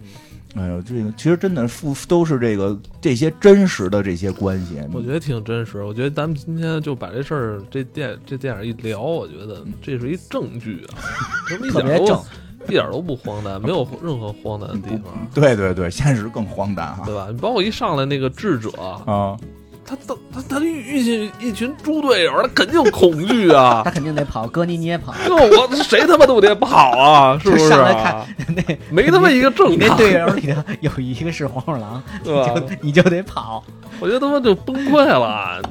[0.56, 4.80] 哎呦，这个其实真的复都是这个这些真实的这些关系。
[4.94, 5.84] 我觉得挺真实。
[5.84, 10.98] 我觉得咱们今天就把这事儿这电这电影一聊，我觉得这是一证据啊，
[11.48, 12.20] 这么一点都特别正
[12.68, 17.28] 一点都不荒诞，没有任何荒诞的地方，对对对，现实更荒诞哈对吧？
[17.30, 18.72] 你包括一上来那个智者，
[19.06, 19.38] 啊！
[19.86, 23.92] 他他他他遇见一群猪队友，他肯定恐惧啊 他！
[23.92, 28.26] 肯定得跑，哥你你也跑，哥我谁他妈都得跑啊， 是不是、上来啊？
[28.38, 32.48] 看那 没他妈一个正你那常，队友里头有一个是黄鼠狼，对吧？
[32.60, 33.64] 就你就得跑。
[34.00, 35.62] 我觉得他妈就崩溃了，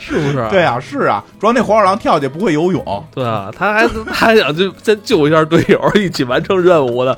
[0.00, 0.46] 是不是？
[0.50, 7.16] 对啊，是啊，主要那黄鼠狼跳下去不会游泳，对啊，他还他还想就先救一下队友，一起完成任务的。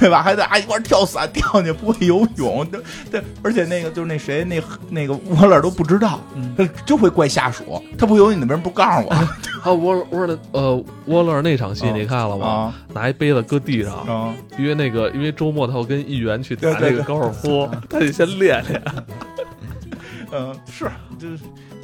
[0.00, 0.22] 对吧？
[0.22, 2.80] 还得啊一块儿跳伞跳下去不会游泳，对
[3.10, 9.14] 对，而且那个就是那谁那那个沃勒都不知道，嗯他就会怪下属，他不游泳你为什么不告诉我
[9.62, 12.46] 还有沃勒沃勒呃沃勒那场戏啊你看了吗？
[12.46, 14.34] 啊拿一杯子搁地上，啊？
[14.58, 18.82] 因为那个因为周末他要跟议员去打那个高尔夫， 他得先练练。
[20.32, 20.86] 嗯，是，
[21.18, 21.38] 就是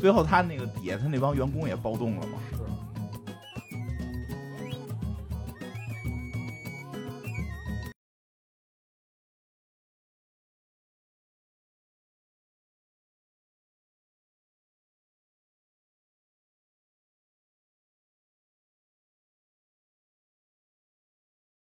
[0.05, 2.39] 最后他那个底下他那帮员工也暴动了嘛，